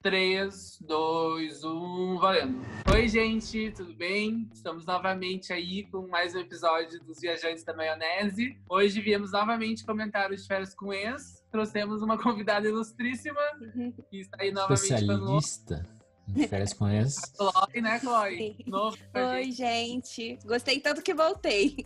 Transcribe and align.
3, 0.00 0.78
2, 0.86 1.64
1, 1.64 2.18
valendo. 2.18 2.64
Oi, 2.94 3.08
gente, 3.08 3.72
tudo 3.72 3.92
bem? 3.94 4.48
Estamos 4.52 4.86
novamente 4.86 5.52
aí 5.52 5.84
com 5.90 6.06
mais 6.06 6.36
um 6.36 6.38
episódio 6.38 7.02
dos 7.02 7.20
Viajantes 7.20 7.64
da 7.64 7.74
Maionese. 7.74 8.56
Hoje 8.68 9.00
viemos 9.00 9.32
novamente 9.32 9.84
comentar 9.84 10.30
os 10.30 10.46
férias 10.46 10.72
com 10.72 10.92
ex. 10.92 11.42
Trouxemos 11.50 12.00
uma 12.00 12.16
convidada 12.16 12.68
ilustríssima 12.68 13.40
que 14.08 14.20
está 14.20 14.36
aí 14.40 14.52
novamente 14.52 14.82
Especialista 14.84 15.97
em 16.36 16.46
férias 16.46 16.72
com 16.72 16.88
ex. 16.88 17.16
Chloe, 17.36 17.80
né, 17.80 17.98
Chloe? 18.00 18.56
Novo 18.66 18.96
Oi, 19.14 19.44
gente. 19.44 20.08
gente. 20.08 20.38
Gostei 20.46 20.80
tanto 20.80 21.02
que 21.02 21.14
voltei. 21.14 21.76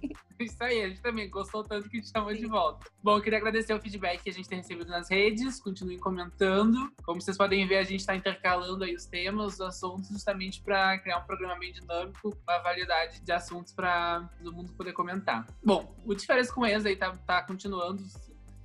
Isso 0.41 0.63
aí, 0.63 0.83
a 0.83 0.89
gente 0.89 1.01
também 1.01 1.31
gostou 1.31 1.63
tanto 1.63 1.89
que 1.89 2.01
te 2.01 2.11
chamou 2.11 2.35
de 2.35 2.47
volta. 2.47 2.91
Bom, 3.03 3.17
eu 3.17 3.23
queria 3.23 3.39
agradecer 3.39 3.73
o 3.73 3.81
feedback 3.81 4.23
que 4.23 4.31
a 4.31 4.33
gente 4.33 4.49
tem 4.49 4.59
recebido 4.59 4.91
nas 4.91 5.09
redes, 5.09 5.61
continuem 5.61 5.99
comentando. 5.99 6.93
Como 7.05 7.21
vocês 7.21 7.37
podem 7.37 7.67
ver, 7.67 7.79
a 7.79 7.85
gente 7.85 8.01
está 8.01 8.17
intercalando 8.17 8.83
aí 8.83 8.95
os 8.95 9.07
temas, 9.07 9.55
os 9.55 9.61
assuntos, 9.61 10.09
justamente 10.09 10.61
para 10.61 10.99
criar 10.99 11.19
um 11.19 11.25
programa 11.25 11.57
bem 11.59 11.73
dinâmico, 11.73 12.37
uma 12.47 12.59
variedade 12.59 13.21
de 13.21 13.33
assuntos 13.33 13.73
para 13.73 14.29
todo 14.39 14.53
mundo 14.53 14.73
poder 14.73 14.93
comentar. 14.93 15.47
Bom, 15.65 15.95
o 16.05 16.15
De 16.15 16.27
Férias 16.27 16.51
com 16.51 16.67
Ex 16.67 16.85
aí 16.85 16.97
tá, 16.97 17.17
tá 17.19 17.43
continuando 17.43 18.03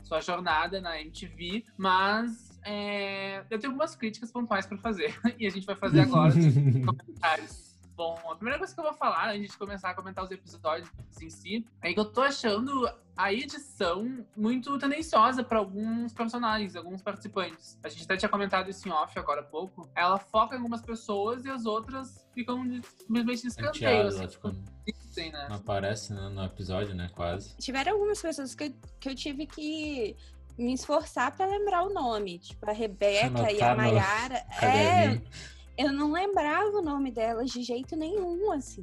sua 0.04 0.22
jornada 0.22 0.80
na 0.80 1.00
MTV, 1.02 1.66
mas 1.78 2.47
é, 2.70 3.46
eu 3.50 3.58
tenho 3.58 3.72
algumas 3.72 3.96
críticas 3.96 4.30
pontuais 4.30 4.66
para 4.66 4.78
fazer 4.78 5.18
e 5.40 5.48
a 5.48 5.50
gente 5.50 5.66
vai 5.66 5.76
fazer 5.76 6.02
agora 6.02 6.36
nos 6.36 6.86
comentários. 6.86 7.68
Bom, 7.96 8.20
a 8.30 8.36
primeira 8.36 8.60
coisa 8.60 8.74
que 8.74 8.80
eu 8.80 8.84
vou 8.84 8.94
falar 8.94 9.34
antes 9.34 9.52
de 9.54 9.58
começar 9.58 9.90
a 9.90 9.94
comentar 9.96 10.24
os 10.24 10.30
episódios 10.30 10.88
em 11.20 11.30
si 11.32 11.66
é 11.82 11.94
que 11.94 12.00
eu 12.00 12.06
tô 12.06 12.22
achando 12.22 12.88
a 13.16 13.34
edição 13.34 14.24
muito 14.36 14.78
tendenciosa 14.78 15.44
para 15.44 15.58
alguns 15.58 16.14
personagens, 16.14 16.76
alguns 16.76 17.02
participantes. 17.02 17.80
A 17.84 17.90
gente 17.90 18.04
até 18.04 18.18
tinha 18.18 18.30
comentado 18.30 18.70
isso 18.70 18.88
em 18.88 18.92
off 18.92 19.18
agora 19.18 19.42
há 19.42 19.46
pouco. 19.46 19.90
Ela 19.96 20.20
foca 20.20 20.54
em 20.54 20.58
algumas 20.60 20.84
pessoas 20.84 21.44
e 21.46 21.50
as 21.50 21.66
outras 21.66 22.28
ficam 22.36 22.64
simplesmente 23.00 23.42
de 23.42 23.48
escanteio. 23.48 24.08
Assim, 24.08 24.28
ficou- 24.28 24.52
assim, 25.10 25.32
né? 25.32 25.48
Não 25.50 25.56
aparece 25.56 26.14
né, 26.14 26.30
no 26.30 26.44
episódio, 26.44 26.94
né? 26.94 27.10
Quase. 27.16 27.58
Tiveram 27.58 27.94
algumas 27.94 28.22
pessoas 28.22 28.54
que 28.54 28.66
eu, 28.66 28.74
que 29.00 29.10
eu 29.10 29.16
tive 29.16 29.48
que 29.48 30.16
me 30.58 30.74
esforçar 30.74 31.36
pra 31.36 31.46
lembrar 31.46 31.84
o 31.84 31.94
nome. 31.94 32.40
Tipo, 32.40 32.70
a 32.70 32.74
Rebeca 32.74 33.52
e 33.52 33.62
a 33.62 33.76
Mayara. 33.76 34.46
É, 34.62 35.22
eu 35.78 35.92
não 35.92 36.12
lembrava 36.12 36.70
o 36.78 36.82
nome 36.82 37.12
delas 37.12 37.52
de 37.52 37.62
jeito 37.62 37.96
nenhum, 37.96 38.52
assim. 38.52 38.82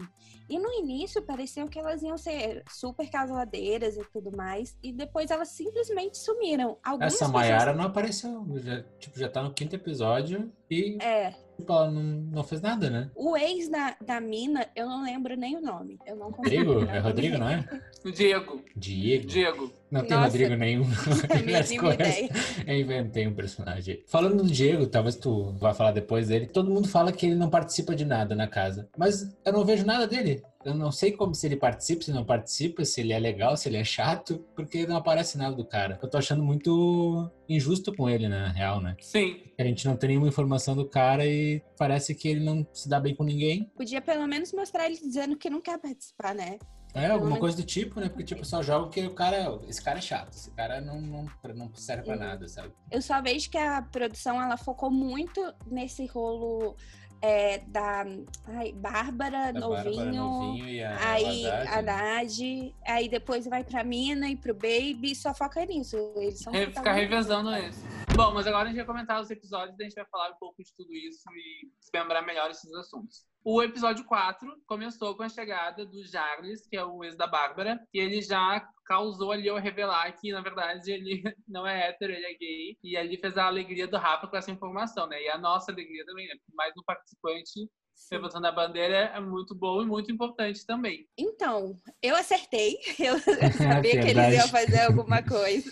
E 0.48 0.58
no 0.58 0.70
início 0.74 1.22
pareceu 1.22 1.66
que 1.68 1.78
elas 1.78 2.02
iam 2.02 2.18
ser 2.18 2.62
super 2.70 3.08
casadeiras 3.10 3.96
e 3.96 4.04
tudo 4.12 4.36
mais. 4.36 4.76
E 4.82 4.92
depois 4.92 5.30
elas 5.30 5.48
simplesmente 5.48 6.18
sumiram. 6.18 6.76
Algumas 6.84 7.14
Essa 7.14 7.24
pessoas- 7.26 7.32
Mayara 7.32 7.72
não 7.74 7.84
apareceu. 7.84 8.44
Já, 8.56 8.82
tipo, 8.98 9.18
já 9.18 9.28
tá 9.28 9.42
no 9.42 9.52
quinto 9.54 9.74
episódio 9.74 10.52
e 10.70 10.98
É. 11.02 11.30
tipo, 11.56 11.72
ela 11.72 11.90
não, 11.90 12.02
não 12.02 12.44
fez 12.44 12.60
nada, 12.60 12.90
né? 12.90 13.10
O 13.14 13.36
ex 13.36 13.68
da, 13.70 13.96
da 14.04 14.20
mina, 14.20 14.66
eu 14.76 14.86
não 14.86 15.02
lembro 15.02 15.34
nem 15.36 15.56
o 15.56 15.60
nome. 15.62 15.98
Eu 16.06 16.16
não. 16.16 16.30
Rodrigo? 16.30 16.80
É 16.84 16.98
Rodrigo, 16.98 17.38
não 17.38 17.48
é? 17.48 17.64
O 18.04 18.10
Diego. 18.12 18.62
Diego? 18.76 19.26
Diego. 19.26 19.72
Não 19.90 20.00
tem 20.02 20.10
Nossa. 20.10 20.24
Rodrigo 20.26 20.54
nenhum. 20.56 20.84
Eu 22.66 22.76
inventei 22.80 23.26
um 23.26 23.34
personagem. 23.34 24.02
Falando 24.06 24.42
do 24.42 24.50
Diego, 24.50 24.86
talvez 24.86 25.16
tu 25.16 25.52
vá 25.52 25.72
falar 25.72 25.92
depois 25.92 26.28
dele. 26.28 26.46
Todo 26.46 26.70
mundo 26.70 26.88
fala 26.88 27.12
que 27.12 27.26
ele 27.26 27.34
não 27.36 27.48
participa 27.48 27.94
de 27.94 28.04
nada 28.04 28.34
na 28.34 28.46
casa. 28.48 28.88
Mas 28.96 29.34
eu 29.44 29.52
não 29.52 29.64
vejo 29.64 29.84
nada 29.86 30.06
dele. 30.06 30.42
Eu 30.64 30.74
não 30.74 30.90
sei 30.90 31.12
como 31.12 31.34
se 31.34 31.46
ele 31.46 31.56
participa, 31.56 32.02
se 32.02 32.12
não 32.12 32.24
participa, 32.24 32.84
se 32.84 33.00
ele 33.00 33.12
é 33.12 33.18
legal, 33.18 33.56
se 33.56 33.68
ele 33.68 33.76
é 33.76 33.84
chato, 33.84 34.44
porque 34.56 34.86
não 34.86 34.96
aparece 34.96 35.36
nada 35.36 35.54
do 35.54 35.64
cara. 35.64 35.98
Eu 36.02 36.08
tô 36.08 36.16
achando 36.16 36.42
muito 36.42 37.30
injusto 37.48 37.94
com 37.94 38.08
ele, 38.08 38.28
na 38.28 38.48
real, 38.48 38.80
né? 38.80 38.96
Sim. 39.00 39.42
A 39.58 39.62
gente 39.64 39.86
não 39.86 39.96
tem 39.96 40.10
nenhuma 40.10 40.28
informação 40.28 40.74
do 40.74 40.88
cara 40.88 41.26
e 41.26 41.62
parece 41.76 42.14
que 42.14 42.28
ele 42.28 42.40
não 42.40 42.66
se 42.72 42.88
dá 42.88 42.98
bem 42.98 43.14
com 43.14 43.24
ninguém. 43.24 43.70
Podia 43.76 44.00
pelo 44.00 44.26
menos 44.26 44.52
mostrar 44.52 44.86
ele 44.86 44.96
dizendo 44.96 45.36
que 45.36 45.50
não 45.50 45.60
quer 45.60 45.78
participar, 45.78 46.34
né? 46.34 46.58
É, 46.94 47.08
alguma 47.08 47.36
coisa 47.40 47.56
do 47.56 47.64
tipo, 47.64 47.98
né? 47.98 48.08
Porque, 48.08 48.22
tipo, 48.22 48.44
só 48.44 48.62
joga 48.62 48.88
que 48.88 49.04
o 49.04 49.12
cara. 49.12 49.58
Esse 49.68 49.82
cara 49.82 49.98
é 49.98 50.00
chato. 50.00 50.32
Esse 50.32 50.52
cara 50.52 50.80
não, 50.80 51.00
não, 51.00 51.26
não 51.52 51.74
serve 51.74 52.04
pra 52.04 52.14
nada, 52.14 52.46
sabe? 52.46 52.72
Eu 52.88 53.02
só 53.02 53.20
vejo 53.20 53.50
que 53.50 53.58
a 53.58 53.82
produção 53.82 54.40
ela 54.40 54.56
focou 54.56 54.92
muito 54.92 55.40
nesse 55.66 56.06
rolo 56.06 56.76
é, 57.24 57.58
da 57.68 58.04
ai, 58.48 58.72
Bárbara, 58.72 59.50
Da 59.50 59.58
novinho, 59.60 59.96
Bárbara 59.96 60.12
Novinho 60.12 60.68
e 60.68 60.84
a 60.84 61.12
aí 61.12 61.46
a 61.46 61.80
né? 61.80 61.92
Haddad, 61.92 62.74
aí 62.86 63.08
depois 63.08 63.46
vai 63.46 63.64
pra 63.64 63.82
Mina 63.82 64.28
e 64.28 64.36
pro 64.36 64.52
Baby, 64.52 65.14
só 65.14 65.32
foca 65.32 65.64
nisso. 65.64 65.96
Eles 66.16 66.40
são 66.40 66.52
Re- 66.52 66.66
Ficar 66.66 66.92
revezando 66.92 67.50
isso. 67.56 67.82
Bom, 68.16 68.32
mas 68.32 68.46
agora 68.46 68.64
a 68.64 68.66
gente 68.68 68.76
vai 68.76 68.86
comentar 68.86 69.20
os 69.20 69.28
episódios, 69.28 69.76
daí 69.76 69.86
a 69.86 69.88
gente 69.88 69.96
vai 69.96 70.06
falar 70.06 70.30
um 70.30 70.38
pouco 70.38 70.62
de 70.62 70.72
tudo 70.76 70.92
isso 70.94 71.24
e 71.32 71.68
desmembrar 71.80 72.24
melhor 72.24 72.48
esses 72.48 72.72
assuntos. 72.74 73.26
O 73.42 73.60
episódio 73.60 74.04
4 74.04 74.48
começou 74.68 75.16
com 75.16 75.24
a 75.24 75.28
chegada 75.28 75.84
do 75.84 76.06
Jarles, 76.06 76.64
que 76.68 76.76
é 76.76 76.84
o 76.84 77.02
ex 77.02 77.16
da 77.16 77.26
Bárbara, 77.26 77.76
e 77.92 77.98
ele 77.98 78.22
já 78.22 78.64
causou 78.86 79.32
ali 79.32 79.48
ao 79.48 79.58
revelar 79.58 80.12
que, 80.12 80.30
na 80.30 80.40
verdade, 80.40 80.92
ele 80.92 81.22
não 81.48 81.66
é 81.66 81.88
hétero, 81.88 82.12
ele 82.12 82.24
é 82.24 82.34
gay. 82.34 82.78
E 82.84 82.96
ali 82.96 83.18
fez 83.18 83.36
a 83.36 83.46
alegria 83.46 83.88
do 83.88 83.98
Rafa 83.98 84.28
com 84.28 84.36
essa 84.36 84.50
informação, 84.52 85.08
né? 85.08 85.20
E 85.20 85.28
a 85.28 85.36
nossa 85.36 85.72
alegria 85.72 86.04
também, 86.06 86.28
né? 86.28 86.34
Mais 86.54 86.72
um 86.78 86.84
participante. 86.84 87.68
Levantando 88.10 88.46
a 88.46 88.52
bandeira 88.52 88.96
é 89.14 89.20
muito 89.20 89.54
bom 89.54 89.82
e 89.82 89.86
muito 89.86 90.12
importante 90.12 90.64
também. 90.66 91.06
Então, 91.18 91.76
eu 92.02 92.14
acertei. 92.14 92.76
Eu 92.98 93.18
sabia 93.56 94.00
que 94.00 94.08
eles 94.08 94.34
iam 94.34 94.48
fazer 94.48 94.80
alguma 94.82 95.22
coisa 95.26 95.70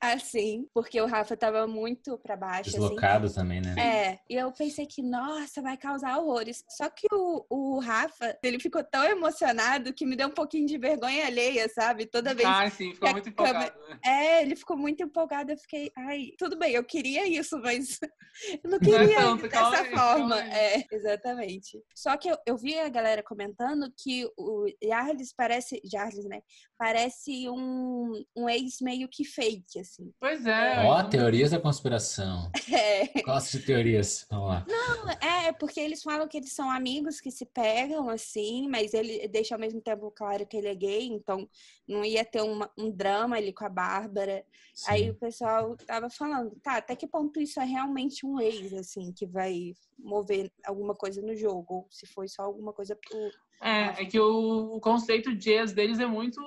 assim, 0.00 0.66
porque 0.74 1.00
o 1.00 1.06
Rafa 1.06 1.36
tava 1.36 1.66
muito 1.66 2.18
pra 2.18 2.36
baixo, 2.36 2.70
assim. 2.70 2.78
Deslocado 2.80 3.32
também, 3.32 3.60
né? 3.60 3.74
É, 3.78 4.18
e 4.28 4.34
eu 4.36 4.50
pensei 4.52 4.86
que, 4.86 5.02
nossa, 5.02 5.60
vai 5.62 5.76
causar 5.76 6.18
horrores. 6.18 6.64
Só 6.70 6.88
que 6.88 7.06
o, 7.12 7.44
o 7.48 7.78
Rafa, 7.80 8.36
ele 8.42 8.58
ficou 8.58 8.82
tão 8.84 9.04
emocionado 9.04 9.92
que 9.92 10.06
me 10.06 10.16
deu 10.16 10.28
um 10.28 10.34
pouquinho 10.34 10.66
de 10.66 10.78
vergonha 10.78 11.26
alheia, 11.26 11.68
sabe? 11.68 12.06
Toda 12.06 12.34
vez. 12.34 12.48
Ah, 12.48 12.68
sim, 12.70 12.92
ficou 12.94 13.10
muito 13.10 13.32
câmera- 13.32 13.66
empolgado. 13.66 13.88
né? 13.90 13.98
É, 14.04 14.42
ele 14.42 14.56
ficou 14.56 14.76
muito 14.76 15.02
empolgado. 15.02 15.52
Eu 15.52 15.58
fiquei, 15.58 15.90
ai, 15.96 16.28
tudo 16.38 16.56
bem, 16.58 16.72
eu 16.74 16.84
queria 16.84 17.26
isso, 17.26 17.58
mas 17.60 17.98
eu 18.62 18.70
não 18.70 18.78
Não 18.78 18.78
é 18.78 18.80
queria 18.80 19.16
tanto, 19.20 19.42
dessa 19.42 19.48
calma 19.56 19.76
forma. 19.84 19.94
calma. 19.96 20.40
É, 20.54 20.84
exatamente. 20.90 21.53
Só 21.94 22.16
que 22.16 22.28
eu, 22.28 22.36
eu 22.46 22.56
vi 22.56 22.78
a 22.78 22.88
galera 22.88 23.22
comentando 23.22 23.92
que 23.96 24.26
o 24.36 24.66
Jarles 24.82 25.32
parece. 25.32 25.80
Jarles, 25.84 26.24
né? 26.26 26.42
Parece 26.78 27.48
um, 27.48 28.24
um 28.36 28.48
ex 28.48 28.80
meio 28.80 29.08
que 29.08 29.24
fake, 29.24 29.78
assim. 29.80 30.12
Pois 30.20 30.44
é. 30.46 30.84
Ó, 30.84 30.98
então- 30.98 31.10
teorias 31.10 31.50
da 31.50 31.60
conspiração. 31.60 32.50
É. 32.74 33.22
Gosto 33.22 33.58
de 33.58 33.66
teorias. 33.66 34.26
Vamos 34.28 34.48
lá. 34.48 34.66
É, 35.20 35.52
porque 35.52 35.78
eles 35.78 36.02
falam 36.02 36.26
que 36.26 36.36
eles 36.36 36.52
são 36.52 36.68
amigos 36.70 37.20
que 37.20 37.30
se 37.30 37.46
pegam, 37.46 38.08
assim, 38.08 38.66
mas 38.68 38.92
ele 38.94 39.28
deixa 39.28 39.54
ao 39.54 39.60
mesmo 39.60 39.80
tempo 39.80 40.10
claro 40.10 40.44
que 40.46 40.56
ele 40.56 40.66
é 40.68 40.74
gay, 40.74 41.06
então 41.06 41.48
não 41.86 42.04
ia 42.04 42.24
ter 42.24 42.40
uma- 42.42 42.70
um 42.76 42.90
drama 42.90 43.36
ali 43.36 43.52
com 43.52 43.64
a 43.64 43.68
Bárbara. 43.68 44.44
Sim. 44.74 44.84
Aí 44.90 45.10
o 45.10 45.14
pessoal 45.14 45.76
tava 45.86 46.10
falando, 46.10 46.50
tá, 46.62 46.76
até 46.78 46.96
que 46.96 47.06
ponto 47.06 47.40
isso 47.40 47.60
é 47.60 47.64
realmente 47.64 48.26
um 48.26 48.40
ex, 48.40 48.72
assim, 48.72 49.12
que 49.12 49.24
vai 49.26 49.72
mover 49.98 50.50
alguma 50.66 50.94
coisa 50.94 51.20
no 51.22 51.34
jogo, 51.36 51.74
ou 51.74 51.86
se 51.90 52.06
foi 52.06 52.28
só 52.28 52.42
alguma 52.42 52.72
coisa 52.72 52.96
pro. 52.96 53.18
É, 53.62 54.02
é 54.02 54.04
que 54.04 54.18
o, 54.18 54.76
o 54.76 54.80
conceito 54.80 55.34
de 55.34 55.50
ex 55.50 55.72
deles 55.72 55.98
é 55.98 56.06
muito, 56.06 56.40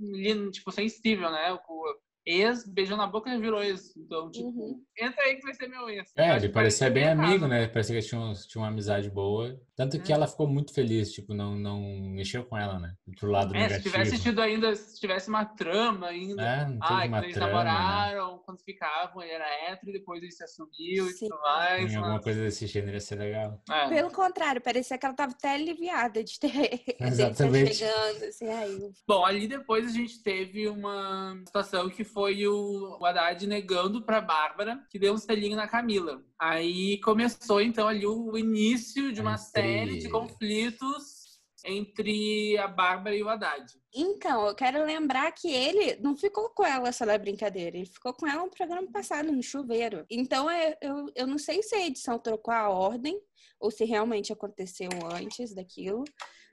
lindo, 0.00 0.50
tipo, 0.50 0.70
sensível, 0.72 1.30
né? 1.30 1.52
O 1.68 1.94
ex 2.26 2.66
beijou 2.66 2.96
na 2.96 3.06
boca 3.06 3.28
e 3.32 3.38
virou 3.38 3.62
ex. 3.62 3.94
Então, 3.96 4.30
tipo, 4.30 4.48
Uhum. 4.48 4.82
entra 4.98 5.22
aí 5.24 5.36
que 5.36 5.42
vai 5.42 5.54
ser 5.54 5.68
meu 5.68 5.88
ex. 5.90 6.10
É, 6.16 6.34
ele 6.36 6.48
parecia 6.48 6.90
bem 6.90 7.06
amigo, 7.08 7.40
caso. 7.40 7.48
né? 7.48 7.68
Parecia 7.68 7.92
que 7.92 7.98
eles 7.98 8.06
tinham, 8.08 8.32
tinham 8.48 8.62
uma 8.64 8.70
amizade 8.70 9.10
boa. 9.10 9.60
Tanto 9.76 9.98
que 10.00 10.12
É. 10.12 10.14
ela 10.14 10.26
ficou 10.28 10.46
muito 10.46 10.72
feliz, 10.72 11.12
tipo, 11.12 11.34
não, 11.34 11.56
não 11.56 11.80
mexeu 12.10 12.44
com 12.44 12.56
ela, 12.56 12.78
né? 12.78 12.94
Pro 13.18 13.30
lado 13.30 13.54
É, 13.56 13.58
se 13.58 13.68
negativo. 13.74 13.82
tivesse 13.94 14.22
tido 14.22 14.40
ainda, 14.40 14.74
se 14.76 15.00
tivesse 15.00 15.28
uma 15.28 15.44
trama 15.44 16.06
ainda. 16.08 16.42
É, 16.42 16.60
não 16.64 16.78
teve 16.78 16.78
Ah, 16.82 16.94
uma 16.94 17.08
quando 17.08 17.24
eles 17.24 17.34
trama, 17.34 17.64
né? 17.64 17.70
namoraram, 17.72 18.38
quando 18.46 18.60
ficavam, 18.62 19.22
ele 19.22 19.32
era 19.32 19.46
hétero, 19.68 19.90
e 19.90 19.92
depois 19.94 20.22
ele 20.22 20.30
se 20.30 20.44
assumiu 20.44 21.06
Sim. 21.08 21.26
e 21.26 21.28
tudo 21.28 21.40
mais. 21.42 21.92
Em 21.92 21.96
alguma 21.96 22.14
mas- 22.14 22.24
coisa 22.24 22.40
desse 22.40 22.66
gênero 22.68 22.92
ia 22.96 23.00
ser 23.00 23.16
legal. 23.16 23.60
É. 23.68 23.88
Pelo 23.88 24.10
contrário, 24.12 24.60
parecia 24.60 24.96
que 24.96 25.06
ela 25.06 25.14
tava 25.14 25.32
até 25.32 25.54
aliviada 25.54 26.22
de 26.22 26.38
ter 26.38 26.48
tá 26.98 27.06
Exatamente. 27.08 27.74
chegando, 27.74 28.24
assim, 28.24 28.48
aí. 28.48 28.92
Bom, 29.08 29.24
ali 29.24 29.48
depois 29.48 29.86
a 29.86 29.90
gente 29.92 30.22
teve 30.22 30.68
uma 30.68 31.36
situação 31.46 31.88
que 31.90 32.04
foi 32.04 32.46
o, 32.46 32.98
o 33.00 33.04
Haddad 33.04 33.44
negando 33.46 34.02
pra 34.04 34.20
Bárbara, 34.20 34.78
que 34.88 34.98
deu 34.98 35.14
um 35.14 35.18
selinho 35.18 35.56
na 35.56 35.66
Camila. 35.66 36.22
Aí 36.46 37.00
começou 37.00 37.58
então 37.58 37.88
ali 37.88 38.06
o 38.06 38.36
início 38.36 39.10
de 39.12 39.20
uma 39.22 39.32
Entre- 39.32 39.44
série 39.46 39.98
de 39.98 40.10
conflitos 40.10 41.40
entre 41.64 42.58
a 42.58 42.68
Bárbara 42.68 43.16
e 43.16 43.22
o 43.22 43.28
Haddad. 43.30 43.64
Então, 43.94 44.46
eu 44.46 44.54
quero 44.54 44.84
lembrar 44.84 45.32
que 45.32 45.48
ele 45.50 45.96
não 46.02 46.14
ficou 46.14 46.50
com 46.50 46.62
ela 46.62 46.92
só 46.92 47.06
na 47.06 47.16
brincadeira, 47.16 47.78
ele 47.78 47.86
ficou 47.86 48.12
com 48.12 48.26
ela 48.26 48.42
no 48.44 48.50
programa 48.50 48.86
passado, 48.92 49.32
no 49.32 49.42
chuveiro. 49.42 50.04
Então, 50.10 50.50
é- 50.50 50.76
eu, 50.82 51.06
eu 51.16 51.26
não 51.26 51.38
sei 51.38 51.62
se 51.62 51.74
a 51.74 51.86
edição 51.86 52.18
trocou 52.18 52.52
a 52.52 52.68
ordem 52.68 53.18
ou 53.58 53.70
se 53.70 53.86
realmente 53.86 54.30
aconteceu 54.30 54.90
antes 55.14 55.54
daquilo. 55.54 56.04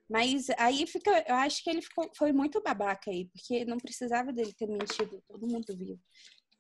Mas 0.10 0.50
aí 0.58 0.88
fica, 0.88 1.26
eu 1.28 1.36
acho 1.36 1.62
que 1.64 1.70
ele 1.70 1.82
ficou, 1.82 2.10
foi 2.18 2.32
muito 2.32 2.62
babaca 2.62 3.12
aí, 3.12 3.26
porque 3.26 3.66
não 3.66 3.78
precisava 3.78 4.32
dele 4.32 4.54
ter 4.54 4.68
mentido, 4.68 5.22
todo 5.28 5.48
mundo 5.48 5.76
viu. 5.76 6.00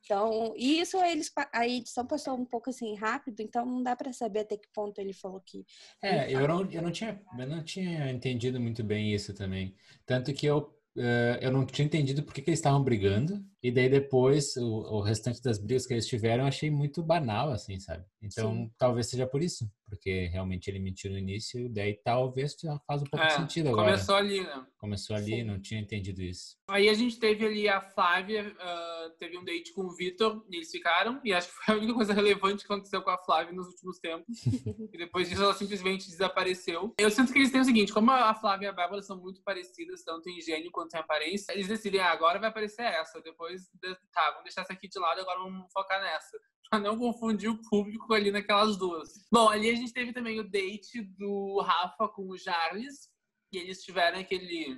Então, 0.03 0.53
e 0.57 0.79
isso 0.79 0.97
eles, 1.03 1.31
a 1.53 1.67
edição 1.67 2.05
passou 2.05 2.35
um 2.35 2.45
pouco 2.45 2.69
assim 2.69 2.95
rápido, 2.95 3.39
então 3.41 3.65
não 3.65 3.83
dá 3.83 3.95
pra 3.95 4.11
saber 4.11 4.39
até 4.39 4.57
que 4.57 4.67
ponto 4.73 4.99
ele 4.99 5.13
falou 5.13 5.39
que. 5.41 5.63
É, 6.01 6.31
eu 6.33 6.47
não, 6.47 6.69
eu 6.71 6.81
não 6.81 6.91
tinha, 6.91 7.21
eu 7.37 7.47
não 7.47 7.63
tinha 7.63 8.11
entendido 8.11 8.59
muito 8.59 8.83
bem 8.83 9.13
isso 9.13 9.33
também. 9.33 9.75
Tanto 10.05 10.33
que 10.33 10.45
eu, 10.45 10.75
eh, 10.97 11.39
eu 11.41 11.51
não 11.51 11.65
tinha 11.65 11.85
entendido 11.85 12.23
por 12.23 12.33
que 12.33 12.41
que 12.41 12.49
eles 12.49 12.59
estavam 12.59 12.83
brigando. 12.83 13.45
E 13.63 13.71
daí 13.71 13.89
depois, 13.89 14.55
o, 14.57 14.97
o 14.97 15.01
restante 15.01 15.41
das 15.41 15.59
brigas 15.59 15.85
que 15.85 15.93
eles 15.93 16.07
tiveram, 16.07 16.43
eu 16.43 16.47
achei 16.47 16.71
muito 16.71 17.03
banal, 17.03 17.51
assim, 17.51 17.79
sabe? 17.79 18.03
Então, 18.21 18.53
Sim. 18.53 18.71
talvez 18.77 19.07
seja 19.07 19.27
por 19.27 19.41
isso. 19.41 19.69
Porque 19.87 20.27
realmente 20.27 20.69
ele 20.69 20.79
mentiu 20.79 21.11
no 21.11 21.17
início, 21.17 21.59
e 21.59 21.67
daí 21.67 21.93
talvez 22.01 22.55
já 22.63 22.79
faz 22.87 23.01
um 23.01 23.05
pouco 23.05 23.27
de 23.27 23.33
É, 23.33 23.35
sentido 23.35 23.67
agora. 23.69 23.91
começou 23.91 24.15
ali, 24.15 24.41
né? 24.41 24.65
Começou 24.77 25.15
ali, 25.17 25.31
Sim. 25.31 25.43
não 25.43 25.61
tinha 25.61 25.81
entendido 25.81 26.21
isso. 26.21 26.55
Aí 26.69 26.87
a 26.87 26.93
gente 26.93 27.19
teve 27.19 27.45
ali 27.45 27.67
a 27.67 27.81
Flávia, 27.81 28.55
ah, 28.57 29.11
teve 29.19 29.37
um 29.37 29.43
date 29.43 29.73
com 29.73 29.81
o 29.81 29.93
Vitor, 29.93 30.45
e 30.49 30.55
eles 30.55 30.71
ficaram, 30.71 31.19
e 31.25 31.33
acho 31.33 31.49
que 31.49 31.53
foi 31.55 31.75
a 31.75 31.77
única 31.77 31.93
coisa 31.93 32.13
relevante 32.13 32.65
que 32.65 32.71
aconteceu 32.71 33.01
com 33.01 33.09
a 33.09 33.17
Flávia 33.17 33.51
nos 33.51 33.67
últimos 33.67 33.99
tempos. 33.99 34.27
e 34.93 34.97
depois 34.97 35.27
disso 35.27 35.43
ela 35.43 35.53
simplesmente 35.53 36.07
desapareceu. 36.07 36.93
Eu 36.97 37.11
sinto 37.11 37.33
que 37.33 37.39
eles 37.39 37.51
têm 37.51 37.59
o 37.59 37.65
seguinte, 37.65 37.91
como 37.91 38.11
a 38.11 38.33
Flávia 38.33 38.67
e 38.67 38.69
a 38.69 38.73
Bárbara 38.73 39.01
são 39.01 39.19
muito 39.19 39.41
parecidas, 39.43 40.05
tanto 40.05 40.29
em 40.29 40.39
gênio 40.39 40.71
quanto 40.71 40.93
em 40.95 40.99
aparência, 40.99 41.51
eles 41.51 41.67
decidem, 41.67 41.99
ah, 41.99 42.11
agora 42.13 42.39
vai 42.39 42.47
aparecer 42.47 42.83
essa, 42.83 43.19
depois, 43.21 43.50
de- 43.55 43.95
tá, 44.11 44.29
vamos 44.31 44.43
deixar 44.43 44.61
essa 44.61 44.73
aqui 44.73 44.87
de 44.87 44.99
lado, 44.99 45.21
agora 45.21 45.39
vamos 45.39 45.71
focar 45.71 46.01
nessa. 46.01 46.37
Pra 46.71 46.79
não 46.79 46.97
confundir 46.97 47.49
o 47.49 47.61
público 47.69 48.13
ali 48.13 48.31
naquelas 48.31 48.77
duas. 48.77 49.09
Bom, 49.31 49.49
ali 49.49 49.69
a 49.69 49.75
gente 49.75 49.91
teve 49.91 50.13
também 50.13 50.39
o 50.39 50.49
date 50.49 51.01
do 51.17 51.59
Rafa 51.61 52.07
com 52.07 52.29
o 52.29 52.37
Charles, 52.37 53.09
e 53.51 53.57
eles 53.57 53.83
tiveram 53.83 54.19
aquele 54.19 54.77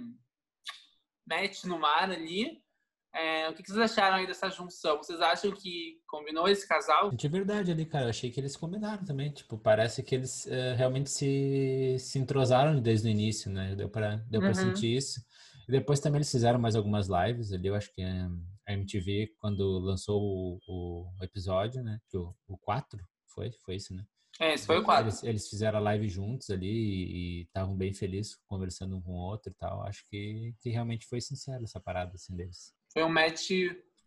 match 1.28 1.64
no 1.66 1.80
mar 1.80 2.10
ali. 2.10 2.62
É, 3.16 3.48
o 3.48 3.54
que 3.54 3.62
vocês 3.64 3.78
acharam 3.78 4.18
aí 4.18 4.26
dessa 4.26 4.50
junção? 4.50 4.98
Vocês 4.98 5.22
acham 5.22 5.52
que 5.52 6.00
combinou 6.08 6.48
esse 6.48 6.68
casal? 6.68 7.12
De 7.12 7.28
verdade 7.28 7.72
ali, 7.72 7.86
cara, 7.86 8.06
eu 8.06 8.10
achei 8.10 8.32
que 8.32 8.40
eles 8.40 8.58
combinaram 8.58 9.06
também. 9.06 9.30
Tipo, 9.32 9.56
parece 9.56 10.02
que 10.02 10.16
eles 10.16 10.48
eh, 10.48 10.74
realmente 10.74 11.12
se, 11.12 11.96
se 12.00 12.18
entrosaram 12.18 12.82
desde 12.82 13.08
o 13.08 13.12
início, 13.12 13.52
né? 13.52 13.76
Deu 13.76 13.88
pra, 13.88 14.16
deu 14.32 14.42
pra 14.42 14.50
Uhum. 14.50 14.56
sentir 14.56 14.96
isso. 14.98 15.24
E 15.68 15.72
depois 15.72 16.00
também 16.00 16.18
eles 16.18 16.32
fizeram 16.32 16.58
mais 16.58 16.76
algumas 16.76 17.08
lives 17.08 17.54
ali, 17.54 17.68
eu 17.68 17.76
acho 17.76 17.94
que 17.94 18.02
eh, 18.02 18.28
a 18.68 18.74
MTV, 18.74 19.34
quando 19.38 19.80
lançou 19.80 20.22
o, 20.22 20.60
o 20.68 21.24
episódio, 21.24 21.84
né? 21.84 22.00
O, 22.14 22.34
o 22.48 22.58
4, 22.58 23.00
foi? 23.28 23.52
Foi 23.64 23.76
isso, 23.76 23.94
né? 23.94 24.06
É, 24.40 24.54
esse 24.54 24.66
foi 24.66 24.80
o 24.80 24.84
quadro. 24.84 25.10
Eles, 25.10 25.24
eles 25.24 25.50
fizeram 25.50 25.78
a 25.78 25.82
live 25.82 26.10
juntos 26.10 26.50
ali 26.50 26.68
e 26.68 27.42
estavam 27.44 27.76
bem 27.76 27.94
felizes, 27.94 28.36
conversando 28.48 28.98
um 28.98 29.02
com 29.02 29.12
o 29.12 29.22
outro 29.22 29.52
e 29.52 29.56
tal. 29.56 29.84
Acho 29.84 30.04
que, 30.10 30.56
que 30.60 30.70
realmente 30.70 31.06
foi 31.06 31.22
sincero 31.22 31.64
essa 31.64 31.80
parada, 31.80 32.14
assim, 32.16 32.36
deles. 32.36 32.74
Foi 32.92 33.04
um 33.04 33.10
match 33.10 33.52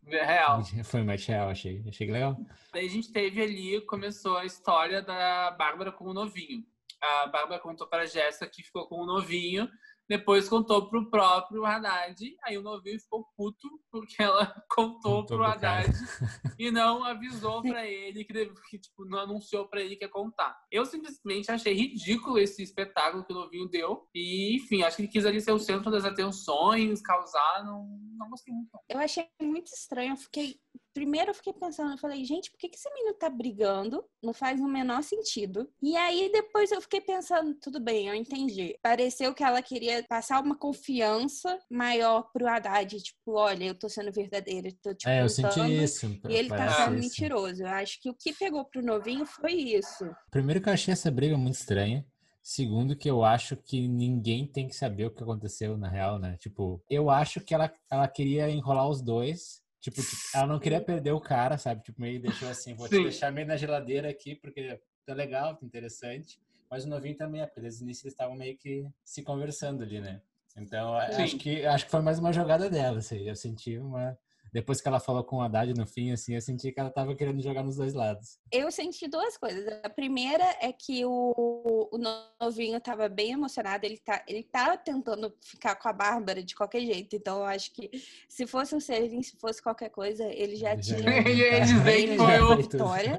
real. 0.05 0.63
Foi 0.85 1.01
um 1.01 1.05
match 1.05 1.27
real, 1.27 1.49
achei. 1.49 1.83
Achei 1.89 2.11
legal. 2.11 2.37
Daí 2.73 2.87
a 2.87 2.91
gente 2.91 3.13
teve 3.13 3.43
ali, 3.43 3.81
começou 3.83 4.37
a 4.37 4.45
história 4.45 5.03
da 5.03 5.51
Bárbara 5.53 5.93
com 5.93 6.05
o 6.05 6.15
novinho. 6.15 6.65
A 7.01 7.27
Bárbara 7.27 7.61
contou 7.61 7.87
para 7.87 8.03
a 8.03 8.07
Jéssica 8.07 8.49
que 8.49 8.63
ficou 8.63 8.87
com 8.87 8.97
o 8.97 9.07
novinho, 9.07 9.69
depois 10.09 10.49
contou 10.49 10.89
pro 10.89 11.11
próprio 11.11 11.65
Haddad, 11.65 12.17
aí 12.45 12.57
o 12.57 12.63
novinho 12.63 13.01
ficou 13.01 13.27
puto 13.37 13.69
porque 13.91 14.23
ela 14.23 14.47
contou, 14.71 15.23
Contou 15.23 15.27
pro 15.27 15.39
cara. 15.61 15.81
Haddad 15.81 15.93
e 16.59 16.71
não 16.71 17.03
avisou 17.05 17.63
para 17.63 17.87
ele 17.87 18.25
que, 18.25 18.33
deve- 18.33 18.55
que, 18.71 18.79
tipo, 18.79 19.05
não 19.05 19.19
anunciou 19.19 19.67
para 19.69 19.81
ele 19.81 19.97
que 19.97 20.05
ia 20.05 20.11
contar. 20.11 20.57
Eu 20.71 20.85
simplesmente 20.87 21.51
achei 21.51 21.75
ridículo 21.75 22.39
esse 22.39 22.63
espetáculo 22.63 23.25
que 23.25 23.33
o 23.33 23.37
novinho 23.37 23.69
deu 23.69 24.07
e, 24.15 24.57
enfim, 24.57 24.83
acho 24.83 24.97
que 24.97 25.03
ele 25.03 25.09
quis 25.13 25.27
ali 25.27 25.41
ser 25.41 25.53
o 25.53 25.59
centro 25.59 25.91
das 25.91 26.05
atenções, 26.05 27.01
causar, 27.03 27.65
não, 27.65 27.87
não 28.17 28.29
gostei 28.31 28.55
muito. 28.55 28.69
não. 28.73 28.81
Eu 28.89 28.99
achei 29.01 29.27
muito 29.43 29.67
estranho. 29.69 30.13
Eu 30.13 30.17
fiquei. 30.17 30.61
Primeiro 30.93 31.31
eu 31.31 31.35
fiquei 31.35 31.53
pensando, 31.53 31.93
eu 31.93 31.99
falei, 31.99 32.25
gente, 32.25 32.51
por 32.51 32.59
que, 32.59 32.69
que 32.69 32.77
esse 32.77 32.91
menino 32.93 33.15
tá 33.15 33.29
brigando? 33.29 34.05
Não 34.23 34.33
faz 34.33 34.61
o 34.61 34.69
menor 34.69 35.03
sentido. 35.03 35.69
E 35.83 35.97
aí 35.97 36.31
depois 36.33 36.73
eu 36.73 36.81
fiquei 36.81 37.01
pensando, 37.01 37.55
tudo 37.55 37.81
bem, 37.81 38.09
eu 38.09 38.15
entendi. 38.15 38.79
Pareceu 38.83 39.35
que 39.35 39.45
ela 39.45 39.63
queria 39.63 40.03
passar 40.05 40.43
uma 40.43 40.57
confiança 40.57 41.59
maior 41.71 42.31
pro 42.33 42.49
Haddad, 42.49 43.01
tipo, 43.03 43.33
olha, 43.33 43.65
eu 43.65 43.75
tô 43.75 43.89
sendo 43.89 44.11
verdadeira, 44.13 44.71
tô 44.83 44.95
te 44.95 45.09
É, 45.09 45.23
eu 45.23 45.29
senti 45.29 45.61
isso. 45.61 46.07
E 46.29 46.35
ele 46.35 46.49
tá 46.49 46.69
sendo 46.69 46.99
isso. 46.99 47.03
mentiroso. 47.03 47.63
Eu 47.63 47.69
acho 47.69 48.01
que 48.01 48.11
o 48.11 48.15
que 48.15 48.33
pegou 48.33 48.65
pro 48.65 48.83
novinho 48.83 49.27
foi 49.27 49.53
isso. 49.53 50.05
Primeiro 50.31 50.61
que 50.61 50.69
eu 50.69 50.73
achei 50.73 50.93
essa 50.93 51.11
briga 51.11 51.37
muito 51.37 51.55
estranha. 51.55 52.05
Segundo 52.43 52.95
que 52.95 53.11
eu 53.11 53.25
acho 53.25 53.57
que 53.57 53.89
ninguém 53.89 54.47
tem 54.47 54.69
que 54.69 54.77
saber 54.77 55.07
o 55.07 55.11
que 55.11 55.21
aconteceu 55.21 55.77
na 55.77 55.89
real, 55.89 56.17
né? 56.17 56.37
Tipo, 56.39 56.81
eu 56.89 57.11
acho 57.11 57.41
que 57.41 57.53
ela, 57.53 57.73
ela 57.91 58.07
queria 58.07 58.49
enrolar 58.49 58.89
os 58.89 59.03
dois. 59.03 59.61
Tipo, 59.81 60.01
ela 60.35 60.47
não 60.47 60.59
queria 60.59 60.81
perder 60.81 61.13
o 61.13 61.21
cara, 61.21 61.59
sabe? 61.59 61.83
Tipo, 61.83 62.01
meio 62.01 62.21
deixou 62.21 62.49
assim, 62.49 62.75
vou 62.75 62.89
te 62.89 62.97
Sim. 62.97 63.03
deixar 63.05 63.31
meio 63.31 63.47
na 63.47 63.57
geladeira 63.57 64.09
aqui, 64.09 64.35
porque 64.35 64.81
tá 65.05 65.15
legal, 65.15 65.55
tá 65.55 65.65
interessante. 65.65 66.41
Mas 66.69 66.85
o 66.85 66.89
novinho 66.89 67.17
também 67.17 67.41
é, 67.41 67.47
porque 67.47 67.61
desde 67.61 67.83
o 67.83 67.85
início 67.85 68.05
eles 68.05 68.13
estavam 68.13 68.35
meio 68.35 68.57
que 68.57 68.89
se 69.05 69.23
conversando 69.23 69.83
ali, 69.83 70.01
né? 70.01 70.21
Então, 70.57 70.99
Sim. 71.13 71.23
acho 71.23 71.37
que, 71.39 71.65
acho 71.67 71.85
que 71.85 71.91
foi 71.91 72.01
mais 72.01 72.19
uma 72.19 72.33
jogada 72.33 72.69
dela, 72.69 72.99
assim. 72.99 73.19
Eu 73.29 73.37
senti 73.37 73.79
uma... 73.79 74.19
Depois 74.57 74.81
que 74.81 74.89
ela 74.89 74.99
falou 74.99 75.23
com 75.23 75.37
o 75.37 75.43
Haddad 75.43 75.75
no 75.75 75.87
fim, 75.87 76.13
assim, 76.13 76.35
eu 76.35 76.41
senti 76.41 76.73
que 76.73 76.81
ela 76.81 76.89
tava 76.91 77.15
querendo 77.15 77.43
jogar 77.43 77.63
nos 77.63 77.77
dois 77.77 77.93
lados. 77.93 78.39
Eu 78.51 78.73
senti 78.73 79.07
duas 79.07 79.37
coisas. 79.37 79.67
A 79.85 79.91
primeira 79.91 80.45
é 80.63 80.73
que 80.73 81.05
o, 81.05 81.91
o 81.93 81.99
novinho 82.41 82.81
tava 82.81 83.07
bem 83.07 83.33
emocionado, 83.33 83.85
ele 83.85 83.99
tá, 83.99 84.25
ele 84.27 84.43
tá 84.43 84.75
tentando 84.79 85.31
ficar 85.43 85.75
com 85.77 85.87
a 85.91 85.93
Bárbara 85.93 86.43
de 86.43 86.55
qualquer 86.55 86.81
jeito. 86.81 87.15
Então, 87.15 87.41
eu 87.41 87.45
acho 87.45 87.71
que 87.75 87.91
se 88.31 88.47
fosse 88.47 88.75
um 88.75 88.81
Seven, 88.81 89.23
se 89.23 89.37
fosse 89.37 89.63
qualquer 89.63 89.91
coisa, 89.91 90.25
ele 90.25 90.57
já 90.57 90.73
Ele 90.73 90.83
já 90.83 90.97
tinha. 90.97 91.21
ia- 91.29 91.29
ia 91.59 91.61
dizer 91.61 92.09
que 92.09 92.17
foi 92.17 92.41
o- 92.41 92.57
vitória. 92.57 93.17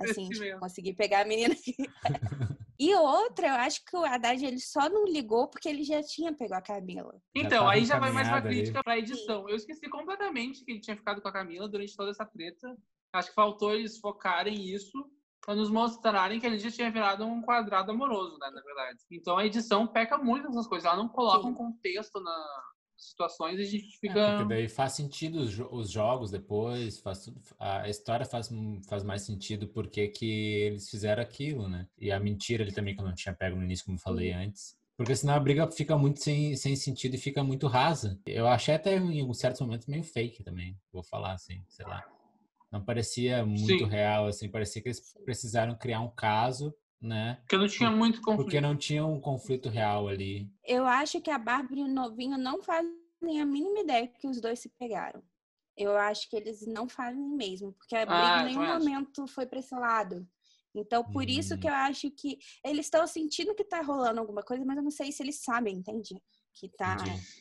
Assim, 0.00 0.30
tipo, 0.30 0.58
consegui 0.58 0.94
pegar 0.94 1.20
a 1.20 1.24
menina. 1.26 1.54
e 2.78 2.94
outra, 2.94 3.48
eu 3.48 3.54
acho 3.54 3.84
que 3.84 3.96
o 3.96 4.04
Haddad 4.04 4.44
ele 4.44 4.60
só 4.60 4.88
não 4.88 5.04
ligou 5.04 5.48
porque 5.48 5.68
ele 5.68 5.82
já 5.82 6.02
tinha 6.02 6.32
pego 6.32 6.54
a 6.54 6.62
Camila. 6.62 7.20
Então, 7.34 7.60
tava 7.60 7.72
aí 7.72 7.84
já 7.84 7.98
vai 7.98 8.12
mais 8.12 8.28
uma 8.28 8.40
crítica 8.40 8.82
pra 8.82 8.98
edição. 8.98 9.48
Eu 9.48 9.56
esqueci 9.56 9.88
completamente 9.88 10.64
que 10.64 10.70
ele 10.70 10.80
tinha 10.80 10.96
ficado 10.96 11.20
com 11.20 11.28
a 11.28 11.32
Camila 11.32 11.68
durante 11.68 11.96
toda 11.96 12.10
essa 12.10 12.24
treta. 12.24 12.76
Acho 13.12 13.30
que 13.30 13.34
faltou 13.34 13.74
eles 13.74 13.98
focarem 13.98 14.54
isso 14.72 15.10
pra 15.40 15.54
nos 15.54 15.70
mostrarem 15.70 16.38
que 16.38 16.46
ele 16.46 16.58
já 16.58 16.70
tinha 16.70 16.90
virado 16.90 17.24
um 17.24 17.42
quadrado 17.42 17.90
amoroso, 17.90 18.38
né, 18.38 18.50
na 18.50 18.60
verdade. 18.60 18.98
Então 19.10 19.38
a 19.38 19.46
edição 19.46 19.86
peca 19.86 20.18
muito 20.18 20.46
nessas 20.46 20.66
coisas. 20.66 20.86
Ela 20.86 20.98
não 20.98 21.08
coloca 21.08 21.42
Sim. 21.42 21.48
um 21.48 21.54
contexto 21.54 22.20
nas 22.20 22.77
situações 22.98 23.58
e 23.58 23.62
a 23.62 23.64
gente 23.64 23.86
É, 23.86 23.98
fica... 24.00 24.36
porque 24.36 24.48
daí 24.48 24.68
faz 24.68 24.92
sentido 24.92 25.38
os, 25.40 25.58
os 25.58 25.90
jogos 25.90 26.30
depois, 26.30 26.98
faz 26.98 27.24
tudo, 27.24 27.40
a 27.58 27.88
história 27.88 28.26
faz, 28.26 28.50
faz 28.88 29.04
mais 29.04 29.22
sentido 29.22 29.68
porque 29.68 30.08
que 30.08 30.26
eles 30.26 30.90
fizeram 30.90 31.22
aquilo, 31.22 31.68
né? 31.68 31.88
E 31.98 32.10
a 32.10 32.18
mentira 32.18 32.64
ali 32.64 32.72
também 32.72 32.94
que 32.94 33.00
eu 33.00 33.06
não 33.06 33.14
tinha 33.14 33.34
pego 33.34 33.56
no 33.56 33.64
início, 33.64 33.84
como 33.84 33.96
eu 33.96 34.02
falei 34.02 34.32
antes. 34.32 34.76
Porque 34.96 35.14
senão 35.14 35.34
a 35.34 35.40
briga 35.40 35.70
fica 35.70 35.96
muito 35.96 36.20
sem, 36.20 36.56
sem 36.56 36.74
sentido 36.74 37.14
e 37.14 37.18
fica 37.18 37.44
muito 37.44 37.68
rasa. 37.68 38.18
Eu 38.26 38.48
achei 38.48 38.74
até 38.74 38.96
em 38.96 39.32
certos 39.32 39.60
momentos 39.60 39.86
meio 39.86 40.02
fake 40.02 40.42
também, 40.42 40.76
vou 40.92 41.04
falar 41.04 41.34
assim, 41.34 41.62
sei 41.68 41.86
lá. 41.86 42.04
Não 42.70 42.84
parecia 42.84 43.46
muito 43.46 43.84
Sim. 43.84 43.86
real, 43.86 44.26
assim, 44.26 44.48
parecia 44.50 44.82
que 44.82 44.88
eles 44.88 45.14
precisaram 45.24 45.76
criar 45.76 46.00
um 46.00 46.10
caso, 46.10 46.74
né? 47.00 47.36
Porque 47.42 47.56
não 47.56 47.66
tinha 47.68 47.90
muito 47.90 48.20
conflito. 48.22 48.44
Porque 48.44 48.60
não 48.60 48.76
tinha 48.76 49.04
um 49.06 49.20
conflito 49.20 49.68
real 49.68 50.08
ali. 50.08 50.50
Eu 50.64 50.86
acho 50.86 51.20
que 51.20 51.30
a 51.30 51.38
Bárbara 51.38 51.80
e 51.80 51.84
o 51.84 51.88
novinho 51.88 52.36
não 52.36 52.62
fazem 52.62 52.92
a 53.40 53.46
mínima 53.46 53.80
ideia 53.80 54.06
que 54.08 54.26
os 54.28 54.40
dois 54.40 54.60
se 54.60 54.68
pegaram. 54.78 55.22
Eu 55.76 55.96
acho 55.96 56.28
que 56.28 56.36
eles 56.36 56.66
não 56.66 56.88
fazem 56.88 57.22
mesmo, 57.22 57.72
porque 57.72 57.96
a 57.96 58.04
briga 58.04 58.38
Ah, 58.38 58.42
em 58.42 58.44
nenhum 58.44 58.62
acho. 58.62 58.66
momento 58.66 59.26
foi 59.26 59.46
pra 59.46 59.60
esse 59.60 59.74
lado. 59.74 60.28
Então, 60.74 61.04
por 61.04 61.28
isso 61.30 61.54
Hum. 61.54 61.58
que 61.58 61.68
eu 61.68 61.72
acho 61.72 62.10
que 62.10 62.38
eles 62.64 62.86
estão 62.86 63.06
sentindo 63.06 63.54
que 63.54 63.64
tá 63.64 63.80
rolando 63.80 64.20
alguma 64.20 64.42
coisa, 64.42 64.64
mas 64.64 64.76
eu 64.76 64.82
não 64.82 64.90
sei 64.90 65.10
se 65.12 65.22
eles 65.22 65.40
sabem, 65.42 65.76
entende? 65.76 66.20
Que 66.58 66.68
tá. 66.76 66.96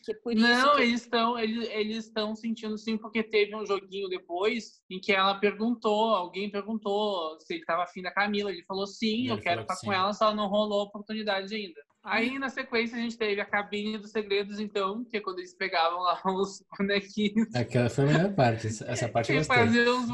Que 0.06 0.14
por 0.16 0.32
isso 0.34 0.42
Não, 0.48 0.76
que... 0.76 0.82
eles 0.84 1.02
estão 1.02 1.40
eles, 1.40 1.70
eles 1.70 2.06
estão 2.06 2.36
sentindo 2.36 2.78
sim, 2.78 2.98
porque 2.98 3.24
teve 3.24 3.56
um 3.56 3.66
joguinho 3.66 4.08
depois 4.10 4.80
em 4.90 5.00
que 5.00 5.12
ela 5.12 5.34
perguntou, 5.40 6.14
alguém 6.14 6.52
perguntou 6.52 7.40
se 7.40 7.54
ele 7.54 7.62
estava 7.62 7.84
afim 7.84 8.02
da 8.04 8.12
Camila. 8.12 8.52
Ele 8.52 8.64
falou 8.64 8.86
sim, 8.86 9.24
E 9.24 9.28
eu 9.28 9.34
ele 9.36 9.42
quero 9.42 9.66
que 9.66 9.74
ficar 9.74 9.86
com 9.86 9.92
ela, 9.94 10.14
só 10.14 10.36
não 10.36 10.48
rolou 10.48 10.82
a 10.82 10.84
oportunidade 10.84 11.54
ainda. 11.56 11.82
Aí 12.04 12.38
na 12.40 12.48
sequência 12.48 12.96
a 12.98 13.02
gente 13.02 13.18
teve 13.18 13.42
a 13.42 13.46
cabine 13.46 13.98
dos 13.98 14.12
segredos, 14.12 14.60
então, 14.60 15.04
que 15.04 15.18
é 15.18 15.20
quando 15.20 15.40
eles 15.40 15.54
pegavam 15.56 16.00
lá 16.00 16.22
os 16.26 16.64
bonequinhos 16.78 17.54
Aquela 17.56 17.90
foi 17.90 18.04
a 18.06 18.08
melhor 18.08 18.34
parte. 18.36 18.68
Essa- 18.68 19.10
parte 19.10 19.32
eu 19.32 19.36
e 19.36 19.40
gostei. 19.40 19.58
faziam 19.58 20.00
os 20.00 20.08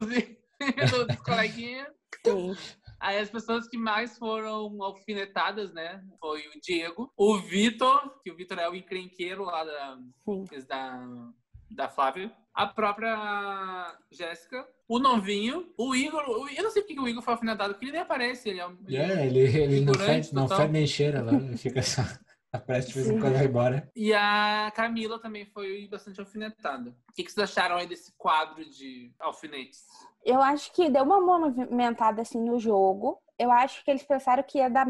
dos 1.06 1.16
coleguinhas. 1.24 1.86
Sim. 2.26 2.56
Aí 3.00 3.18
as 3.18 3.30
pessoas 3.30 3.68
que 3.68 3.78
mais 3.78 4.18
foram 4.18 4.82
alfinetadas, 4.82 5.72
né? 5.72 6.02
Foi 6.20 6.40
o 6.48 6.60
Diego, 6.60 7.12
o 7.16 7.38
Vitor, 7.38 8.20
que 8.24 8.30
o 8.30 8.36
Vitor 8.36 8.58
é 8.58 8.68
o 8.68 8.74
encrenqueiro 8.74 9.44
lá 9.44 9.62
da, 9.64 9.98
Sim. 10.24 10.44
da, 10.66 11.30
da 11.70 11.88
Flávia, 11.88 12.32
a 12.52 12.66
própria 12.66 13.96
Jéssica, 14.10 14.66
o 14.88 14.98
novinho, 14.98 15.72
o 15.78 15.94
Igor. 15.94 16.24
o- 16.28 16.48
Eu 16.48 16.64
não 16.64 16.70
sei 16.70 16.82
porque 16.82 16.94
que 16.94 17.00
o 17.00 17.06
Igor 17.08 17.22
foi 17.22 17.34
alfinetado, 17.34 17.74
porque 17.74 17.84
ele 17.86 17.92
nem 17.92 18.00
aparece. 18.00 18.48
Ele 18.48 18.60
é, 18.60 18.66
um- 18.66 18.76
É, 18.88 19.26
ele, 19.26 19.40
ele 19.40 19.80
não 19.82 19.94
fede 19.94 20.72
nem 20.72 20.86
cheira 20.86 21.22
lá, 21.22 21.34
ele 21.34 21.56
fica 21.56 21.82
só. 21.82 22.02
A 22.50 22.58
Preste 22.58 22.88
de 22.88 22.94
vez 22.94 23.10
em 23.10 23.20
quando 23.20 23.34
vai 23.34 23.44
embora. 23.44 23.90
E 23.94 24.12
a 24.14 24.72
Camila 24.74 25.20
também 25.20 25.44
foi 25.46 25.86
bastante 25.88 26.18
alfinetada. 26.18 26.96
O 27.10 27.12
que, 27.12 27.22
que 27.22 27.30
vocês 27.30 27.50
acharam 27.50 27.76
aí 27.76 27.86
desse 27.86 28.12
quadro 28.16 28.64
de 28.70 29.12
alfinetes? 29.20 29.84
Eu 30.24 30.40
acho 30.40 30.72
que 30.72 30.88
deu 30.88 31.04
uma 31.04 31.20
movimentada 31.20 32.22
assim 32.22 32.40
no 32.42 32.58
jogo. 32.58 33.20
Eu 33.38 33.50
acho 33.52 33.84
que 33.84 33.90
eles 33.90 34.02
pensaram 34.02 34.42
que 34.42 34.58
ia, 34.58 34.68
dar, 34.70 34.86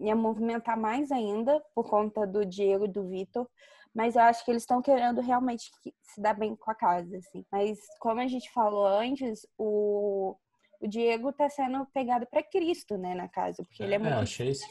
ia 0.00 0.14
movimentar 0.14 0.76
mais 0.78 1.10
ainda 1.10 1.60
por 1.74 1.88
conta 1.90 2.26
do 2.26 2.46
Diego 2.46 2.84
e 2.84 2.88
do 2.92 3.08
Vitor. 3.08 3.48
Mas 3.92 4.14
eu 4.14 4.22
acho 4.22 4.44
que 4.44 4.50
eles 4.52 4.62
estão 4.62 4.80
querendo 4.80 5.20
realmente 5.20 5.68
se 6.02 6.20
dar 6.20 6.34
bem 6.34 6.54
com 6.54 6.70
a 6.70 6.74
casa, 6.76 7.16
assim. 7.18 7.44
Mas 7.50 7.76
como 7.98 8.20
a 8.20 8.28
gente 8.28 8.48
falou 8.52 8.86
antes, 8.86 9.44
o, 9.58 10.36
o 10.80 10.86
Diego 10.88 11.32
tá 11.32 11.48
sendo 11.50 11.84
pegado 11.86 12.24
para 12.30 12.40
Cristo, 12.44 12.96
né, 12.96 13.16
na 13.16 13.28
casa. 13.28 13.64
Porque 13.64 13.82
ele 13.82 13.94
é, 13.94 13.96
É, 13.96 13.98
muito 13.98 14.12
eu 14.14 14.20
achei 14.20 14.50
isso 14.50 14.64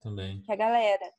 também. 0.00 0.42
que 0.42 0.52
a 0.52 0.56
galera. 0.56 1.10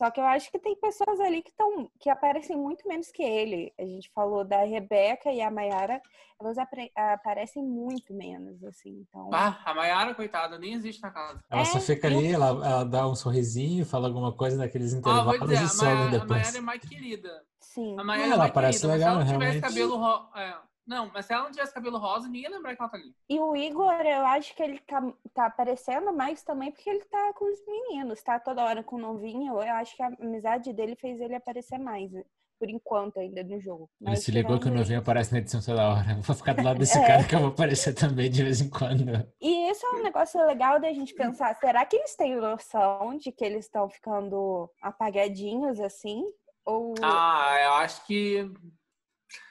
Só 0.00 0.10
que 0.10 0.18
eu 0.18 0.24
acho 0.24 0.50
que 0.50 0.58
tem 0.58 0.74
pessoas 0.76 1.20
ali 1.20 1.42
que 1.42 1.50
estão 1.50 1.86
que 2.00 2.08
aparecem 2.08 2.56
muito 2.56 2.88
menos 2.88 3.12
que 3.12 3.22
ele. 3.22 3.70
A 3.78 3.84
gente 3.84 4.10
falou 4.14 4.42
da 4.46 4.64
Rebeca 4.64 5.30
e 5.30 5.42
a 5.42 5.50
Mayara, 5.50 6.00
elas 6.40 6.56
apre- 6.56 6.90
aparecem 6.96 7.62
muito 7.62 8.14
menos, 8.14 8.64
assim. 8.64 9.04
Então, 9.06 9.28
Ah, 9.30 9.60
a 9.62 9.74
Mayara, 9.74 10.14
coitada, 10.14 10.58
nem 10.58 10.72
existe 10.72 11.02
na 11.02 11.10
casa. 11.10 11.38
Ela 11.50 11.66
só 11.66 11.76
É, 11.76 11.80
fica 11.82 12.08
eu- 12.08 12.16
ali, 12.16 12.32
ela, 12.32 12.46
ela 12.48 12.84
dá 12.84 13.06
um 13.06 13.14
sorrisinho, 13.14 13.84
fala 13.84 14.08
alguma 14.08 14.32
coisa 14.32 14.56
naqueles 14.56 14.94
Ah, 14.94 14.96
intervalos 14.98 15.40
dizer, 15.42 15.64
e 15.64 15.68
some 15.68 15.90
Mayara, 15.90 16.06
a 16.06 16.10
depois. 16.12 16.30
Mayara 16.40 16.56
é 16.56 16.60
mais 16.62 16.80
querida. 16.82 17.44
sim. 17.60 17.98
A 17.98 18.02
Mayara 18.02 18.24
Ela 18.28 18.34
é 18.34 18.38
mais 18.38 18.52
parece 18.52 18.80
querida, 18.80 18.94
legal, 18.94 19.10
se 19.10 19.16
ela 19.16 19.24
realmente. 19.24 19.54
tivesse 19.56 19.74
cabelo 19.74 19.96
rosa... 19.98 20.69
Não, 20.90 21.08
mas 21.14 21.24
se 21.26 21.32
ela 21.32 21.44
não 21.44 21.52
tivesse 21.52 21.72
cabelo 21.72 21.98
rosa, 21.98 22.26
ninguém 22.26 22.42
ia 22.42 22.50
lembrar 22.50 22.74
que 22.74 22.82
ela 22.82 22.90
tá 22.90 22.96
ali. 22.96 23.14
E 23.28 23.38
o 23.38 23.54
Igor, 23.54 23.92
eu 24.00 24.26
acho 24.26 24.56
que 24.56 24.60
ele 24.60 24.80
tá, 24.80 25.00
tá 25.32 25.46
aparecendo 25.46 26.12
mais 26.12 26.42
também 26.42 26.72
porque 26.72 26.90
ele 26.90 27.04
tá 27.04 27.32
com 27.34 27.44
os 27.44 27.64
meninos, 27.64 28.20
tá 28.24 28.40
toda 28.40 28.64
hora 28.64 28.82
com 28.82 28.96
o 28.96 29.00
novinho. 29.00 29.52
Eu 29.52 29.72
acho 29.74 29.94
que 29.94 30.02
a 30.02 30.08
amizade 30.20 30.72
dele 30.72 30.96
fez 30.96 31.20
ele 31.20 31.36
aparecer 31.36 31.78
mais, 31.78 32.10
por 32.58 32.68
enquanto, 32.68 33.20
ainda 33.20 33.44
no 33.44 33.60
jogo. 33.60 33.88
Ele 34.00 34.10
Mas 34.10 34.24
se 34.24 34.32
ligou 34.32 34.58
que 34.58 34.66
o 34.66 34.74
novinho 34.74 34.98
aparece 34.98 35.30
na 35.32 35.38
edição 35.38 35.60
toda 35.64 35.90
hora. 35.90 36.18
Vou 36.22 36.34
ficar 36.34 36.54
do 36.54 36.62
lado 36.64 36.80
desse 36.80 36.98
É. 36.98 37.06
cara 37.06 37.22
que 37.22 37.36
eu 37.36 37.38
vou 37.40 37.48
aparecer 37.50 37.94
também 37.94 38.28
de 38.28 38.42
vez 38.42 38.60
em 38.60 38.68
quando. 38.68 39.04
E 39.40 39.70
isso 39.70 39.86
é 39.86 39.90
um 39.90 40.02
negócio 40.02 40.44
legal 40.44 40.80
da 40.80 40.92
gente 40.92 41.14
pensar. 41.14 41.54
Será 41.54 41.86
que 41.86 41.94
eles 41.94 42.16
têm 42.16 42.34
noção 42.34 43.16
de 43.16 43.30
que 43.30 43.44
eles 43.44 43.66
estão 43.66 43.88
ficando 43.88 44.68
apagadinhos 44.82 45.78
assim? 45.78 46.24
Ou 46.66 46.94
Ah, 47.00 47.56
eu 47.62 47.72
acho 47.74 48.04
que... 48.06 48.50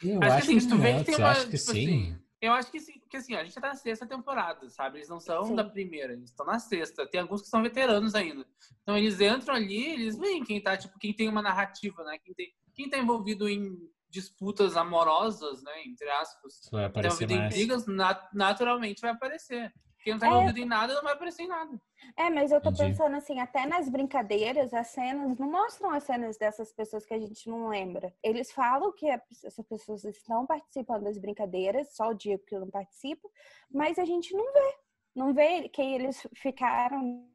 Eu 0.02 0.22
acho 0.22 0.34
acho 0.34 0.48
que 0.48 0.52
assim, 0.52 0.60
se 0.60 0.70
tu 0.70 0.78
vê 0.78 0.98
que 0.98 1.04
tem 1.06 1.16
uma... 1.16 1.30
acho 1.30 1.46
que 1.50 1.58
tipo 1.58 1.72
sim. 1.72 1.72
assim, 2.12 2.20
eu 2.42 2.54
acho 2.54 2.72
que 2.72 2.80
sim, 2.80 3.00
porque 3.00 3.18
assim, 3.18 3.36
a 3.36 3.44
gente 3.44 3.54
tá 3.54 3.68
na 3.68 3.76
sexta 3.76 4.06
temporada, 4.08 4.70
sabe? 4.70 5.00
Eles 5.00 5.10
não 5.10 5.20
são 5.20 5.44
Sim. 5.44 5.56
da 5.56 5.64
primeira, 5.64 6.14
eles 6.14 6.30
estão 6.30 6.46
na 6.46 6.58
sexta. 6.60 7.06
Tem 7.06 7.20
alguns 7.20 7.42
que 7.42 7.48
são 7.50 7.62
veteranos 7.62 8.16
ainda. 8.16 8.46
Então 8.82 8.98
eles 8.98 9.20
entram 9.20 9.56
ali, 9.56 9.86
eles 9.94 10.18
veem 10.18 10.44
quem 10.44 10.62
tá, 10.62 10.78
tipo, 10.78 10.98
quem 10.98 11.14
tem 11.14 11.28
uma 11.28 11.42
narrativa, 11.42 12.02
né? 12.04 12.18
Quem, 12.24 12.34
tem, 12.34 12.48
quem 12.74 12.90
tá 12.90 12.98
envolvido 12.98 13.50
em 13.50 13.78
disputas 14.10 14.78
amorosas, 14.78 15.62
né? 15.64 15.84
Entre 15.86 16.10
aspas. 16.10 16.62
Isso 16.62 16.72
vai 16.72 16.84
Tá 16.84 16.88
aparecer 16.88 17.30
em 17.30 17.38
mais. 17.38 17.54
brigas, 17.54 17.86
nat- 17.88 18.30
naturalmente 18.34 19.02
vai 19.02 19.12
aparecer. 19.12 19.74
Quem 20.04 20.14
não 20.14 20.20
tá 20.20 20.28
É. 20.28 20.30
envolvido 20.30 20.60
em 20.60 20.66
nada, 20.66 20.94
não 20.96 21.04
vai 21.04 21.14
aparecer 21.14 21.44
em 21.44 21.48
nada. 21.48 21.82
É, 22.18 22.30
mas 22.30 22.52
eu 22.52 22.62
tô 22.62 22.70
Entendi. 22.70 22.92
pensando 22.92 23.16
assim, 23.16 23.40
até 23.40 23.66
nas 23.66 23.90
brincadeiras, 23.90 24.74
as 24.74 24.88
cenas 24.88 25.38
não 25.38 25.52
mostram 25.52 25.92
as 25.92 26.04
cenas 26.04 26.38
dessas 26.38 26.72
pessoas 26.74 27.06
que 27.06 27.14
a 27.14 27.20
gente 27.20 27.50
não 27.50 27.68
lembra. 27.68 28.14
Eles 28.24 28.52
falam 28.52 28.92
que 28.94 29.06
essas 29.08 29.66
pessoas 29.68 30.04
estão 30.06 30.46
participando 30.46 31.04
das 31.04 31.18
brincadeiras, 31.18 31.96
só 31.96 32.10
o 32.10 32.14
Diego 32.14 32.44
que 32.46 32.58
não 32.58 32.70
participa, 32.70 33.28
mas 33.70 34.00
a 34.00 34.06
gente 34.06 34.34
não 34.34 34.46
vê. 34.54 34.76
Não 35.16 35.34
vê 35.34 35.68
quem 35.70 35.96
eles 35.96 36.26
ficaram 36.36 37.28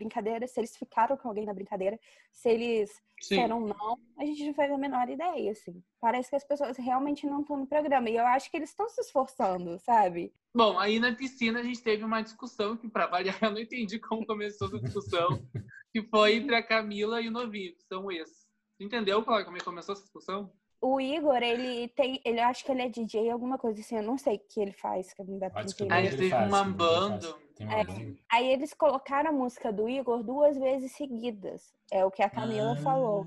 brincadeira, 0.00 0.46
se 0.46 0.58
eles 0.58 0.76
ficaram 0.76 1.16
com 1.16 1.28
alguém 1.28 1.44
na 1.44 1.54
brincadeira, 1.54 1.98
se 2.32 2.48
eles 2.48 2.90
disseram 3.18 3.60
não, 3.60 3.98
a 4.18 4.24
gente 4.24 4.46
não 4.46 4.54
faz 4.54 4.72
a 4.72 4.78
menor 4.78 5.08
ideia, 5.08 5.52
assim. 5.52 5.82
Parece 6.00 6.30
que 6.30 6.36
as 6.36 6.44
pessoas 6.44 6.76
realmente 6.78 7.26
não 7.26 7.42
estão 7.42 7.58
no 7.58 7.66
programa. 7.66 8.08
E 8.08 8.16
eu 8.16 8.26
acho 8.26 8.50
que 8.50 8.56
eles 8.56 8.70
estão 8.70 8.88
se 8.88 9.00
esforçando, 9.02 9.78
sabe? 9.78 10.32
Bom, 10.54 10.78
aí 10.78 10.98
na 10.98 11.14
piscina 11.14 11.60
a 11.60 11.62
gente 11.62 11.82
teve 11.82 12.02
uma 12.02 12.22
discussão 12.22 12.76
que, 12.76 12.88
pra 12.88 13.06
variar, 13.06 13.38
eu 13.44 13.50
não 13.50 13.60
entendi 13.60 13.98
como 13.98 14.26
começou 14.26 14.68
essa 14.68 14.80
discussão, 14.80 15.28
que 15.92 16.02
foi 16.02 16.36
entre 16.36 16.54
a 16.54 16.62
Camila 16.62 17.20
e 17.20 17.28
o 17.28 17.30
Novinho, 17.30 17.74
que 17.76 17.82
são 17.84 18.10
esses. 18.10 18.48
Tu 18.78 18.84
entendeu 18.84 19.22
como 19.22 19.36
é 19.36 19.60
começou 19.60 19.92
essa 19.92 20.02
discussão? 20.02 20.50
O 20.82 21.00
Igor, 21.00 21.42
ele 21.42 21.88
tem. 21.88 22.20
Ele 22.24 22.40
eu 22.40 22.44
acho 22.44 22.64
que 22.64 22.72
ele 22.72 22.82
é 22.82 22.88
DJ, 22.88 23.30
alguma 23.30 23.58
coisa 23.58 23.80
assim. 23.80 23.96
Eu 23.96 24.02
não 24.02 24.16
sei 24.16 24.36
o 24.36 24.40
que 24.48 24.60
ele 24.60 24.72
faz, 24.72 25.12
que 25.12 25.22
não 25.22 25.38
dá 25.38 25.50
pra 25.50 25.62
Pode 25.62 25.74
entender. 25.74 25.92
Aí 25.94 26.08
teve 26.10 26.34
uma 26.34 26.64
banda. 26.64 27.36
É. 27.60 27.84
banda. 27.84 28.16
Aí 28.32 28.50
eles 28.50 28.72
colocaram 28.72 29.28
a 29.30 29.32
música 29.32 29.70
do 29.72 29.88
Igor 29.88 30.22
duas 30.22 30.56
vezes 30.56 30.92
seguidas. 30.92 31.74
É 31.92 32.04
o 32.04 32.10
que 32.10 32.22
a 32.22 32.30
Camila 32.30 32.72
Ah. 32.72 32.76
falou. 32.76 33.26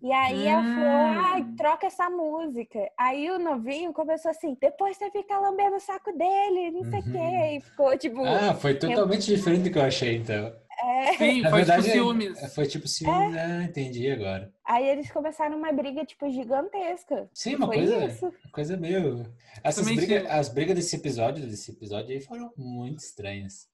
E 0.00 0.12
aí 0.12 0.46
ela 0.46 0.62
Hum. 0.62 0.74
falou, 0.74 0.90
ai, 1.24 1.44
troca 1.56 1.86
essa 1.88 2.08
música. 2.08 2.88
Aí 2.96 3.28
o 3.32 3.38
novinho 3.38 3.92
começou 3.92 4.30
assim, 4.30 4.56
depois 4.60 4.96
você 4.96 5.10
fica 5.10 5.36
lambendo 5.38 5.74
o 5.76 5.80
saco 5.80 6.12
dele, 6.16 6.70
não 6.70 6.84
sei 6.84 7.00
o 7.00 7.04
Uhum. 7.04 7.12
quê. 7.12 7.56
E 7.56 7.60
ficou 7.60 7.98
tipo, 7.98 8.24
Ah, 8.24 8.54
foi 8.54 8.78
totalmente 8.78 9.26
diferente 9.26 9.64
do 9.64 9.72
que 9.72 9.78
eu 9.78 9.82
achei, 9.82 10.16
então. 10.16 10.54
É. 10.82 11.16
Sim, 11.16 11.42
Na 11.42 11.50
foi 11.50 11.58
verdade, 11.58 11.82
tipo 11.82 11.94
ciúmes. 11.94 12.54
Foi 12.54 12.66
tipo 12.66 12.88
ciúmes. 12.88 13.36
Ah, 13.36 13.64
entendi 13.64 14.10
agora. 14.10 14.52
Aí 14.64 14.88
eles 14.88 15.10
começaram 15.10 15.56
uma 15.56 15.72
briga, 15.72 16.04
tipo, 16.04 16.30
gigantesca. 16.30 17.28
Sim, 17.32 17.56
uma 17.56 17.66
coisa, 17.66 18.04
isso. 18.04 18.32
coisa 18.52 18.76
meio. 18.76 19.32
Essas 19.62 19.86
brigas, 19.86 20.22
sim. 20.22 20.28
as 20.28 20.48
brigas 20.48 20.76
desse 20.76 20.96
episódio, 20.96 21.46
desse 21.46 21.70
episódio 21.70 22.14
aí 22.14 22.20
foram 22.20 22.52
muito 22.56 22.98
estranhas. 22.98 23.68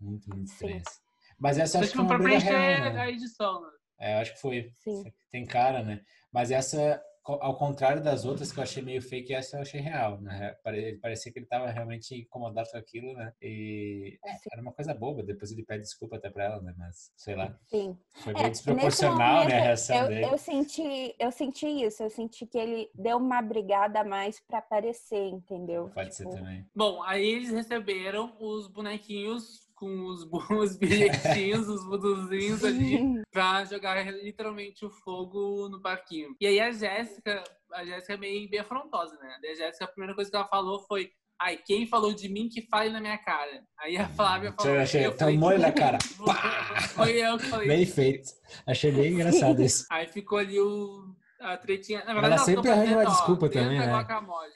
Muito, 0.00 0.28
muito 0.30 0.48
Sim. 0.48 0.54
estranhas. 0.54 1.00
Mas 1.38 1.58
essa 1.58 1.78
acho 1.78 1.84
Acho 1.84 1.92
que 1.92 1.98
que 1.98 2.06
foi 2.08 2.16
uma 2.16 2.22
briga 2.22 2.38
real, 2.38 2.92
né? 2.92 3.00
a 3.00 3.10
edição, 3.10 3.62
né? 3.62 3.68
É, 4.00 4.14
eu 4.14 4.18
acho 4.18 4.34
que 4.34 4.40
foi. 4.40 4.72
Sim. 4.78 5.04
Tem 5.30 5.44
cara, 5.46 5.82
né? 5.82 6.00
Mas 6.32 6.50
essa, 6.50 7.02
ao 7.34 7.56
contrário 7.56 8.02
das 8.02 8.24
outras 8.24 8.52
que 8.52 8.58
eu 8.58 8.62
achei 8.62 8.82
meio 8.82 9.02
fake, 9.02 9.34
essa 9.34 9.56
eu 9.56 9.62
achei 9.62 9.80
real, 9.80 10.20
né? 10.20 10.54
Pare- 10.62 10.98
Parecia 10.98 11.32
que 11.32 11.38
ele 11.38 11.46
tava 11.46 11.70
realmente 11.70 12.14
incomodado 12.14 12.68
com 12.70 12.78
aquilo, 12.78 13.12
né? 13.14 13.32
E 13.40 14.18
é, 14.24 14.30
era 14.52 14.62
uma 14.62 14.72
coisa 14.72 14.94
boba. 14.94 15.22
Depois 15.22 15.50
ele 15.52 15.64
pede 15.64 15.82
desculpa 15.82 16.16
até 16.16 16.30
pra 16.30 16.44
ela, 16.44 16.62
né? 16.62 16.74
Mas, 16.76 17.12
sei 17.16 17.36
lá, 17.36 17.58
Sim. 17.66 17.96
foi 18.16 18.32
É, 18.32 18.36
meio 18.36 18.48
nesse 18.48 18.64
desproporcional, 18.64 19.18
né? 19.18 19.28
A 19.28 19.44
momento, 19.44 19.62
reação 19.64 19.96
eu, 19.96 20.08
dele. 20.08 20.24
eu 20.26 20.38
senti, 20.38 21.14
eu 21.18 21.32
senti 21.32 21.66
isso, 21.66 22.02
eu 22.02 22.10
senti 22.10 22.46
que 22.46 22.58
ele 22.58 22.90
deu 22.94 23.18
uma 23.18 23.42
brigada 23.42 24.00
a 24.00 24.04
mais 24.04 24.40
pra 24.46 24.58
aparecer, 24.58 25.28
entendeu? 25.28 25.90
Pode 25.94 26.14
ser 26.14 26.24
Tipo, 26.24 26.36
também. 26.36 26.66
Bom, 26.74 27.02
aí 27.02 27.24
eles 27.26 27.50
receberam 27.50 28.36
os 28.40 28.66
bonequinhos 28.68 29.67
com 29.78 30.06
os, 30.06 30.26
os 30.50 30.76
bilhetinhos, 30.78 31.68
os 31.68 31.84
vuduzinhos 31.86 32.64
ali, 32.64 33.22
pra 33.30 33.64
jogar 33.64 34.04
literalmente 34.12 34.84
o 34.84 34.90
fogo 34.90 35.68
no 35.68 35.80
parquinho. 35.80 36.34
E 36.40 36.46
aí 36.46 36.60
a 36.60 36.70
Jéssica, 36.70 37.44
a 37.72 37.84
Jéssica 37.84 38.14
é 38.14 38.16
meio 38.16 38.50
bem 38.50 38.60
afrontosa, 38.60 39.16
né? 39.16 39.36
A 39.50 39.54
Jéssica, 39.54 39.84
a 39.84 39.88
primeira 39.88 40.14
coisa 40.14 40.30
que 40.30 40.36
ela 40.36 40.48
falou 40.48 40.80
foi 40.86 41.10
Ai, 41.40 41.56
quem 41.56 41.86
falou 41.86 42.12
de 42.12 42.28
mim 42.28 42.48
que 42.48 42.62
fale 42.62 42.90
na 42.90 43.00
minha 43.00 43.16
cara. 43.16 43.62
Aí 43.78 43.96
a 43.96 44.08
Flávia 44.08 44.52
falou. 44.52 44.74
Eu 44.74 44.80
achei, 44.80 45.06
eu 45.06 45.16
tomou 45.16 45.56
na 45.56 45.70
cara. 45.70 45.96
Foi 46.94 47.12
eu 47.12 47.38
que 47.38 47.46
falei. 47.46 47.68
Bem 47.68 47.86
feito. 47.86 48.30
Achei 48.66 48.90
bem 48.90 49.12
engraçado 49.12 49.62
isso. 49.62 49.86
Aí 49.88 50.08
ficou 50.08 50.38
ali 50.38 50.58
o, 50.58 51.14
a 51.40 51.56
tretinha. 51.56 52.04
Na 52.04 52.12
Ela 52.12 52.20
verdade, 52.20 52.44
sempre 52.44 52.70
arranja 52.70 52.94
uma 52.94 53.06
desculpa 53.06 53.48
também, 53.48 53.78
né? 53.78 54.06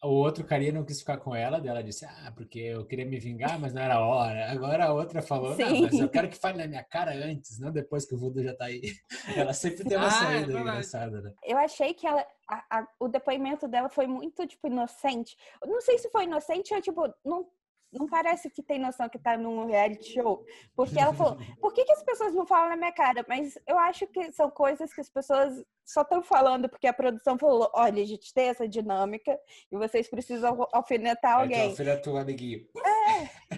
O 0.02 0.08
outro 0.08 0.44
carinha 0.44 0.72
não 0.72 0.84
quis 0.84 0.98
ficar 1.00 1.16
com 1.18 1.34
ela, 1.34 1.58
daí 1.60 1.68
ela 1.68 1.82
disse, 1.82 2.04
ah, 2.04 2.32
porque 2.36 2.58
eu 2.58 2.84
queria 2.84 3.04
me 3.06 3.18
vingar, 3.18 3.58
mas 3.58 3.72
não 3.72 3.82
era 3.82 3.94
a 3.94 4.06
hora. 4.06 4.50
Agora 4.50 4.86
a 4.86 4.92
outra 4.92 5.22
falou, 5.22 5.56
não, 5.56 5.80
mas 5.80 5.98
eu 5.98 6.08
quero 6.08 6.28
que 6.28 6.36
fale 6.38 6.58
na 6.58 6.66
minha 6.66 6.82
cara 6.82 7.12
antes, 7.12 7.58
não 7.58 7.70
depois 7.70 8.04
que 8.04 8.14
o 8.14 8.18
Voodoo 8.18 8.42
já 8.42 8.54
tá 8.54 8.64
aí. 8.66 8.82
Ela 9.36 9.52
sempre 9.52 9.84
tem 9.84 9.96
uma 9.96 10.06
Ah, 10.06 10.08
é 10.08 10.10
saída 10.10 10.46
verdade. 10.46 10.60
engraçada, 10.68 11.20
né? 11.20 11.32
Eu 11.44 11.58
achei 11.58 11.94
que 11.94 12.06
ela, 12.06 12.26
a- 12.48 12.78
a- 12.78 12.88
o 12.98 13.08
depoimento 13.08 13.68
dela 13.68 13.88
foi 13.88 14.06
muito, 14.06 14.46
tipo, 14.46 14.66
inocente. 14.66 15.36
Eu 15.62 15.68
não 15.68 15.80
sei 15.80 15.98
se 15.98 16.10
foi 16.10 16.24
inocente 16.24 16.74
ou, 16.74 16.80
tipo, 16.80 17.14
não, 17.24 17.46
não 17.92 18.06
parece 18.06 18.48
que 18.50 18.62
tem 18.62 18.78
noção 18.78 19.08
que 19.08 19.18
tá 19.18 19.36
num 19.36 19.66
reality 19.66 20.14
show. 20.14 20.44
Porque 20.74 20.98
ela 20.98 21.12
falou, 21.12 21.36
por 21.60 21.72
que, 21.72 21.84
que 21.84 21.92
as 21.92 22.02
pessoas 22.02 22.34
não 22.34 22.46
falam 22.46 22.70
na 22.70 22.76
minha 22.76 22.92
cara? 22.92 23.24
Mas 23.28 23.58
eu 23.66 23.78
acho 23.78 24.06
que 24.06 24.32
são 24.32 24.50
coisas 24.50 24.92
que 24.94 25.00
as 25.00 25.10
pessoas 25.10 25.62
só 25.84 26.02
estão 26.02 26.22
falando 26.22 26.68
porque 26.68 26.86
a 26.86 26.92
produção 26.92 27.36
falou, 27.36 27.70
olha, 27.74 28.02
a 28.02 28.06
gente 28.06 28.32
tem 28.32 28.48
essa 28.48 28.66
dinâmica 28.68 29.38
e 29.70 29.76
vocês 29.76 30.08
precisam 30.08 30.66
alfinetar 30.72 31.40
alguém. 31.40 31.74
filha 31.76 32.00
tua, 32.00 32.22
amiguinho. 32.22 32.66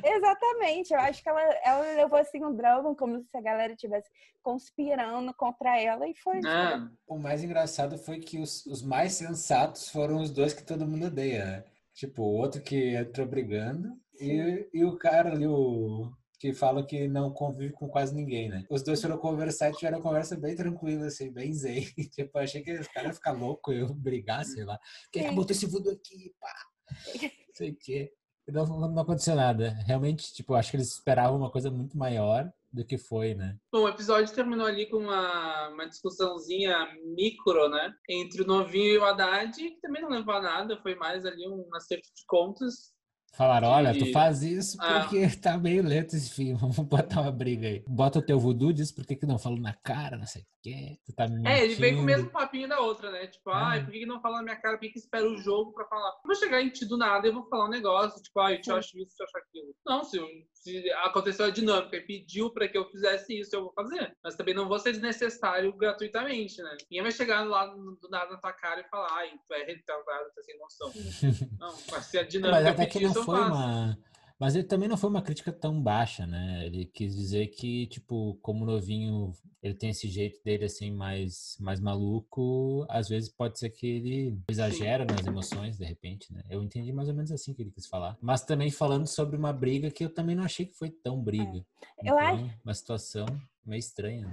Exatamente, 0.03 0.93
eu 0.93 1.00
acho 1.00 1.23
que 1.23 1.29
ela, 1.29 1.43
ela 1.64 1.83
levou 1.95 2.19
assim 2.19 2.45
um 2.45 2.55
drama 2.55 2.95
como 2.95 3.21
se 3.23 3.37
a 3.37 3.41
galera 3.41 3.73
estivesse 3.73 4.11
conspirando 4.43 5.33
contra 5.35 5.81
ela 5.81 6.09
e 6.09 6.14
foi. 6.14 6.41
Ah, 6.45 6.88
O 7.07 7.19
mais 7.19 7.45
engraçado 7.45 7.99
foi 7.99 8.19
que 8.19 8.38
os, 8.38 8.67
os 8.67 8.83
mais 8.83 9.12
sensatos 9.12 9.88
foram 9.88 10.21
os 10.21 10.31
dois 10.31 10.53
que 10.53 10.64
todo 10.64 10.87
mundo 10.87 11.07
odeia, 11.07 11.45
né? 11.45 11.64
Tipo, 11.93 12.23
o 12.23 12.35
outro 12.37 12.61
que 12.61 12.97
entrou 12.97 13.26
brigando 13.26 13.97
e, 14.21 14.68
e 14.73 14.85
o 14.85 14.97
cara 14.97 15.33
ali, 15.33 15.47
o 15.47 16.12
que 16.38 16.52
fala 16.52 16.85
que 16.85 17.09
não 17.09 17.33
convive 17.33 17.73
com 17.73 17.88
quase 17.88 18.14
ninguém, 18.14 18.49
né? 18.50 18.66
Os 18.68 18.83
dois 18.83 19.00
foram 19.00 19.16
conversar 19.16 19.71
e 19.71 19.73
tiveram 19.73 19.99
uma 19.99 20.04
conversa 20.04 20.37
bem 20.37 20.54
tranquila, 20.54 21.06
assim, 21.06 21.33
bem 21.33 21.52
zen. 21.52 21.85
tipo, 22.12 22.38
eu 22.38 22.42
achei 22.42 22.62
que 22.62 22.73
os 22.73 22.88
caras 22.88 23.09
iam 23.09 23.14
ficar 23.14 23.33
loucos, 23.33 23.75
eu 23.75 23.94
brigar, 23.94 24.44
sei 24.44 24.64
lá. 24.64 24.78
Quem 25.11 25.25
é 25.25 25.28
que 25.28 25.35
botou 25.35 25.52
esse 25.52 25.66
voodoo 25.66 25.92
aqui? 25.92 26.35
Pá! 26.40 26.54
Sei 27.54 27.71
o 27.71 27.76
quê. 27.76 28.12
Não, 28.49 28.66
não 28.66 29.02
aconteceu 29.02 29.37
nada. 29.37 29.71
Realmente, 29.87 30.35
tipo, 30.35 30.54
acho 30.54 30.71
que 30.71 30.76
eles 30.76 30.92
esperavam 30.92 31.38
uma 31.38 31.50
coisa 31.50 31.71
muito 31.71 31.97
maior 31.97 32.52
do 32.71 32.85
que 32.85 32.99
foi, 32.99 33.35
né? 33.35 33.56
Bom, 33.73 33.85
o 33.85 33.88
episódio 33.88 34.35
terminou 34.35 34.66
ali 34.66 34.87
com 34.87 34.99
uma, 34.99 35.68
uma 35.68 35.88
discussãozinha 35.88 36.76
micro, 37.16 37.68
né? 37.68 37.94
Entre 38.11 38.42
o 38.42 38.47
novinho 38.47 38.94
e 38.94 38.99
o 38.99 39.04
Haddad, 39.04 39.56
que 39.56 39.80
também 39.80 40.02
não 40.02 40.11
levou 40.11 40.35
a 40.35 40.42
nada, 40.42 40.76
foi 40.83 40.97
mais 40.97 41.25
ali 41.25 41.49
um 41.49 41.68
acerto 41.75 42.09
de 42.14 42.25
contas. 42.26 42.92
Falaram, 43.37 43.69
olha, 43.69 43.93
tu 43.99 44.11
faz 44.12 44.43
isso 44.43 44.76
Ah. 44.81 45.00
porque 45.00 45.26
tá 45.43 45.59
meio 45.59 45.83
lento 45.83 46.14
esse 46.14 46.31
filme, 46.31 46.55
vamos 46.61 46.76
botar 46.79 47.21
uma 47.23 47.33
briga 47.33 47.67
aí. 47.67 47.83
Bota 47.87 48.19
o 48.19 48.23
teu 48.23 48.38
voodoo, 48.38 48.73
diz 48.73 48.93
por 48.93 49.05
que 49.05 49.17
que 49.17 49.26
não 49.26 49.38
falou 49.38 49.59
na 49.61 49.73
cara, 49.75 50.17
não 50.17 50.26
sei 50.26 50.43
o 50.43 50.47
quê. 50.62 50.99
Tu 51.05 51.12
tá 51.12 51.26
me 51.29 51.47
É, 51.49 51.64
ele 51.64 51.75
veio 51.75 51.97
com 51.97 52.03
o 52.03 52.05
mentindo. 52.05 52.23
mesmo 52.25 52.31
papinho 52.33 52.69
da 52.69 52.81
outra, 52.81 53.11
né? 53.11 53.26
Tipo, 53.26 53.50
ai, 53.50 53.79
É. 53.81 53.83
por 53.83 53.93
que 53.93 53.99
que 54.00 54.07
não 54.07 54.21
fala 54.21 54.37
na 54.38 54.43
minha 54.45 54.57
cara? 54.57 54.76
Por 54.76 54.83
que 54.83 54.91
que 54.91 54.99
espera 54.99 55.29
o 55.29 55.37
jogo 55.37 55.73
pra 55.73 55.85
falar? 55.87 56.09
Eu 56.11 56.26
vou 56.26 56.35
chegar 56.37 56.62
em 56.62 56.71
ti 56.71 56.85
do 56.87 56.97
nada 56.97 57.26
e 57.26 57.31
vou 57.33 57.47
falar 57.49 57.67
um 57.67 57.71
negócio, 57.71 58.23
tipo, 58.23 58.38
ai, 58.41 58.55
eu 58.57 58.61
te 58.61 58.71
acho 58.71 58.97
isso, 58.99 59.12
eu 59.12 59.17
te 59.17 59.23
acho 59.25 59.38
aquilo. 59.38 59.75
Não, 59.87 60.05
se, 60.05 60.19
se 60.53 60.91
aconteceu 61.03 61.47
a 61.47 61.50
dinâmica 61.50 61.97
e 61.97 62.00
pediu 62.07 62.50
pra 62.50 62.69
que 62.69 62.79
eu 62.79 62.88
fizesse 62.88 63.38
isso, 63.38 63.55
eu 63.55 63.62
vou 63.64 63.73
fazer. 63.75 64.17
Mas 64.23 64.37
também 64.37 64.55
não 64.55 64.69
vou 64.69 64.79
ser 64.79 64.93
desnecessário 64.93 65.73
gratuitamente, 65.76 66.62
né? 66.62 66.76
Ninguém 66.91 67.03
vai 67.03 67.12
chegar 67.12 67.43
lá 67.47 67.67
do 67.67 67.99
nada 68.11 68.31
na 68.33 68.38
tua 68.38 68.53
cara 68.53 68.81
e 68.81 68.88
falar, 68.88 69.09
ai, 69.12 69.31
tu 69.47 69.55
é 69.55 69.64
retardado, 69.64 70.25
é 70.38 70.43
sem 70.43 70.59
noção. 70.59 70.93
não, 71.61 71.75
mas 71.91 72.07
se 72.07 72.17
a 72.19 72.23
dinâmica 72.23 72.61
Mas 72.62 72.67
até 72.73 72.87
que 72.87 72.93
pedir 72.95 73.05
não 73.05 73.11
isso, 73.11 73.21
eu 73.21 73.24
foi 73.25 73.38
faço. 73.38 73.52
uma. 73.54 73.99
Mas 74.37 74.57
ele 74.57 74.64
também 74.64 74.88
não 74.88 74.97
foi 74.97 75.09
uma 75.09 75.23
crítica 75.23 75.52
tão 75.52 75.81
baixa, 75.81 76.26
né? 76.26 76.66
Ele 76.66 76.85
quis 76.87 77.14
dizer 77.14 77.47
que, 77.47 77.87
tipo, 77.87 78.37
como 78.43 78.66
novinho, 78.66 79.33
ele 79.62 79.75
tem 79.75 79.90
esse 79.90 80.09
jeito 80.09 80.43
dele, 80.45 80.64
assim, 80.64 80.90
mais, 80.90 81.57
mais 81.61 81.78
maluco. 81.81 82.85
Às 82.90 83.09
vezes 83.09 83.31
pode 83.31 83.59
ser 83.59 83.71
que 83.71 83.87
ele 83.87 84.37
exagera 84.50 85.04
nas 85.04 85.25
emoções, 85.25 85.78
de 85.78 85.85
repente, 85.85 86.33
né? 86.33 86.43
Eu 86.50 86.62
entendi 86.64 86.93
mais 86.93 87.09
ou 87.09 87.14
menos 87.14 87.31
assim 87.31 87.54
que 87.54 87.62
ele 87.62 87.71
quis 87.71 87.87
falar. 87.87 88.19
Mas 88.21 88.43
também 88.45 88.71
falando 88.71 89.07
sobre 89.07 89.37
uma 89.37 89.52
briga 89.52 89.88
que 89.90 90.04
eu 90.04 90.12
também 90.12 90.35
não 90.35 90.45
achei 90.45 90.66
que 90.66 90.75
foi 90.76 90.90
tão 90.90 91.23
briga. 91.23 91.64
Eu 92.02 92.19
acho- 92.19 92.35
Então, 92.35 92.50
Uma 92.64 92.75
situação 92.75 93.26
meio 93.66 93.78
estranha. 93.80 94.26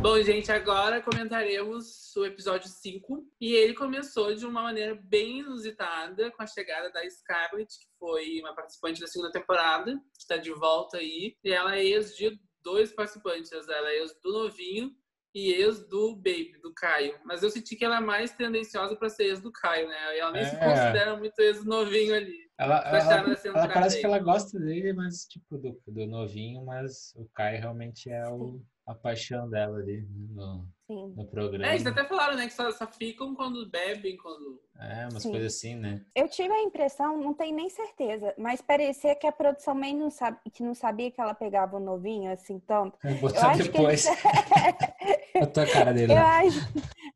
Bom, 0.00 0.20
gente, 0.22 0.50
agora 0.50 1.02
comentaremos 1.02 2.14
o 2.16 2.24
episódio 2.24 2.68
5. 2.68 3.26
E 3.40 3.52
ele 3.54 3.74
começou 3.74 4.34
de 4.34 4.46
uma 4.46 4.62
maneira 4.62 4.94
bem 4.94 5.40
inusitada, 5.40 6.30
com 6.30 6.42
a 6.42 6.46
chegada 6.46 6.90
da 6.90 7.08
Scarlett, 7.08 7.78
que 7.78 7.86
foi 7.98 8.40
uma 8.40 8.54
participante 8.54 9.00
da 9.00 9.06
segunda 9.06 9.30
temporada, 9.32 9.92
que 10.14 10.20
está 10.20 10.36
de 10.36 10.50
volta 10.52 10.96
aí. 10.98 11.36
E 11.44 11.52
ela 11.52 11.76
é 11.76 11.84
ex 11.84 12.16
de 12.16 12.38
dois 12.62 12.92
participantes. 12.92 13.52
Ela 13.52 13.90
é 13.90 13.98
ex 14.00 14.14
do 14.22 14.32
novinho 14.32 14.90
e 15.34 15.52
ex 15.52 15.86
do 15.86 16.16
Baby, 16.16 16.58
do 16.62 16.72
Caio. 16.74 17.18
Mas 17.24 17.42
eu 17.42 17.50
senti 17.50 17.76
que 17.76 17.84
ela 17.84 17.98
é 17.98 18.00
mais 18.00 18.32
tendenciosa 18.32 18.96
para 18.96 19.08
ser 19.10 19.24
ex 19.24 19.40
do 19.40 19.52
Caio, 19.52 19.88
né? 19.88 20.16
E 20.16 20.20
ela 20.20 20.32
nem 20.32 20.44
se 20.44 20.56
É. 20.56 20.58
considera 20.58 21.16
muito 21.16 21.38
ex 21.38 21.62
do 21.62 21.68
novinho 21.68 22.14
ali. 22.14 22.49
Ela, 22.60 22.78
ela, 22.84 23.36
ela 23.54 23.68
parece 23.68 23.96
aí. 23.96 24.00
que 24.02 24.06
ela 24.06 24.18
gosta 24.18 24.60
dele, 24.60 24.92
mas 24.92 25.24
tipo, 25.24 25.56
do, 25.56 25.80
do 25.86 26.06
novinho, 26.06 26.62
mas 26.62 27.14
o 27.16 27.24
Kai 27.34 27.56
realmente 27.56 28.10
é 28.10 28.28
o, 28.28 28.60
a 28.86 28.94
paixão 28.94 29.48
dela 29.48 29.78
ali 29.78 30.06
no, 30.28 30.68
Sim. 30.86 31.14
no 31.16 31.24
programa. 31.26 31.66
É, 31.66 31.74
eles 31.74 31.86
até 31.86 32.04
falaram, 32.04 32.36
né, 32.36 32.46
que 32.46 32.52
só, 32.52 32.70
só 32.70 32.86
ficam 32.86 33.34
quando 33.34 33.66
bebem, 33.70 34.14
quando. 34.18 34.60
É, 34.78 35.08
umas 35.10 35.22
Sim. 35.22 35.30
coisas 35.30 35.54
assim, 35.56 35.74
né? 35.74 36.04
Eu 36.14 36.28
tive 36.28 36.52
a 36.52 36.62
impressão, 36.62 37.16
não 37.16 37.32
tenho 37.32 37.56
nem 37.56 37.70
certeza, 37.70 38.34
mas 38.36 38.60
parecia 38.60 39.14
que 39.14 39.26
a 39.26 39.32
produção 39.32 39.74
meio 39.74 39.96
não, 39.96 40.10
sabe, 40.10 40.38
que 40.52 40.62
não 40.62 40.74
sabia 40.74 41.10
que 41.10 41.18
ela 41.20 41.32
pegava 41.34 41.78
o 41.78 41.80
novinho 41.80 42.30
assim 42.30 42.58
tanto. 42.60 42.98
Botar 43.22 43.52
acho 43.52 43.62
que 43.62 43.68
depois 43.70 44.04
eles- 44.06 44.20
a 45.42 45.46
tua 45.46 45.66
cara 45.66 45.94
dele 45.94 46.12
Eu 46.12 46.16
lá. 46.16 46.40
acho. 46.40 46.58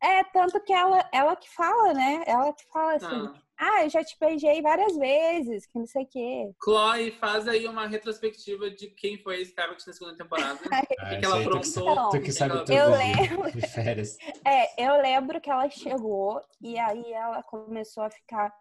É, 0.02 0.24
tanto 0.24 0.58
que 0.64 0.72
ela, 0.72 1.06
ela 1.12 1.36
que 1.36 1.50
fala, 1.50 1.92
né? 1.92 2.22
Ela 2.26 2.50
que 2.52 2.64
fala 2.72 2.94
assim, 2.94 3.26
Ah. 3.26 3.43
Ah, 3.58 3.84
eu 3.84 3.88
já 3.90 4.02
te 4.04 4.16
beijei 4.18 4.60
várias 4.60 4.96
vezes, 4.96 5.66
que 5.66 5.78
não 5.78 5.86
sei 5.86 6.02
o 6.04 6.06
quê. 6.08 6.50
Chloe, 6.62 7.10
faz 7.12 7.46
aí 7.48 7.66
uma 7.68 7.86
retrospectiva 7.86 8.70
de 8.70 8.88
quem 8.90 9.16
foi 9.18 9.40
a 9.40 9.44
Scarlett 9.44 9.86
na 9.86 9.92
segunda 9.92 10.16
temporada. 10.16 10.58
Ah, 10.70 10.80
o 10.82 10.86
que, 10.86 10.96
que 10.96 11.14
isso 11.16 11.24
ela 11.24 11.36
aí 11.36 11.44
tu 11.44 11.60
que 11.60 11.66
sabe- 11.66 11.88
aprontou. 11.88 11.92
Então, 11.92 12.10
Tu 12.10 12.20
que 12.20 12.32
sabe 12.32 12.54
Eu 12.54 12.64
tudo 12.64 12.96
lembro. 12.98 13.52
de, 13.52 13.60
de 13.60 13.66
férias. 13.68 14.16
É, 14.46 14.84
eu 14.86 15.00
lembro 15.00 15.40
que 15.40 15.50
ela 15.50 15.68
chegou 15.70 16.40
e 16.60 16.78
aí 16.78 17.12
ela 17.12 17.42
começou 17.42 18.02
a 18.02 18.10
ficar 18.10 18.52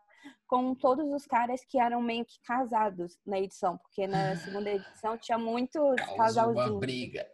com 0.47 0.73
todos 0.75 1.05
os 1.12 1.25
caras 1.25 1.62
que 1.67 1.77
eram 1.79 2.01
meio 2.01 2.23
que 2.25 2.39
casados 2.45 3.17
na 3.25 3.39
edição, 3.39 3.77
porque 3.77 4.07
na 4.07 4.35
segunda 4.38 4.69
edição 4.71 5.17
tinha 5.17 5.38
muitos 5.38 5.95
Causou 5.95 6.13
uma 6.15 6.17
casalzinhos. 6.53 6.79
briga. 6.79 7.27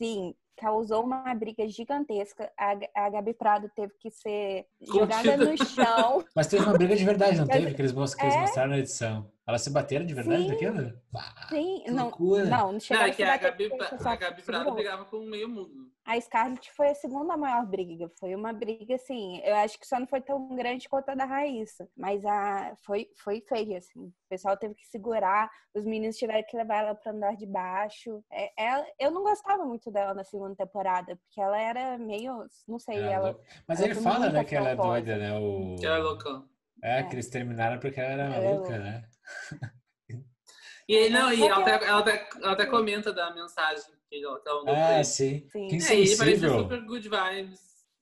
Sim, 0.00 0.34
causou 0.56 1.02
uma 1.04 1.34
briga 1.34 1.66
gigantesca. 1.68 2.50
A, 2.58 2.76
a 2.94 3.10
Gabi 3.10 3.34
Prado 3.34 3.70
teve 3.74 3.92
que 4.00 4.10
ser 4.10 4.66
Contida. 4.80 4.98
jogada 4.98 5.36
no 5.36 5.56
chão. 5.64 6.24
Mas 6.34 6.46
teve 6.46 6.64
uma 6.64 6.72
briga 6.72 6.94
de 6.96 7.04
verdade, 7.04 7.38
não 7.38 7.46
teve? 7.46 7.74
Que 7.74 7.80
eles, 7.82 7.92
que 8.14 8.22
eles 8.22 8.34
É. 8.34 8.40
mostraram 8.40 8.70
na 8.70 8.78
edição. 8.78 9.31
Elas 9.46 9.62
se 9.62 9.70
bateram 9.70 10.06
de 10.06 10.14
verdade 10.14 10.44
Sim. 10.44 10.48
naquilo? 10.50 10.92
Bah, 11.10 11.34
Sim, 11.48 11.82
não, 11.88 12.04
loucura. 12.04 12.44
não, 12.44 12.58
não 12.66 12.72
Não, 12.74 12.80
chegou 12.80 13.02
é 13.04 13.10
que 13.10 13.22
a 13.24 13.36
Gabi, 13.36 13.70
a 14.04 14.16
Gabi 14.16 14.42
Prado 14.42 14.72
brigava 14.72 15.04
com 15.04 15.18
meio 15.26 15.48
mundo. 15.48 15.90
A 16.04 16.20
Scarlett 16.20 16.70
foi 16.72 16.88
a 16.90 16.94
segunda 16.94 17.36
maior 17.36 17.66
briga. 17.66 18.08
Foi 18.20 18.34
uma 18.36 18.52
briga, 18.52 18.94
assim, 18.94 19.40
eu 19.44 19.54
acho 19.56 19.78
que 19.78 19.86
só 19.86 19.98
não 19.98 20.06
foi 20.06 20.20
tão 20.20 20.48
grande 20.54 20.88
quanto 20.88 21.08
a 21.10 21.14
da 21.16 21.24
Raíssa. 21.24 21.88
Mas 21.96 22.24
a, 22.24 22.72
foi, 22.84 23.08
foi 23.22 23.40
feia, 23.40 23.78
assim. 23.78 24.06
O 24.06 24.12
pessoal 24.28 24.56
teve 24.56 24.74
que 24.74 24.86
segurar, 24.86 25.50
os 25.74 25.84
meninos 25.84 26.16
tiveram 26.16 26.44
que 26.48 26.56
levar 26.56 26.84
ela 26.84 26.94
para 26.94 27.10
andar 27.12 27.36
de 27.36 27.46
baixo. 27.46 28.22
É, 28.32 28.52
ela, 28.56 28.84
eu 28.98 29.10
não 29.10 29.22
gostava 29.24 29.64
muito 29.64 29.90
dela 29.90 30.14
na 30.14 30.24
segunda 30.24 30.54
temporada, 30.56 31.16
porque 31.16 31.40
ela 31.40 31.60
era 31.60 31.98
meio, 31.98 32.46
não 32.68 32.78
sei, 32.78 32.96
Ela 32.98 33.06
é 33.10 33.12
ela... 33.12 33.24
louca. 33.30 33.44
Mas 33.66 33.80
ela 33.80 33.88
ele 33.90 34.00
fala, 34.00 34.30
né, 34.30 34.44
que 34.44 34.54
ela 34.54 34.70
é 34.70 34.76
doida, 34.76 35.16
né? 35.16 35.36
O... 35.38 35.76
Que 35.78 35.86
ela 35.86 35.96
é 35.96 36.00
loucão. 36.00 36.48
É, 36.82 36.98
É. 36.98 37.02
que 37.04 37.14
eles 37.14 37.28
terminaram 37.28 37.78
porque 37.78 38.00
ela 38.00 38.10
era 38.12 38.22
Ela 38.24 38.34
é 38.34 38.48
maluca, 38.48 38.68
louca. 38.70 38.78
né? 38.78 39.04
E 40.88 41.08
não, 41.10 41.32
e 41.32 41.46
ela 41.46 41.60
até, 41.60 41.86
ela, 41.86 41.98
até, 42.00 42.28
ela 42.36 42.52
até 42.52 42.66
comenta 42.66 43.12
da 43.12 43.32
mensagem 43.32 43.84
que 44.10 44.22
ela, 44.22 44.40
mandou 44.64 44.74
Ah, 44.74 45.02
sim. 45.04 45.46
Sim. 45.50 45.68
Que 45.68 45.76
É, 45.76 45.78
ele 45.78 45.84
parece 45.86 46.12
insensível. 46.12 46.58
super 46.58 46.84
good 46.84 47.08
vibes. 47.08 47.60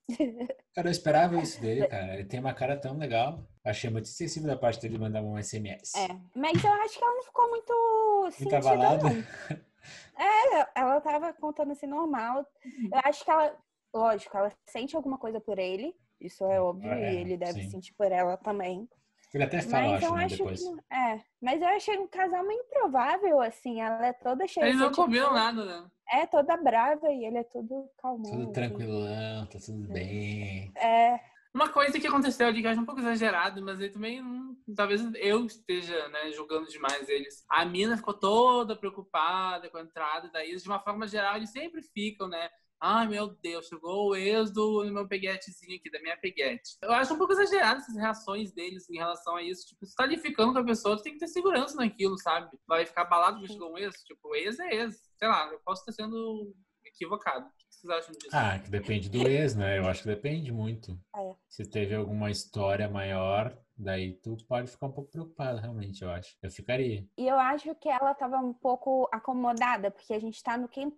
Cara, 0.75 0.89
eu 0.89 0.93
esperava 0.93 1.37
isso 1.37 1.61
dele, 1.61 1.87
cara. 1.87 2.15
Ele 2.15 2.25
tem 2.25 2.41
uma 2.41 2.55
cara 2.55 2.77
tão 2.77 2.97
legal. 2.97 3.45
Achei 3.65 3.91
muito 3.91 4.09
sensível 4.09 4.49
da 4.49 4.57
parte 4.57 4.81
dele 4.81 4.99
mandar 4.99 5.21
um 5.23 5.37
SMS. 5.41 5.95
É, 5.97 6.09
mas 6.35 6.65
eu 6.65 6.73
acho 6.73 6.99
que 6.99 7.05
ela 7.05 7.15
não 7.15 7.23
ficou 7.23 7.49
muito 7.51 8.31
sentida, 8.33 8.59
abalada? 8.59 9.09
não. 9.09 9.25
É, 10.17 10.69
ela 10.75 11.01
tava 11.01 11.33
contando 11.33 11.73
assim 11.73 11.87
normal. 11.87 12.45
Eu 12.65 13.01
acho 13.05 13.25
que 13.25 13.31
ela, 13.31 13.57
lógico, 13.95 14.37
ela 14.37 14.53
sente 14.69 14.95
alguma 14.95 15.17
coisa 15.17 15.41
por 15.41 15.59
ele, 15.59 15.97
isso 16.21 16.45
é 16.45 16.61
óbvio, 16.61 16.93
É, 16.93 17.15
e 17.15 17.17
ele 17.17 17.37
deve 17.39 17.63
sim. 17.63 17.71
sentir 17.71 17.95
por 17.95 18.13
ela 18.13 18.37
também. 18.37 18.87
Ele 19.33 19.45
até 19.45 19.63
fala, 19.63 19.93
Mas 19.93 20.03
eu 20.03 20.15
acho, 20.15 20.15
né, 20.15 20.25
acho 20.25 20.37
depois. 20.37 20.61
que 20.61 20.81
é, 20.93 21.25
mas 21.41 21.63
eu 21.63 21.69
achei 21.69 21.99
um 21.99 22.09
casal 22.09 22.45
meio 22.47 22.61
improvável 22.63 23.41
assim, 23.41 23.81
ela 23.81 24.07
é 24.07 24.13
toda 24.13 24.47
cheia 24.47 24.67
Eles 24.67 24.77
de 24.77 24.79
não 24.79 24.91
combinam 24.93 25.33
sentimento, 25.33 25.33
nada, 25.33 25.65
né? 25.65 25.91
É 26.13 26.27
toda 26.27 26.57
brava 26.57 27.09
e 27.11 27.25
ele 27.25 27.39
é 27.39 27.45
todo 27.45 27.89
calmão. 27.99 28.37
Tudo 28.37 28.51
assim. 28.51 28.53
tranquilão, 28.53 29.47
tá 29.47 29.59
tudo 29.65 29.89
bem. 29.89 30.73
É, 30.77 31.21
Uma 31.55 31.69
coisa 31.73 31.99
que 32.01 32.07
aconteceu 32.07 32.47
ali 32.47 32.61
que 32.61 32.67
eu 32.67 32.71
acho 32.71 32.81
um 32.81 32.85
pouco 32.87 33.01
exagerado, 33.01 33.63
mas 33.63 33.81
aí 33.81 33.91
também 33.91 34.23
hum, 34.23 34.57
talvez 34.77 35.03
eu 35.17 35.47
esteja 35.47 36.09
né, 36.09 36.31
julgando 36.33 36.69
demais 36.69 37.09
eles. 37.09 37.45
A 37.51 37.65
mina 37.65 37.97
ficou 37.97 38.15
toda 38.15 38.77
preocupada 38.77 39.69
com 39.71 39.79
a 39.79 39.83
entrada 39.83 40.29
da 40.31 40.45
Isa. 40.45 40.63
De 40.63 40.69
uma 40.69 40.79
forma 40.81 41.07
geral, 41.09 41.37
eles 41.37 41.51
sempre 41.51 41.83
ficam, 41.83 42.29
né? 42.29 42.49
Ai, 42.81 43.07
meu 43.09 43.29
Deus, 43.29 43.67
chegou 43.67 44.09
o 44.09 44.17
ex 44.17 44.51
do 44.51 44.85
meu 44.91 45.07
peguetezinho 45.07 45.77
aqui, 45.77 45.91
da 45.91 46.01
minha 46.01 46.17
peguete. 46.17 46.79
Eu 46.81 46.93
acho 46.93 47.13
um 47.13 47.19
pouco 47.19 47.35
exagerado 47.35 47.81
essas 47.81 47.95
reações 47.95 48.53
deles 48.53 48.89
em 48.89 48.97
relação 48.97 49.37
a 49.37 49.43
isso. 49.43 49.67
Tipo, 49.67 49.85
você 49.85 49.95
tá 49.95 50.05
ali 50.05 50.17
ficando 50.17 50.55
com 50.55 50.61
a 50.61 50.65
pessoa, 50.65 50.97
tu 50.97 51.03
tem 51.03 51.13
que 51.13 51.19
ter 51.19 51.29
segurança 51.29 51.77
naquilo, 51.77 52.17
sabe? 52.19 52.51
Vai 52.67 52.87
ficar 52.87 53.03
abalado 53.03 53.39
porque 53.39 53.53
chegou 53.53 53.73
um 53.73 53.77
ex? 53.77 54.03
Tipo, 54.05 54.35
ex 54.35 54.59
é 54.59 54.75
ex. 54.77 54.97
Sei 55.19 55.29
lá, 55.29 55.47
eu 55.53 55.61
posso 55.61 55.83
estar 55.83 55.93
sendo 55.93 56.55
equivocado. 56.85 57.47
O 57.47 57.51
que 57.51 57.65
vocês 57.69 57.91
acham 57.91 58.13
disso? 58.13 58.31
Ah, 58.33 58.59
que 58.59 58.71
depende 58.71 59.11
do 59.11 59.29
ex, 59.29 59.55
né? 59.55 59.79
Eu 59.79 59.87
acho 59.87 60.03
que 60.03 60.09
depende 60.09 60.51
muito. 60.51 60.99
É. 61.15 61.35
Se 61.49 61.69
teve 61.69 61.95
alguma 61.95 62.31
história 62.31 62.89
maior, 62.89 63.55
daí 63.77 64.15
tu 64.15 64.37
pode 64.49 64.71
ficar 64.71 64.87
um 64.87 64.93
pouco 64.93 65.11
preocupado, 65.11 65.61
realmente, 65.61 66.03
eu 66.03 66.11
acho. 66.11 66.35
Eu 66.43 66.51
ficaria. 66.51 67.07
E 67.19 67.29
eu 67.29 67.39
acho 67.39 67.75
que 67.75 67.91
ela 67.91 68.15
tava 68.15 68.39
um 68.39 68.55
pouco 68.55 69.07
acomodada, 69.13 69.91
porque 69.91 70.15
a 70.15 70.19
gente 70.19 70.43
tá 70.43 70.57
no 70.57 70.69
quinto 70.69 70.97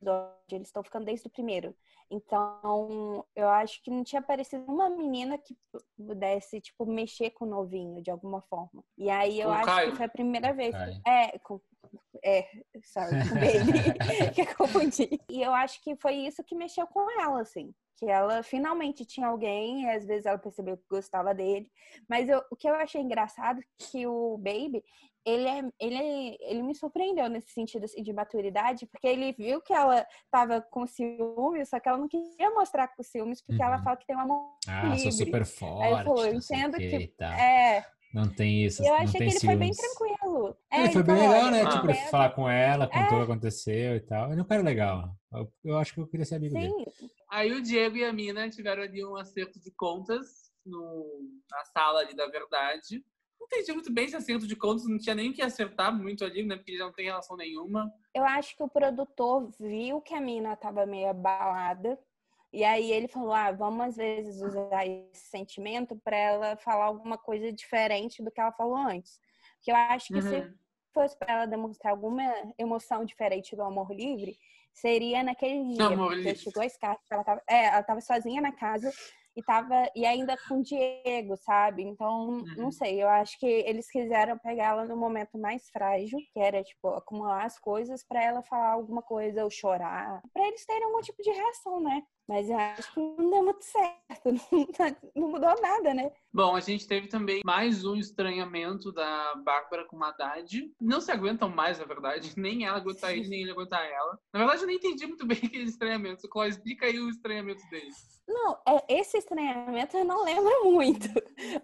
episódio, 0.00 0.36
eles 0.52 0.68
estão 0.68 0.82
ficando 0.82 1.04
desde 1.06 1.26
o 1.26 1.30
primeiro. 1.30 1.74
Então, 2.10 3.24
eu 3.34 3.48
acho 3.48 3.82
que 3.82 3.90
não 3.90 4.04
tinha 4.04 4.20
aparecido 4.20 4.64
uma 4.70 4.88
menina 4.88 5.36
que 5.38 5.56
pudesse, 5.96 6.60
tipo, 6.60 6.86
mexer 6.86 7.30
com 7.30 7.44
o 7.44 7.48
novinho 7.48 8.00
de 8.00 8.10
alguma 8.10 8.40
forma. 8.42 8.84
E 8.96 9.10
aí 9.10 9.40
eu 9.40 9.48
Com 9.48 9.54
acho 9.54 9.66
Caio? 9.66 9.90
que 9.90 9.96
foi 9.96 10.06
a 10.06 10.10
primeira 10.10 10.52
vez. 10.52 10.72
Caio. 10.72 11.00
É, 11.06 11.38
com. 11.40 11.60
É, 12.24 12.48
sorry, 12.84 13.28
com 13.28 13.38
ele, 13.38 13.94
que 14.34 14.40
eu 14.42 14.56
confundi. 14.56 15.20
E 15.28 15.42
eu 15.42 15.52
acho 15.52 15.82
que 15.82 15.96
foi 15.96 16.14
isso 16.14 16.44
que 16.44 16.54
mexeu 16.54 16.86
com 16.86 17.10
ela, 17.20 17.40
assim. 17.40 17.74
Que 17.98 18.06
ela 18.06 18.42
finalmente 18.42 19.04
tinha 19.06 19.26
alguém, 19.28 19.84
e 19.84 19.88
às 19.90 20.04
vezes 20.04 20.26
ela 20.26 20.36
percebeu 20.38 20.76
que 20.76 20.84
gostava 20.90 21.34
dele. 21.34 21.66
Mas 22.08 22.28
eu- 22.28 22.42
o 22.50 22.56
que 22.56 22.68
eu 22.68 22.74
achei 22.74 23.00
engraçado 23.00 23.58
é 23.60 23.62
que 23.78 24.06
o 24.06 24.36
Baby, 24.36 24.84
ele, 25.24 25.48
é, 25.48 25.62
ele, 25.80 26.36
ele 26.40 26.62
me 26.62 26.74
surpreendeu 26.74 27.28
nesse 27.30 27.50
sentido 27.52 27.84
assim, 27.84 28.02
de 28.02 28.12
maturidade, 28.12 28.86
porque 28.86 29.06
ele 29.06 29.32
viu 29.32 29.60
que 29.62 29.72
ela 29.72 30.06
tava 30.30 30.60
com 30.60 30.86
ciúmes, 30.86 31.70
só 31.70 31.80
que 31.80 31.88
ela 31.88 31.96
não 31.98 32.06
queria 32.06 32.50
mostrar 32.50 32.86
com 32.88 33.02
ciúmes, 33.02 33.42
porque 33.42 33.62
ela 33.62 33.78
Uhum. 33.78 33.82
fala 33.82 33.96
que 33.96 34.06
tem 34.06 34.14
uma 34.14 34.26
mão 34.26 34.52
Ah, 34.68 34.82
sou 34.82 34.90
livre. 35.10 35.12
super 35.12 35.40
Aí 35.40 35.46
forte. 35.46 35.86
ele 35.94 36.04
falou, 36.04 36.24
eu 36.26 36.32
o 36.32 36.36
entendo 36.36 36.76
que. 36.76 37.14
É, 37.22 37.84
Não 38.14 38.28
tem 38.28 38.64
isso. 38.64 38.82
Eu 38.84 38.94
achei 38.94 39.18
que 39.20 39.24
ele 39.24 39.40
foi 39.40 39.56
bem 39.56 39.72
ciúmes. 39.72 39.76
tranquilo. 39.98 40.56
É, 40.70 40.80
Ele 40.84 40.92
foi 40.92 41.02
bem 41.02 41.16
falou, 41.16 41.30
legal, 41.32 41.50
né? 41.50 41.62
eu 41.62 41.68
Tipo, 41.70 41.86
quero- 41.86 42.10
falar 42.10 42.30
com 42.30 42.48
ela, 42.48 42.86
contou 42.86 43.18
o 43.18 43.22
É. 43.22 43.26
que 43.26 43.32
aconteceu 43.32 43.96
e 43.96 44.00
tal. 44.00 44.30
Ele 44.30 44.40
é 44.40 44.42
um 44.42 44.46
cara 44.46 44.62
legal. 44.62 45.10
Eu, 45.32 45.52
eu 45.64 45.78
acho 45.78 45.92
que 45.92 46.00
eu 46.00 46.06
queria 46.06 46.24
ser 46.24 46.36
amigo 46.36 46.54
dele. 46.54 46.72
Aí 47.30 47.52
o 47.52 47.62
Diego 47.62 47.96
e 47.96 48.04
a 48.04 48.12
Mina 48.12 48.48
tiveram 48.48 48.82
ali 48.82 49.04
um 49.04 49.16
acerto 49.16 49.60
de 49.60 49.70
contas 49.72 50.52
no, 50.64 51.28
na 51.50 51.64
sala 51.66 52.00
ali 52.00 52.14
da 52.14 52.26
verdade. 52.28 53.04
Não 53.38 53.46
entendi 53.46 53.72
muito 53.72 53.92
bem 53.92 54.06
esse 54.06 54.16
acerto 54.16 54.46
de 54.46 54.56
contas, 54.56 54.86
não 54.88 54.98
tinha 54.98 55.14
nem 55.14 55.32
que 55.32 55.42
acertar 55.42 55.96
muito 55.96 56.24
ali, 56.24 56.44
né? 56.44 56.56
Porque 56.56 56.76
já 56.76 56.84
não 56.84 56.92
tem 56.92 57.06
relação 57.06 57.36
nenhuma. 57.36 57.92
eu 58.14 58.24
acho 58.24 58.56
que 58.56 58.62
o 58.62 58.68
produtor 58.68 59.50
viu 59.58 60.00
que 60.00 60.14
a 60.14 60.20
mina 60.20 60.56
tava 60.56 60.86
meio 60.86 61.08
abalada. 61.08 61.98
E 62.52 62.64
aí 62.64 62.90
ele 62.90 63.08
falou: 63.08 63.32
ah, 63.32 63.52
vamos 63.52 63.86
às 63.88 63.96
vezes 63.96 64.40
usar 64.40 64.86
esse 64.86 65.28
sentimento 65.28 65.96
para 65.96 66.16
ela 66.16 66.56
falar 66.56 66.86
alguma 66.86 67.18
coisa 67.18 67.52
diferente 67.52 68.22
do 68.22 68.30
que 68.30 68.40
ela 68.40 68.52
falou 68.52 68.76
antes. 68.76 69.20
Porque 69.56 69.70
eu 69.70 69.76
acho 69.76 70.12
que 70.12 70.22
se 70.22 70.36
Uhum. 70.40 70.54
fosse 70.94 71.18
para 71.18 71.32
ela 71.34 71.46
demonstrar 71.46 71.92
alguma 71.92 72.22
emoção 72.58 73.04
diferente 73.04 73.54
do 73.54 73.62
amor 73.62 73.92
livre, 73.92 74.38
seria 74.76 75.22
naquele 75.22 75.64
dia. 75.74 75.86
Amor 75.86 76.12
porque 76.12 76.34
chegou 76.34 76.62
a 76.62 76.68
Scar, 76.68 76.98
ela 77.10 77.24
tava, 77.24 77.42
é, 77.48 77.64
ela 77.66 77.82
tava 77.82 78.00
sozinha 78.00 78.40
na 78.40 78.52
casa 78.52 78.90
e 79.36 79.42
tava 79.42 79.90
e 79.94 80.06
ainda 80.06 80.34
com 80.48 80.60
o 80.60 80.62
Diego, 80.62 81.36
sabe? 81.36 81.82
Então, 81.82 82.28
Uhum. 82.28 82.54
não 82.56 82.70
sei, 82.72 83.02
eu 83.02 83.08
acho 83.08 83.38
que 83.38 83.46
eles 83.46 83.90
quiseram 83.90 84.38
pegar 84.38 84.68
ela 84.68 84.84
no 84.86 84.96
momento 84.96 85.38
mais 85.38 85.68
frágil, 85.70 86.18
que 86.32 86.40
era 86.40 86.62
tipo 86.62 86.88
acumular 86.88 87.44
as 87.44 87.58
coisas 87.58 88.02
para 88.06 88.22
ela 88.22 88.42
falar 88.42 88.70
alguma 88.70 89.02
coisa 89.02 89.44
ou 89.44 89.50
chorar, 89.50 90.22
para 90.32 90.46
eles 90.48 90.64
terem 90.64 90.84
algum 90.84 91.00
tipo 91.00 91.22
de 91.22 91.30
reação, 91.30 91.80
né? 91.80 92.02
Mas 92.28 92.50
eu 92.50 92.58
acho 92.58 92.92
que 92.92 92.98
não 93.00 93.30
deu 93.30 93.44
muito 93.44 93.62
certo, 93.62 94.24
não, 94.50 94.96
não 95.14 95.28
mudou 95.30 95.60
nada, 95.62 95.94
né? 95.94 96.10
Bom, 96.32 96.56
a 96.56 96.60
gente 96.60 96.86
teve 96.86 97.06
também 97.06 97.40
mais 97.44 97.84
um 97.84 97.94
estranhamento 97.94 98.90
da 98.92 99.34
Bárbara 99.44 99.86
com 99.86 99.96
o 99.96 100.04
Haddad. 100.04 100.72
Não 100.80 101.00
se 101.00 101.12
aguentam 101.12 101.48
mais, 101.48 101.78
na 101.78 101.84
verdade. 101.84 102.32
Nem 102.36 102.66
ela 102.66 102.78
aguenta 102.78 103.12
ele, 103.12 103.28
nem 103.28 103.42
ele 103.42 103.52
aguenta 103.52 103.76
ela. 103.76 104.18
Na 104.32 104.40
verdade, 104.40 104.62
eu 104.62 104.66
nem 104.66 104.76
entendi 104.76 105.06
muito 105.06 105.24
bem 105.24 105.38
aquele 105.44 105.64
estranhamento. 105.64 106.28
Cló, 106.28 106.44
explica 106.44 106.86
aí 106.86 106.98
o 106.98 107.08
estranhamento 107.08 107.62
deles. 107.70 107.94
Não, 108.28 108.58
é, 108.68 108.98
esse 108.98 109.18
estranhamento 109.18 109.96
eu 109.96 110.04
não 110.04 110.24
lembro 110.24 110.72
muito. 110.72 111.08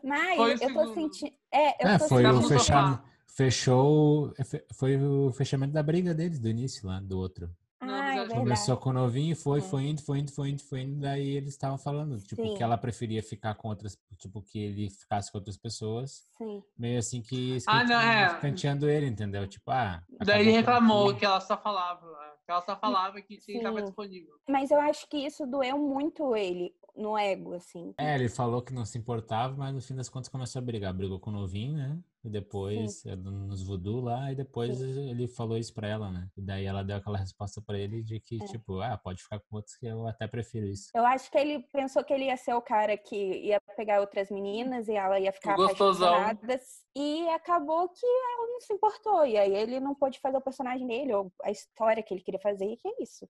Mas 0.03 0.61
eu 0.61 0.72
tô 0.72 0.94
sentindo. 0.94 1.33
É, 1.53 1.85
eu 1.85 1.88
É, 1.88 1.98
tô 1.98 2.09
foi 2.09 2.22
sentindo. 2.22 2.48
fechamento. 2.48 3.03
Fechou. 3.27 4.33
Foi 4.75 4.96
o 4.96 5.33
fechamento 5.33 5.72
da 5.72 5.83
briga 5.83 6.14
deles, 6.14 6.38
do 6.38 6.48
início 6.48 6.87
lá, 6.87 7.01
do 7.01 7.18
outro. 7.18 7.51
Ah, 7.83 8.16
é. 8.16 8.29
Começou 8.29 8.77
com 8.77 8.90
o 8.90 8.92
novinho, 8.92 9.35
foi, 9.35 9.59
É. 9.59 9.62
foi 9.62 9.83
indo, 9.85 10.01
foi 10.03 10.18
indo, 10.21 10.31
foi 10.33 10.49
indo, 10.51 10.62
foi 10.62 10.81
indo. 10.83 11.01
Daí 11.01 11.37
eles 11.37 11.51
estavam 11.51 11.77
falando, 11.77 12.18
tipo, 12.21 12.42
Sim. 12.42 12.55
que 12.55 12.62
ela 12.62 12.79
preferia 12.79 13.23
ficar 13.23 13.55
com 13.57 13.68
outras, 13.68 13.99
tipo, 14.18 14.40
que 14.42 14.59
ele 14.59 14.88
ficasse 14.90 15.31
com 15.33 15.38
outras 15.38 15.57
pessoas. 15.57 16.23
Sim. 16.38 16.62
Meio 16.79 16.99
assim 16.99 17.21
que 17.21 17.59
Ah, 17.66 17.85
não, 17.85 18.01
é. 18.01 18.27
escanteando 18.27 18.88
ele, 18.88 19.07
entendeu? 19.07 19.47
Tipo, 19.49 19.71
ah. 19.71 20.03
Daí 20.25 20.40
ele 20.42 20.53
reclamou 20.53 21.14
que 21.14 21.25
ela 21.25 21.40
só 21.40 21.57
falava. 21.57 22.07
Que 22.45 22.51
ela 22.51 22.61
só 22.62 22.77
falava 22.77 23.21
que 23.23 23.37
tinha 23.38 23.61
que 23.61 23.66
estar 23.68 23.81
disponível. 23.83 24.35
Mas 24.49 24.71
eu 24.73 24.81
acho 24.81 25.09
que 25.09 25.16
isso 25.16 25.47
doeu 25.47 25.79
muito 25.79 26.35
ele 26.35 26.75
no 26.94 27.16
ego, 27.16 27.55
assim. 27.55 27.94
É, 27.98 28.14
ele 28.14 28.28
falou 28.28 28.62
que 28.62 28.72
não 28.72 28.85
se 28.85 28.98
importava, 28.98 29.57
mas 29.57 29.74
no 29.74 29.81
fim 29.81 29.94
das 29.94 30.09
contas 30.09 30.28
começou 30.28 30.59
a 30.61 30.62
brigar. 30.64 30.92
Brigou 30.92 31.18
com 31.18 31.31
o 31.31 31.33
novinho, 31.33 31.76
né? 31.76 31.98
E 32.24 32.31
depois, 32.31 33.05
eh, 33.05 33.16
nos 33.16 33.64
voodoo 33.66 34.00
lá, 34.00 34.31
e 34.31 34.37
depois 34.37 34.81
ele 34.81 35.26
falou 35.26 35.59
isso 35.59 35.74
pra 35.74 35.88
ela, 35.88 36.09
né? 36.11 36.28
E 36.37 36.40
daí 36.40 36.64
ela 36.64 36.85
deu 36.85 36.96
aquela 36.96 37.18
resposta 37.18 37.61
pra 37.61 37.76
ele 37.76 38.00
de 38.00 38.20
que, 38.20 38.40
É. 38.40 38.46
tipo, 38.46 38.81
ah, 38.81 38.96
pode 38.96 39.22
ficar 39.24 39.40
com 39.40 39.57
outros 39.57 39.76
que 39.76 39.87
eu 39.87 40.07
até 40.07 40.28
prefiro 40.28 40.66
isso. 40.66 40.90
Eu 40.94 41.05
acho 41.05 41.28
que 41.28 41.37
ele 41.37 41.66
pensou 41.72 42.05
que 42.05 42.12
ele 42.12 42.26
ia 42.26 42.37
ser 42.37 42.55
o 42.55 42.62
cara 42.62 42.96
que 42.96 43.16
ia 43.16 43.61
pegar 43.76 44.00
outras 44.00 44.31
meninas 44.31 44.87
e 44.87 44.92
ela 44.92 45.18
ia 45.18 45.33
ficar 45.33 45.57
Gostosão. 45.57 46.14
apaixonada. 46.14 46.61
E 46.94 47.28
acabou 47.31 47.88
que 47.88 48.07
ela 48.07 48.46
não 48.52 48.61
se 48.61 48.72
importou. 48.72 49.26
E 49.26 49.37
aí 49.37 49.52
ele 49.52 49.81
não 49.81 49.94
pôde 49.94 50.20
fazer 50.20 50.37
o 50.37 50.40
personagem 50.42 50.87
dele, 50.87 51.12
ou 51.14 51.33
a 51.42 51.50
história 51.50 52.02
que 52.05 52.14
ele 52.14 52.22
queria 52.22 52.38
fazer, 52.40 52.66
e 52.66 52.76
que 52.76 52.87
é 52.87 53.02
isso. 53.02 53.28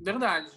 Verdade. 0.00 0.50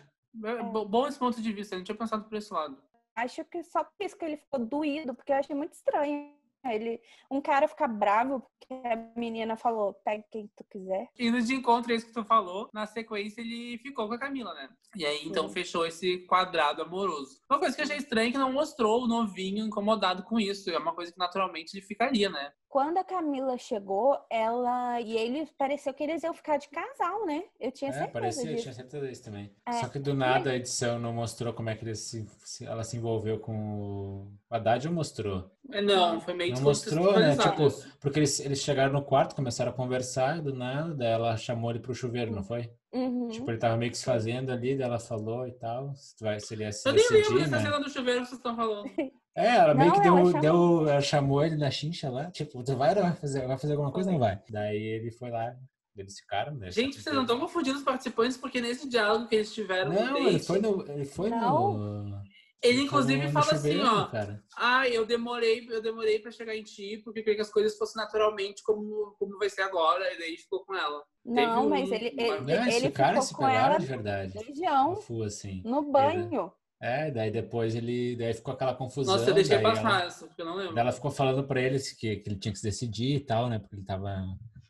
É 0.44 0.64
bo- 0.64 0.86
Bom 0.86 1.08
esse 1.08 1.20
ponto 1.20 1.42
de 1.42 1.52
vista, 1.54 1.76
eu 1.76 1.80
não 1.80 1.84
tinha 1.86 1.98
pensado 1.98 2.24
por 2.26 2.38
esse 2.38 2.54
lado. 2.54 2.78
Acho 3.16 3.44
que 3.46 3.64
só 3.64 3.84
por 3.84 3.94
isso 4.06 4.16
que 4.18 4.26
ele 4.26 4.38
ficou 4.38 4.60
doído, 4.64 5.16
porque 5.16 5.32
eu 5.32 5.38
achei 5.38 5.56
muito 5.56 5.74
estranho. 5.74 6.36
Ele, 6.66 7.00
um 7.32 7.40
cara 7.40 7.68
ficar 7.68 7.88
bravo 7.88 8.42
porque 8.60 8.74
a 8.88 8.96
menina 9.18 9.56
falou, 9.56 9.94
pega 10.04 10.24
quem 10.30 10.52
tu 10.56 10.66
quiser. 10.70 11.08
Indo 11.18 11.42
de 11.42 11.56
encontro 11.56 11.94
isso 11.94 12.08
que 12.08 12.12
tu 12.14 12.26
falou, 12.26 12.70
na 12.74 12.86
sequência 12.86 13.40
ele 13.40 13.78
ficou 13.78 14.08
com 14.08 14.16
a 14.16 14.20
Camila, 14.20 14.54
né? 14.54 14.70
E 14.96 15.06
aí 15.06 15.22
então 15.26 15.48
Sim. 15.48 15.54
fechou 15.54 15.86
esse 15.86 16.26
quadrado 16.26 16.82
amoroso. 16.82 17.42
Uma 17.50 17.60
coisa 17.60 17.74
que 17.74 17.82
eu 17.82 17.86
achei 17.86 17.98
estranha 17.98 18.30
é 18.30 18.32
que 18.32 18.38
não 18.38 18.52
mostrou 18.52 19.04
o 19.04 19.08
novinho 19.08 19.66
incomodado 19.66 20.24
com 20.24 20.38
isso. 20.40 20.70
É 20.70 20.78
uma 20.78 20.94
coisa 20.94 21.12
que 21.12 21.20
naturalmente 21.20 21.74
ele 21.78 21.86
ficaria, 21.86 22.30
né? 22.30 22.52
Quando 22.70 22.98
a 22.98 23.04
Camila 23.04 23.58
chegou, 23.58 24.18
ela 24.30 25.00
e 25.00 25.16
ele 25.18 25.48
pareceu 25.58 25.94
que 25.94 26.04
eles 26.04 26.22
iam 26.22 26.34
ficar 26.34 26.58
de 26.58 26.68
casal, 26.68 27.26
né? 27.26 27.44
Eu 27.60 27.72
tinha 27.72 27.90
É, 27.90 27.94
certeza 27.94 28.12
parecia, 28.14 28.46
disso. 28.52 28.62
tinha 28.64 28.74
certeza 28.74 29.08
disso 29.08 29.24
também. 29.24 29.54
É. 29.66 29.72
Só 29.74 29.88
que 29.88 29.98
do 29.98 30.14
nada 30.14 30.52
a 30.52 30.56
edição 30.56 31.00
não 31.00 31.14
mostrou 31.14 31.54
como 31.54 31.70
é 31.70 31.76
que 31.76 31.96
se, 31.96 32.28
se- 32.44 32.66
ela 32.66 32.84
se 32.84 32.98
envolveu 32.98 33.40
com 33.40 33.56
o 33.56 34.32
Haddad 34.50 34.86
ou 34.88 34.94
mostrou? 34.94 35.50
É, 35.72 35.82
Não, 35.82 36.20
foi 36.20 36.34
meio 36.34 36.56
Não 36.56 36.62
mostrou, 36.62 37.18
né? 37.18 37.38
Tipo, 37.38 37.70
porque 38.02 38.20
eles, 38.20 38.40
eles 38.42 38.60
chegaram 38.60 38.92
no 38.92 39.02
quarto, 39.02 39.34
começaram 39.36 39.72
a 39.72 39.74
conversar, 39.74 40.42
do 40.42 40.54
nada, 40.54 40.94
daí 40.94 41.08
ela 41.12 41.38
chamou 41.38 41.70
ele 41.72 41.80
pro 41.80 41.96
chuveiro, 41.96 42.36
não 42.36 42.44
foi? 42.44 42.70
Uhum. 42.94 43.30
Tipo, 43.30 43.50
ele 43.50 43.58
tava 43.60 43.78
meio 43.78 43.92
que 43.92 43.98
se 43.98 44.04
fazendo 44.06 44.52
ali, 44.52 44.76
daí 44.78 44.88
ela 44.88 45.00
falou 45.00 45.48
e 45.48 45.52
tal, 45.54 45.94
se, 45.96 46.16
tu 46.18 46.24
vai, 46.26 46.40
se 46.40 46.54
ele 46.54 46.64
ia 46.64 46.72
se 46.72 46.88
Eu 46.88 46.94
nem 46.94 47.02
lembro 47.04 47.18
decidir, 47.18 47.40
dessa 47.40 47.56
né? 47.58 47.62
cena 47.64 47.80
do 47.80 47.90
chuveiro 47.90 48.20
que 48.22 48.28
vocês 48.28 48.40
estão 48.40 48.56
falando. 48.56 48.90
É, 49.38 49.56
ela 49.58 49.76
meio 49.76 49.92
Não, 49.92 50.02
que 50.02 50.08
ela 50.08 50.16
deu, 50.24 50.32
chamou. 50.32 50.42
deu, 50.42 50.90
ela 50.90 51.02
chamou 51.02 51.46
ele 51.46 51.56
na 51.58 51.70
chincha 51.70 52.10
lá, 52.10 52.32
tipo, 52.32 52.64
tu 52.64 52.76
vai 52.76 52.96
vai 52.96 53.14
fazer, 53.14 53.46
vai 53.48 53.58
fazer 53.58 53.74
alguma 53.74 53.92
coisa 53.92 54.10
ou 54.10 54.14
não 54.14 54.20
vai? 54.20 54.42
Daí 54.50 54.76
ele 54.82 55.12
foi 55.12 55.30
lá, 55.30 55.56
eles 55.96 56.20
ficaram, 56.20 56.56
né? 56.56 56.72
Gente, 56.72 57.00
vocês 57.00 57.16
não 57.16 57.22
estão 57.22 57.40
confundindo 57.40 57.78
os 57.78 57.84
participantes, 57.84 58.36
porque 58.36 58.60
nesse 58.60 58.90
diálogo 58.90 59.28
que 59.28 59.36
eles 59.36 59.54
tiveram 59.54 59.92
no 59.94 60.00
Não, 60.02 60.18
ele 60.18 60.32
date, 60.34 60.46
foi 60.46 60.60
no. 60.60 60.82
Ele 60.92 61.06
foi 61.06 61.30
Não. 61.30 61.78
no. 61.78 62.22
ele 62.64 62.82
inclusive 62.82 63.20
no- 63.22 63.28
no 63.28 63.32
fala 63.32 63.52
assim, 63.54 63.80
ó. 63.82 64.08
Cara. 64.08 64.44
Ah, 64.58 64.90
eu 64.90 65.06
demorei, 65.06 65.68
eu 65.70 65.84
demorei 65.84 66.18
pra 66.18 66.32
chegar 66.32 66.56
em 66.56 66.64
ti, 66.64 67.00
porque 67.04 67.20
eu 67.20 67.24
queria 67.24 67.36
que 67.36 67.42
as 67.44 67.52
coisas 67.52 67.78
fossem 67.78 68.02
naturalmente 68.02 68.64
como, 68.64 69.16
como 69.20 69.38
vai 69.38 69.52
ser 69.52 69.62
agora, 69.62 70.04
e 70.16 70.18
daí 70.18 70.36
ficou 70.38 70.66
com 70.66 70.74
ela. 70.74 71.04
Não, 71.24 71.68
um- 71.68 71.70
mas 71.70 71.92
ele, 71.92 72.10
uma- 72.10 72.24
ele, 72.38 72.42
Não, 72.42 72.68
ele 72.68 72.90
ficou 72.90 73.22
se 73.22 73.34
com 73.36 73.46
pegaram 73.46 73.66
ela 73.70 73.78
de 73.80 73.86
verdade. 73.86 74.34
beijão, 74.34 75.00
No 75.10 75.24
assim. 75.24 75.62
no 75.64 75.92
banho. 75.92 76.52
É, 76.80 77.10
daí 77.10 77.32
depois 77.32 77.74
ele. 77.76 78.16
Daí 78.16 78.34
ficou 78.34 78.54
aquela 78.54 78.76
confusão. 78.76 79.16
Nossa, 79.18 79.30
eu 79.32 79.34
deixei 79.34 79.58
passar 79.60 79.82
ela, 79.82 80.04
essa, 80.06 80.28
porque 80.28 80.42
eu 80.42 80.46
não 80.46 80.56
lembro. 80.56 80.78
ela 80.78 80.92
ficou 80.92 81.10
falando 81.10 81.44
pra 81.44 81.60
ele 81.60 81.80
que, 81.80 82.18
que 82.18 82.30
ele 82.30 82.36
tinha 82.38 82.52
que 82.52 82.60
se 82.60 82.64
decidir 82.64 83.16
e 83.16 83.20
tal, 83.20 83.50
né? 83.50 83.58
Porque 83.60 83.76
ele 83.76 83.84
tava. 83.84 84.26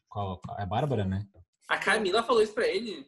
Com 0.10 0.40
a, 0.48 0.64
a 0.64 0.66
Bárbara, 0.66 1.04
né? 1.04 1.26
A 1.68 1.78
Camila 1.78 2.24
falou 2.24 2.42
isso 2.42 2.54
pra 2.54 2.66
ele? 2.68 3.06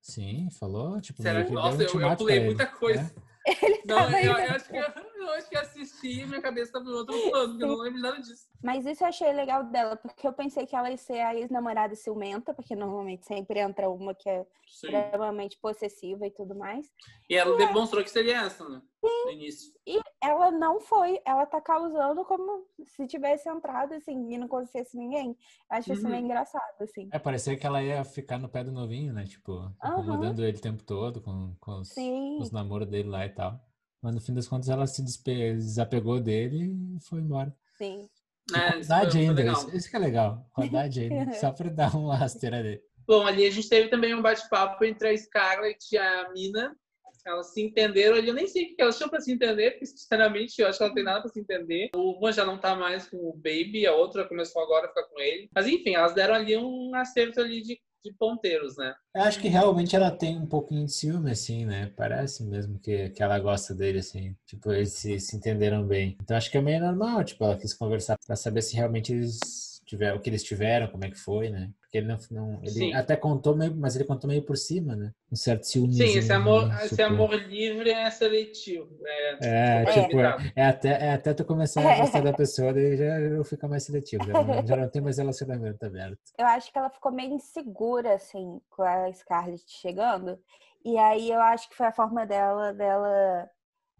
Sim, 0.00 0.48
falou. 0.58 1.00
Tipo, 1.00 1.22
Será 1.22 1.44
que- 1.44 1.52
nossa, 1.52 1.82
eu- 1.84 2.00
eu 2.00 2.16
pulei 2.16 2.40
muita 2.40 2.66
coisa. 2.66 3.02
né? 3.04 3.10
Não, 3.84 3.96
tava 3.96 4.20
eu, 4.22 4.32
eu 4.32 4.52
acho 4.52 4.66
que 4.66 4.76
eu, 4.76 4.84
eu 5.16 5.30
acho 5.32 5.48
que 5.48 5.56
assisti 5.56 6.20
e 6.20 6.26
minha 6.26 6.40
cabeça 6.40 6.72
tava 6.72 6.84
em 6.88 6.92
outro 6.92 7.20
plano, 7.28 7.48
porque 7.48 7.64
eu 7.64 7.68
não 7.68 7.78
lembro 7.78 8.00
nada 8.00 8.20
disso. 8.20 8.46
Mas 8.62 8.86
isso 8.86 9.02
eu 9.02 9.08
achei 9.08 9.32
legal 9.32 9.64
dela, 9.64 9.96
porque 9.96 10.26
eu 10.26 10.32
pensei 10.32 10.64
que 10.64 10.76
ela 10.76 10.90
ia 10.90 10.96
ser 10.96 11.20
a 11.20 11.34
ex-namorada 11.34 11.94
ciumenta, 11.96 12.54
porque 12.54 12.76
normalmente 12.76 13.26
sempre 13.26 13.58
entra 13.58 13.90
uma 13.90 14.14
que 14.14 14.28
é 14.28 14.46
Sim. 14.68 14.86
extremamente 14.86 15.58
possessiva 15.58 16.24
e 16.26 16.30
tudo 16.30 16.54
mais. 16.54 16.86
E 17.28 17.34
ela 17.34 17.56
demonstrou 17.56 18.04
que 18.04 18.10
seria 18.10 18.42
essa, 18.42 18.68
né? 18.68 18.80
No 19.02 19.30
início. 19.30 19.72
E 19.84 20.00
ela 20.22 20.50
não 20.50 20.80
foi, 20.80 21.20
ela 21.24 21.44
tá 21.44 21.60
causando 21.60 22.24
como 22.24 22.64
se 22.84 23.06
tivesse 23.06 23.48
entrado 23.48 23.92
assim 23.94 24.32
e 24.32 24.38
não 24.38 24.46
conhecesse 24.46 24.96
ninguém. 24.96 25.30
Eu 25.70 25.76
acho 25.76 25.92
isso 25.92 26.04
Uhum. 26.04 26.10
meio 26.10 26.24
engraçado, 26.24 26.80
assim. 26.80 27.08
É, 27.12 27.18
parecia 27.18 27.56
que 27.56 27.66
ela 27.66 27.82
ia 27.82 28.04
ficar 28.04 28.38
no 28.38 28.48
pé 28.48 28.62
do 28.62 28.70
novinho, 28.70 29.12
né? 29.12 29.24
Tipo, 29.24 29.72
incomodando 29.84 30.44
ele 30.44 30.56
o 30.56 30.60
tempo 30.60 30.82
todo 30.84 31.20
com, 31.20 31.54
com 31.58 31.80
os, 31.80 31.92
com 31.92 32.38
os 32.40 32.52
namoros 32.52 32.88
dele 32.88 33.08
lá 33.08 33.26
e 33.26 33.30
tal. 33.30 33.60
Mas 34.00 34.14
no 34.14 34.20
fim 34.20 34.32
das 34.32 34.46
contas 34.46 34.68
ela 34.68 34.86
se 34.86 35.02
desapegou 35.02 36.20
dele 36.20 36.72
e 36.96 37.00
foi 37.00 37.20
embora. 37.20 37.54
Sim. 37.76 38.08
É, 38.54 38.78
isso 38.78 38.88
foi 38.88 39.20
ainda, 39.20 39.42
isso, 39.52 39.76
isso 39.76 39.90
que 39.90 39.96
é 39.96 39.98
legal. 39.98 40.46
Haddad 40.56 41.00
ainda, 41.00 41.32
só 41.34 41.52
pra 41.52 41.68
dar 41.70 41.96
uma 41.96 42.16
rasteira 42.16 42.62
dele. 42.62 42.82
Bom, 43.06 43.26
ali 43.26 43.46
a 43.46 43.50
gente 43.50 43.68
teve 43.68 43.88
também 43.88 44.14
um 44.14 44.22
bate-papo 44.22 44.84
entre 44.84 45.08
a 45.08 45.16
Scarlett 45.16 45.94
e 45.94 45.98
a 45.98 46.30
Mina. 46.32 46.76
Elas 47.24 47.52
se 47.52 47.62
entenderam 47.62 48.16
ali. 48.16 48.28
Eu 48.28 48.34
nem 48.34 48.46
sei 48.46 48.64
o 48.64 48.76
que 48.76 48.82
elas 48.82 48.96
tinham 48.96 49.08
pra 49.08 49.20
se 49.20 49.32
entender, 49.32 49.72
porque, 49.72 49.86
sinceramente, 49.86 50.60
eu 50.60 50.66
acho 50.66 50.78
que 50.78 50.84
ela 50.84 50.90
não 50.90 50.94
tem 50.94 51.04
nada 51.04 51.20
pra 51.20 51.30
se 51.30 51.40
entender. 51.40 51.90
Uma 51.94 52.32
já 52.32 52.44
não 52.44 52.58
tá 52.58 52.74
mais 52.74 53.08
com 53.08 53.16
o 53.16 53.32
Baby, 53.34 53.86
a 53.86 53.94
outra 53.94 54.26
começou 54.26 54.62
agora 54.62 54.86
a 54.86 54.88
ficar 54.88 55.04
com 55.04 55.20
ele. 55.20 55.48
Mas, 55.54 55.66
enfim, 55.66 55.94
elas 55.94 56.14
deram 56.14 56.34
ali 56.34 56.56
um 56.56 56.94
acerto 56.94 57.40
ali 57.40 57.62
de, 57.62 57.80
de 58.04 58.12
ponteiros, 58.14 58.76
né? 58.76 58.94
Eu 59.14 59.22
acho 59.22 59.40
que 59.40 59.48
realmente 59.48 59.94
ela 59.94 60.10
tem 60.10 60.36
um 60.36 60.46
pouquinho 60.46 60.86
de 60.86 60.92
ciúme, 60.92 61.30
assim, 61.30 61.64
né? 61.64 61.92
Parece 61.96 62.42
mesmo 62.44 62.78
que, 62.78 63.10
que 63.10 63.22
ela 63.22 63.38
gosta 63.38 63.74
dele, 63.74 63.98
assim. 63.98 64.36
Tipo, 64.46 64.72
eles 64.72 64.92
se, 64.92 65.20
se 65.20 65.36
entenderam 65.36 65.86
bem. 65.86 66.16
Então 66.22 66.36
acho 66.36 66.50
que 66.50 66.58
é 66.58 66.60
meio 66.60 66.80
normal, 66.80 67.22
tipo, 67.24 67.44
ela 67.44 67.58
quis 67.58 67.72
conversar 67.74 68.16
pra 68.26 68.36
saber 68.36 68.62
se 68.62 68.74
realmente 68.74 69.12
eles 69.12 69.71
tiver, 69.92 70.14
o 70.14 70.20
que 70.20 70.30
eles 70.30 70.42
tiveram, 70.42 70.88
como 70.88 71.04
é 71.04 71.10
que 71.10 71.18
foi, 71.18 71.50
né? 71.50 71.70
Porque 71.80 71.98
ele 71.98 72.06
não, 72.06 72.18
não 72.30 72.58
ele 72.62 72.70
Sim. 72.70 72.94
até 72.94 73.14
contou 73.14 73.54
meio, 73.54 73.74
mas 73.76 73.94
ele 73.94 74.04
contou 74.04 74.28
meio 74.28 74.42
por 74.42 74.56
cima, 74.56 74.96
né? 74.96 75.12
Um 75.30 75.36
certo 75.36 75.64
ciúme. 75.64 75.92
Sim, 75.92 76.18
esse 76.18 76.32
amor, 76.32 76.70
esse 76.82 77.02
amor 77.02 77.34
livre 77.34 77.90
é 77.90 78.10
seletivo. 78.10 78.88
É, 79.04 79.36
É, 79.42 79.82
é 79.82 79.86
tipo, 79.86 80.16
limitado. 80.16 80.52
é 80.56 80.64
até, 80.64 80.88
é 80.88 81.12
até 81.12 81.34
tu 81.34 81.44
começar 81.44 81.80
a 81.82 81.98
gostar 81.98 82.22
da 82.22 82.32
pessoa, 82.32 82.72
daí 82.72 82.96
já 82.96 83.20
eu 83.20 83.44
fica 83.44 83.68
mais 83.68 83.84
seletivo. 83.84 84.24
Já 84.24 84.32
não, 84.32 84.66
já 84.66 84.76
não 84.76 84.88
tem 84.88 85.02
mais 85.02 85.18
relacionamento 85.18 85.84
aberto. 85.84 86.18
Eu 86.38 86.46
acho 86.46 86.72
que 86.72 86.78
ela 86.78 86.88
ficou 86.88 87.12
meio 87.12 87.34
insegura, 87.34 88.14
assim, 88.14 88.60
com 88.70 88.82
a 88.82 89.12
Scarlett 89.12 89.64
chegando. 89.68 90.38
E 90.84 90.96
aí 90.96 91.30
eu 91.30 91.40
acho 91.40 91.68
que 91.68 91.76
foi 91.76 91.86
a 91.86 91.92
forma 91.92 92.26
dela, 92.26 92.72
dela, 92.72 93.48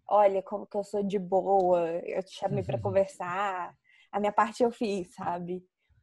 olha, 0.09 0.43
como 0.43 0.67
que 0.67 0.77
eu 0.77 0.83
sou 0.85 1.03
de 1.03 1.19
boa, 1.19 1.81
eu 2.07 2.23
te 2.23 2.33
chamei 2.35 2.65
pra 2.65 2.79
conversar, 2.81 3.75
a 4.11 4.19
minha 4.19 4.33
parte 4.33 4.63
eu 4.63 4.71
fiz, 4.71 5.15
sabe? 5.15 5.63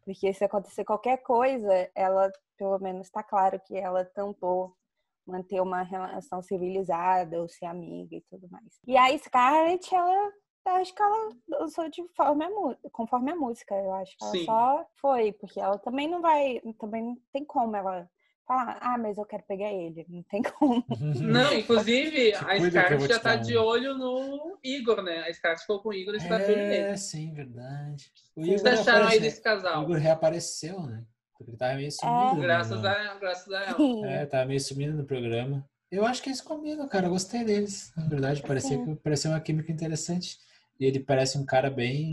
Porque 0.10 0.34
se 0.34 0.44
acontecer 0.44 0.84
qualquer 0.84 1.18
coisa, 1.18 1.88
ela, 1.94 2.32
pelo 2.58 2.80
menos, 2.80 3.12
tá 3.12 3.22
claro 3.22 3.62
que 3.64 3.78
ela 3.78 4.04
tentou 4.04 4.76
manter 5.24 5.62
uma 5.62 5.84
relação 5.84 6.42
civilizada 6.42 7.40
ou 7.40 7.48
ser 7.48 7.68
amiga 7.68 8.16
e 8.16 8.22
tudo 8.28 8.50
mais. 8.50 8.80
E 8.88 8.98
a 8.98 9.16
Scarlett, 9.16 9.94
ela 9.94 10.32
acho 10.66 10.96
que 10.96 11.04
ela 11.04 11.30
dançou 11.48 11.88
de 11.92 12.04
forma 12.16 12.48
conforme 12.92 13.32
a 13.32 13.36
música. 13.36 13.76
Eu 13.76 13.94
acho 13.94 14.18
que 14.18 14.24
ela 14.24 14.32
Sim. 14.32 14.46
só 14.46 14.86
foi, 15.00 15.32
porque 15.34 15.60
ela 15.60 15.78
também 15.78 16.08
não 16.08 16.22
vai, 16.22 16.60
também 16.80 17.04
não 17.04 17.18
tem 17.32 17.46
como 17.46 17.76
ela 17.76 18.10
falar, 18.50 18.78
ah, 18.82 18.98
mas 18.98 19.18
eu 19.18 19.26
quero 19.26 19.44
pegar 19.44 19.72
ele. 19.72 20.06
Não 20.10 20.24
tem 20.24 20.42
como. 20.58 20.84
Não, 21.22 21.54
inclusive, 21.54 22.34
a 22.34 22.60
Scarlett 22.60 23.08
já 23.08 23.20
tá 23.20 23.36
de 23.36 23.56
olho 23.56 23.96
no 23.96 24.58
Igor, 24.64 25.04
né? 25.04 25.20
A 25.20 25.34
Scarlett 25.34 25.62
ficou 25.62 25.82
com 25.82 25.90
o 25.90 25.94
Igor 25.94 26.16
e 26.16 26.18
está 26.18 26.38
de 26.38 26.46
olho 26.46 26.56
nele. 26.56 26.76
É, 26.76 26.98
sim, 26.98 27.32
verdade. 27.34 28.12
O 28.36 28.42
O 28.42 28.44
que 28.44 28.50
Igor, 28.52 28.60
vocês 28.62 28.80
acharam 28.80 29.08
aí 29.08 29.20
desse 29.20 29.40
o 29.40 29.44
casal? 29.44 29.84
Igor 29.84 29.98
reapareceu, 29.98 30.82
né? 30.82 31.04
Porque 31.38 31.52
ele 31.52 31.58
tava 31.58 31.76
meio 31.76 31.92
sumido. 31.92 32.36
né, 32.36 32.42
Graças 32.42 32.84
a, 32.86 33.14
graças 33.16 33.54
a 33.54 33.64
ela. 33.64 34.08
É, 34.12 34.26
tava 34.26 34.46
meio 34.46 34.60
sumido 34.60 34.98
no 34.98 35.06
programa. 35.06 35.66
Eu 35.92 36.06
acho 36.06 36.22
que 36.22 36.30
eles 36.30 36.42
combinam, 36.42 36.88
cara. 36.88 37.06
Eu 37.08 37.12
gostei 37.12 37.44
deles. 37.44 37.92
Na 37.96 38.08
verdade, 38.08 38.42
parecia, 38.42 38.78
Sim. 38.78 38.86
que, 38.86 39.02
parecia 39.02 39.30
uma 39.32 39.40
química 39.40 39.72
interessante. 39.72 40.38
E 40.80 40.86
ele 40.86 41.00
parece 41.00 41.38
um 41.38 41.46
cara 41.46 41.70
bem, 41.70 42.10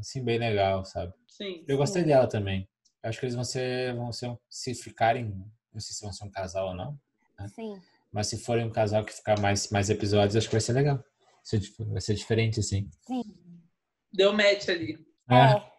assim, 0.00 0.22
bem 0.22 0.38
legal, 0.38 0.84
sabe? 0.84 1.12
Sim. 1.28 1.64
Eu 1.66 1.76
gostei 1.76 2.02
dela 2.04 2.26
também. 2.26 2.68
Eu 3.02 3.10
acho 3.10 3.18
que 3.18 3.24
eles 3.26 3.34
vão 3.34 3.44
ser, 3.44 3.94
vão 3.94 4.12
ser, 4.12 4.36
se 4.50 4.74
ficarem, 4.74 5.34
não 5.72 5.80
sei 5.80 5.94
se 5.94 6.02
vão 6.02 6.12
ser 6.12 6.24
um 6.24 6.30
casal 6.30 6.68
ou 6.68 6.74
não, 6.74 6.98
Sim. 7.54 7.80
mas 8.12 8.28
se 8.28 8.38
forem 8.38 8.64
um 8.66 8.70
casal 8.72 9.04
que 9.04 9.12
ficar 9.12 9.38
mais, 9.40 9.68
mais 9.70 9.90
episódios, 9.90 10.36
acho 10.36 10.48
que 10.48 10.54
vai 10.54 10.60
ser 10.60 10.72
legal. 10.74 10.96
Vai 11.78 12.00
ser, 12.00 12.14
diferente, 12.14 12.60
assim. 12.60 12.88
Sim. 13.06 13.22
Deu 14.12 14.32
match 14.32 14.68
ali. 14.68 14.98
É, 15.28 15.34
É. 15.56 15.72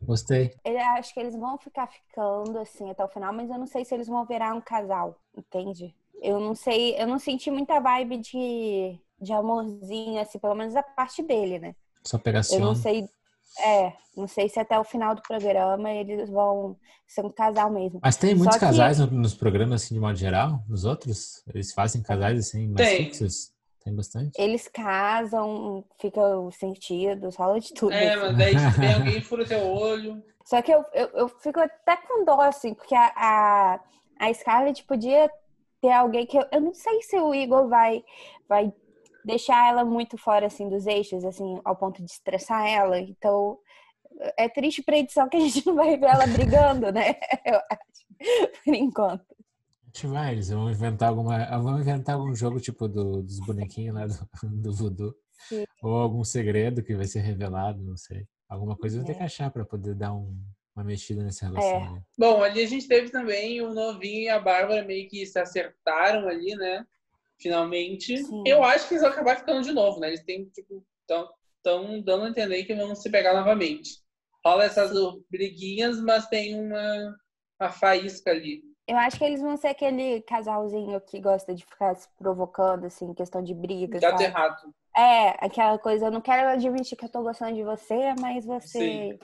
gostei. 0.00 0.54
Eu 0.64 0.78
acho 0.78 1.12
que 1.12 1.20
eles 1.20 1.34
vão 1.36 1.58
ficar 1.58 1.86
ficando 1.86 2.58
assim 2.58 2.90
até 2.90 3.04
o 3.04 3.08
final, 3.08 3.32
mas 3.32 3.50
eu 3.50 3.58
não 3.58 3.66
sei 3.66 3.84
se 3.84 3.94
eles 3.94 4.06
vão 4.06 4.24
virar 4.24 4.54
um 4.54 4.60
casal, 4.60 5.18
entende? 5.36 5.94
Eu 6.22 6.38
não 6.40 6.54
sei, 6.54 6.94
eu 7.00 7.06
não 7.06 7.18
senti 7.18 7.50
muita 7.50 7.80
vibe 7.80 8.18
de, 8.18 8.98
de 9.20 9.32
amorzinho, 9.32 10.20
assim, 10.20 10.38
pelo 10.38 10.54
menos 10.54 10.76
a 10.76 10.82
parte 10.82 11.22
dele, 11.22 11.58
né? 11.58 11.74
Só 12.04 12.16
Eu 12.16 12.20
pegação. 12.20 12.58
não 12.60 12.74
sei, 12.74 13.08
é, 13.58 13.92
não 14.16 14.26
sei 14.26 14.48
se 14.48 14.58
até 14.58 14.78
o 14.78 14.84
final 14.84 15.14
do 15.14 15.22
programa 15.22 15.90
eles 15.90 16.28
vão 16.30 16.76
ser 17.06 17.24
um 17.24 17.30
casal 17.30 17.70
mesmo. 17.70 18.00
Mas 18.02 18.16
tem 18.16 18.34
muitos 18.34 18.54
Só 18.54 18.60
que- 18.60 18.66
casais 18.66 18.98
no- 18.98 19.06
nos 19.08 19.34
programas, 19.34 19.82
assim, 19.84 19.94
de 19.94 20.00
modo 20.00 20.16
geral? 20.16 20.62
Nos 20.68 20.84
outros? 20.84 21.42
Eles 21.52 21.72
fazem 21.72 22.02
casais, 22.02 22.38
assim, 22.38 22.68
mais 22.68 22.88
Tem. 22.88 23.04
fixos? 23.06 23.52
Tem 23.84 23.94
bastante? 23.94 24.30
Eles 24.40 24.68
casam, 24.68 25.84
ficam 26.00 26.50
sentidos, 26.52 27.36
rola 27.36 27.58
de 27.60 27.74
tudo. 27.74 27.92
É, 27.92 28.14
assim. 28.14 28.20
mas 28.22 28.38
daí 28.38 28.58
se 28.58 28.80
vem 28.80 28.94
alguém 28.94 29.20
fura 29.20 29.44
teu 29.44 29.60
olho. 29.66 30.22
Só 30.46 30.60
que 30.62 30.72
eu, 30.72 30.84
eu, 30.92 31.08
eu 31.14 31.28
fico 31.28 31.60
até 31.60 31.96
com 31.96 32.24
dó, 32.24 32.40
assim, 32.40 32.74
porque 32.74 32.94
a, 32.94 33.12
a, 33.16 33.80
a 34.20 34.34
Scarlett 34.34 34.84
podia 34.84 35.30
ter 35.80 35.90
alguém 35.92 36.26
que 36.26 36.36
eu, 36.38 36.44
eu 36.52 36.60
não 36.60 36.72
sei 36.74 37.02
se 37.02 37.16
o 37.18 37.34
Igor 37.34 37.68
vai, 37.68 38.04
vai 38.48 38.72
deixar 39.24 39.68
ela 39.68 39.84
muito 39.84 40.16
fora, 40.18 40.46
assim, 40.46 40.68
dos 40.68 40.86
eixos, 40.86 41.24
assim, 41.24 41.60
ao 41.64 41.76
ponto 41.76 42.02
de 42.02 42.10
estressar 42.10 42.66
ela. 42.66 42.98
Então, 42.98 43.58
é 44.36 44.48
triste 44.48 44.82
pra 44.82 44.98
edição 44.98 45.28
que 45.28 45.36
a 45.36 45.40
gente 45.40 45.64
não 45.66 45.74
vai 45.74 45.96
ver 45.96 46.06
ela 46.06 46.26
brigando, 46.26 46.92
né? 46.92 47.14
Eu 47.44 47.56
acho, 47.70 48.62
por 48.64 48.74
enquanto. 48.74 49.24
A 49.82 49.84
gente 49.86 50.06
vai, 50.06 50.32
eles 50.32 50.48
vão 50.48 50.70
inventar 50.70 51.10
alguma. 51.10 51.58
Vão 51.58 51.78
inventar 51.78 52.14
algum 52.14 52.34
jogo 52.34 52.58
tipo 52.60 52.88
do, 52.88 53.22
dos 53.22 53.38
bonequinhos 53.40 53.94
lá 53.94 54.06
do, 54.06 54.28
do 54.62 54.72
voodoo. 54.74 55.14
Sim. 55.48 55.64
Ou 55.82 55.94
algum 55.96 56.24
segredo 56.24 56.82
que 56.82 56.94
vai 56.94 57.04
ser 57.06 57.20
revelado, 57.20 57.82
não 57.82 57.96
sei. 57.96 58.26
Alguma 58.48 58.76
coisa 58.76 58.96
eu 58.96 59.00
vou 59.00 59.06
ter 59.06 59.12
É. 59.12 59.16
que 59.18 59.22
achar 59.24 59.50
pra 59.50 59.64
poder 59.64 59.94
dar 59.94 60.12
um- 60.14 60.38
uma 60.74 60.84
mexida 60.84 61.22
nessa 61.22 61.46
relação. 61.46 61.68
É. 61.84 61.90
né? 61.90 62.02
Bom, 62.16 62.42
ali 62.42 62.62
a 62.62 62.66
gente 62.66 62.88
teve 62.88 63.10
também 63.10 63.60
o 63.60 63.74
Novinho 63.74 64.22
e 64.22 64.28
a 64.30 64.38
Bárbara 64.40 64.82
meio 64.82 65.06
que 65.08 65.26
se 65.26 65.38
acertaram 65.38 66.26
ali, 66.28 66.54
né? 66.54 66.86
Finalmente. 67.42 68.16
Sim. 68.18 68.44
Eu 68.46 68.62
acho 68.62 68.86
que 68.86 68.94
eles 68.94 69.02
vão 69.02 69.10
acabar 69.10 69.36
ficando 69.36 69.62
de 69.62 69.72
novo, 69.72 69.98
né? 69.98 70.08
Eles 70.08 70.24
têm, 70.24 70.44
tipo, 70.46 70.84
tão, 71.06 71.28
tão 71.62 72.00
dando 72.00 72.24
a 72.24 72.28
entender 72.28 72.64
que 72.64 72.74
vão 72.74 72.94
se 72.94 73.10
pegar 73.10 73.34
novamente. 73.34 74.00
Rola 74.44 74.64
essas 74.64 74.92
briguinhas, 75.30 76.00
mas 76.00 76.26
tem 76.28 76.58
uma, 76.58 77.16
uma 77.60 77.70
faísca 77.70 78.30
ali. 78.30 78.62
Eu 78.86 78.96
acho 78.96 79.16
que 79.18 79.24
eles 79.24 79.40
vão 79.40 79.56
ser 79.56 79.68
aquele 79.68 80.22
casalzinho 80.22 81.00
que 81.00 81.20
gosta 81.20 81.54
de 81.54 81.64
ficar 81.64 81.94
se 81.94 82.08
provocando, 82.18 82.86
assim, 82.86 83.14
questão 83.14 83.42
de 83.42 83.54
briga, 83.54 84.00
Gato 84.00 84.20
sabe? 84.20 84.24
errado. 84.24 84.74
É, 84.96 85.28
aquela 85.44 85.78
coisa, 85.78 86.06
eu 86.06 86.10
não 86.10 86.20
quero 86.20 86.48
admitir 86.48 86.96
que 86.96 87.04
eu 87.04 87.08
tô 87.08 87.22
gostando 87.22 87.54
de 87.54 87.62
você, 87.62 88.14
mas 88.20 88.44
você 88.44 88.68
Sim. 88.68 89.18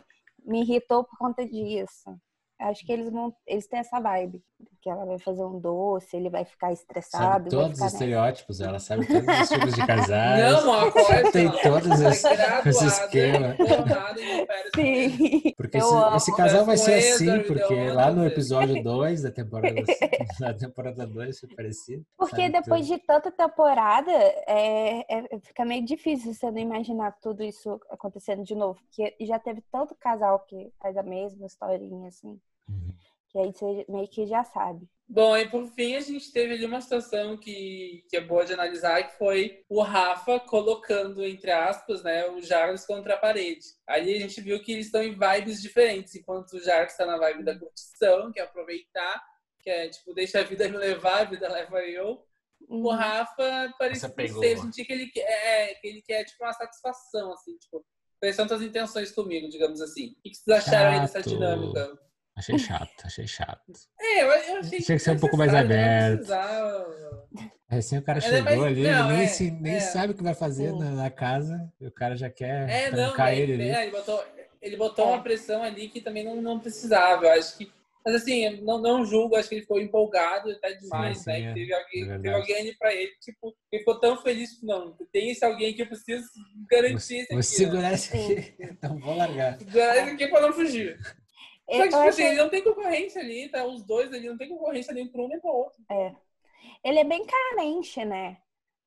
me 0.44 0.62
irritou 0.62 1.04
por 1.04 1.18
conta 1.18 1.44
disso. 1.44 2.16
Acho 2.60 2.84
que 2.84 2.92
eles 2.92 3.08
vão, 3.10 3.34
eles 3.46 3.66
têm 3.66 3.78
essa 3.78 4.00
vibe. 4.00 4.42
Que 4.80 4.90
ela 4.90 5.04
vai 5.04 5.18
fazer 5.18 5.44
um 5.44 5.58
doce, 5.58 6.16
ele 6.16 6.28
vai 6.30 6.44
ficar 6.44 6.68
Sabe 6.68 6.78
estressado. 6.80 7.48
e 7.48 7.50
vai 7.50 7.50
todos 7.50 7.72
os 7.74 7.80
nessa. 7.80 7.94
estereótipos, 7.96 8.60
ela 8.60 8.78
sabe 8.78 9.06
todos 9.06 9.40
os 9.40 9.48
tipos 9.48 9.74
de 9.74 9.86
casais. 9.86 10.52
Não, 10.64 10.72
uma 10.72 10.92
coisa. 10.92 11.32
tem 11.32 11.50
todos 11.50 12.00
os, 12.00 12.24
em 14.20 14.42
Império 14.42 14.70
Sim. 14.74 15.52
Porque 15.56 15.78
esse, 15.78 15.94
esse 16.16 16.36
casal 16.36 16.64
vai 16.64 16.76
ser 16.76 16.94
assim, 16.94 17.42
porque 17.42 17.90
lá 17.90 18.10
no 18.12 18.24
episódio 18.26 18.82
2 18.82 19.22
da 19.22 19.30
temporada, 19.30 19.74
da 20.40 20.54
temporada 20.54 21.06
2 21.06 21.40
foi 21.40 21.48
parecido. 21.54 22.04
Porque 22.16 22.36
sabe 22.36 22.50
depois 22.52 22.86
tudo. 22.86 22.98
de 22.98 23.06
tanta 23.06 23.30
temporada, 23.30 24.10
é, 24.12 25.04
é- 25.08 25.38
fica 25.40 25.64
meio 25.64 25.84
difícil 25.84 26.32
você 26.34 26.50
não 26.50 26.58
imaginar 26.58 27.12
tudo 27.20 27.42
isso 27.42 27.80
acontecendo 27.90 28.42
de 28.44 28.54
novo. 28.54 28.80
Porque 28.80 29.14
já 29.24 29.38
teve 29.38 29.62
tanto 29.72 29.94
casal 29.96 30.40
que 30.40 30.72
faz 30.80 30.96
a 30.96 31.02
mesma 31.02 31.46
historinha, 31.46 32.08
assim. 32.08 32.38
Uhum. 32.68 32.94
Que 33.30 33.38
aí 33.38 33.52
você 33.52 33.84
meio 33.88 34.08
que 34.08 34.26
já 34.26 34.42
sabe. 34.44 34.88
Bom, 35.10 35.36
e 35.38 35.48
por 35.48 35.66
fim 35.68 35.96
a 35.96 36.00
gente 36.00 36.30
teve 36.32 36.52
ali 36.54 36.66
uma 36.66 36.82
situação 36.82 37.36
que, 37.38 38.04
que 38.10 38.16
é 38.16 38.20
boa 38.20 38.44
de 38.44 38.52
analisar, 38.52 39.02
que 39.08 39.16
foi 39.16 39.64
o 39.68 39.80
Rafa 39.80 40.38
colocando, 40.40 41.24
entre 41.24 41.50
aspas, 41.50 42.02
né, 42.02 42.28
o 42.28 42.42
Jarvis 42.42 42.84
contra 42.86 43.14
a 43.14 43.18
parede. 43.18 43.64
Ali 43.86 44.14
a 44.16 44.20
gente 44.20 44.38
viu 44.42 44.60
que 44.62 44.72
eles 44.72 44.86
estão 44.86 45.02
em 45.02 45.18
vibes 45.18 45.62
diferentes, 45.62 46.14
enquanto 46.14 46.52
o 46.54 46.60
Jarvis 46.60 46.92
está 46.92 47.06
na 47.06 47.16
vibe 47.16 47.42
da 47.42 47.58
curtição, 47.58 48.30
que 48.30 48.38
é 48.38 48.42
aproveitar, 48.42 49.22
que 49.60 49.70
é 49.70 49.88
tipo, 49.88 50.12
deixa 50.12 50.40
a 50.40 50.44
vida 50.44 50.68
me 50.68 50.76
levar, 50.76 51.22
a 51.22 51.24
vida 51.24 51.50
leva 51.50 51.80
eu. 51.80 52.22
O 52.68 52.76
Uhum. 52.76 52.88
Rafa 52.90 53.72
parecia, 53.78 54.06
Essa 54.06 54.08
não 54.08 54.14
pegou. 54.14 54.42
sei, 54.42 54.52
eu 54.52 54.58
senti 54.58 54.84
que 54.84 54.92
ele, 54.92 55.06
quer- 55.06 55.20
é, 55.30 55.74
que 55.76 55.86
ele 55.86 56.02
quer 56.02 56.24
tipo 56.24 56.44
uma 56.44 56.52
satisfação, 56.52 57.32
assim, 57.32 57.56
tipo, 57.56 57.82
quais 58.20 58.36
são 58.36 58.44
intenções 58.62 59.10
comigo, 59.12 59.48
digamos 59.48 59.80
assim. 59.80 60.10
O 60.18 60.22
que 60.22 60.34
vocês 60.34 60.58
acharam 60.58 60.90
aí 60.90 61.00
dessa 61.00 61.22
dinâmica? 61.22 61.98
Achei 62.38 62.56
chato, 62.58 63.04
achei 63.04 63.26
chato. 63.26 63.60
É, 64.00 64.22
eu, 64.22 64.26
eu 64.28 64.56
achei 64.60 64.80
Tinha 64.80 64.96
que 64.96 65.02
ser 65.02 65.10
um 65.10 65.18
pouco 65.18 65.36
mais 65.36 65.52
não 65.52 65.58
aberto. 65.58 66.16
precisava. 66.18 66.86
Recém 67.68 67.98
o 67.98 68.02
cara 68.02 68.18
Ela 68.20 68.26
é 68.28 68.30
chegou 68.30 68.44
mais- 68.56 68.62
ali, 68.72 68.82
não, 68.84 69.06
ele 69.08 69.16
nem, 69.16 69.24
é, 69.24 69.28
se- 69.28 69.50
nem 69.50 69.74
é. 69.74 69.80
sabe 69.80 70.12
o 70.12 70.16
que 70.16 70.22
vai 70.22 70.34
fazer 70.34 70.70
Sim. 70.70 70.78
na, 70.78 70.90
na 70.92 71.10
casa, 71.10 71.70
e 71.80 71.86
o 71.86 71.90
cara 71.92 72.16
já 72.16 72.30
quer 72.30 72.68
É, 72.70 72.90
não, 72.90 73.08
trancar 73.08 73.32
ele, 73.34 73.52
ele 73.52 73.62
ali. 73.64 73.70
é, 73.72 73.82
ele 73.82 73.90
botou, 73.90 74.24
ele 74.62 74.76
botou 74.76 75.04
É. 75.04 75.08
uma 75.08 75.22
pressão 75.22 75.62
ali 75.64 75.88
que 75.88 76.00
também 76.00 76.24
não, 76.24 76.40
não 76.40 76.60
precisava. 76.60 77.24
Eu 77.26 77.32
acho 77.32 77.58
que. 77.58 77.70
Mas 78.06 78.14
assim, 78.22 78.60
não, 78.62 78.80
não 78.80 79.04
julgo, 79.04 79.34
acho 79.36 79.48
que 79.50 79.56
ele 79.56 79.62
ficou 79.62 79.78
empolgado 79.80 80.50
até 80.52 80.72
demais, 80.74 81.18
sim, 81.18 81.30
né? 81.30 81.40
é. 81.40 81.48
Que 81.48 81.54
teve 81.60 81.74
alguém, 81.74 82.04
É 82.04 82.12
teve 82.18 82.30
alguém 82.34 82.56
ali 82.56 82.78
pra 82.78 82.94
ele, 82.94 83.10
tipo, 83.20 83.54
ele 83.70 83.80
ficou 83.80 84.00
tão 84.00 84.16
feliz, 84.22 84.62
não, 84.62 84.96
tem 85.12 85.30
esse 85.30 85.44
alguém 85.44 85.74
que 85.74 85.82
eu 85.82 85.86
preciso 85.88 86.26
garantir 86.70 87.26
Vou, 87.28 87.38
esse 87.40 87.64
aqui. 87.64 87.70
vou 87.72 87.82
né? 87.82 87.92
segurar 87.92 87.92
esse 87.92 88.16
aqui, 88.16 88.54
então 88.62 88.98
vou 88.98 89.14
largar. 89.14 89.58
Segurar 89.58 89.96
esse 89.98 90.10
aqui 90.10 90.26
pra 90.28 90.40
não 90.40 90.52
fugir. 90.54 90.96
Só 91.70 91.82
que, 91.82 91.88
tipo 91.88 91.96
assim, 92.08 92.22
ele 92.24 92.36
não 92.36 92.48
tem 92.48 92.62
concorrência 92.64 93.20
ali, 93.20 93.48
tá? 93.48 93.64
Os 93.64 93.82
dois 93.84 94.12
ali 94.12 94.28
não 94.28 94.38
tem 94.38 94.48
concorrência 94.48 94.94
nem 94.94 95.06
pra 95.06 95.20
um 95.22 95.28
nem 95.28 95.38
pra 95.40 95.50
outro. 95.50 95.74
Ele 96.84 96.98
é 96.98 97.04
bem 97.04 97.24
carente, 97.26 98.04
né? 98.04 98.38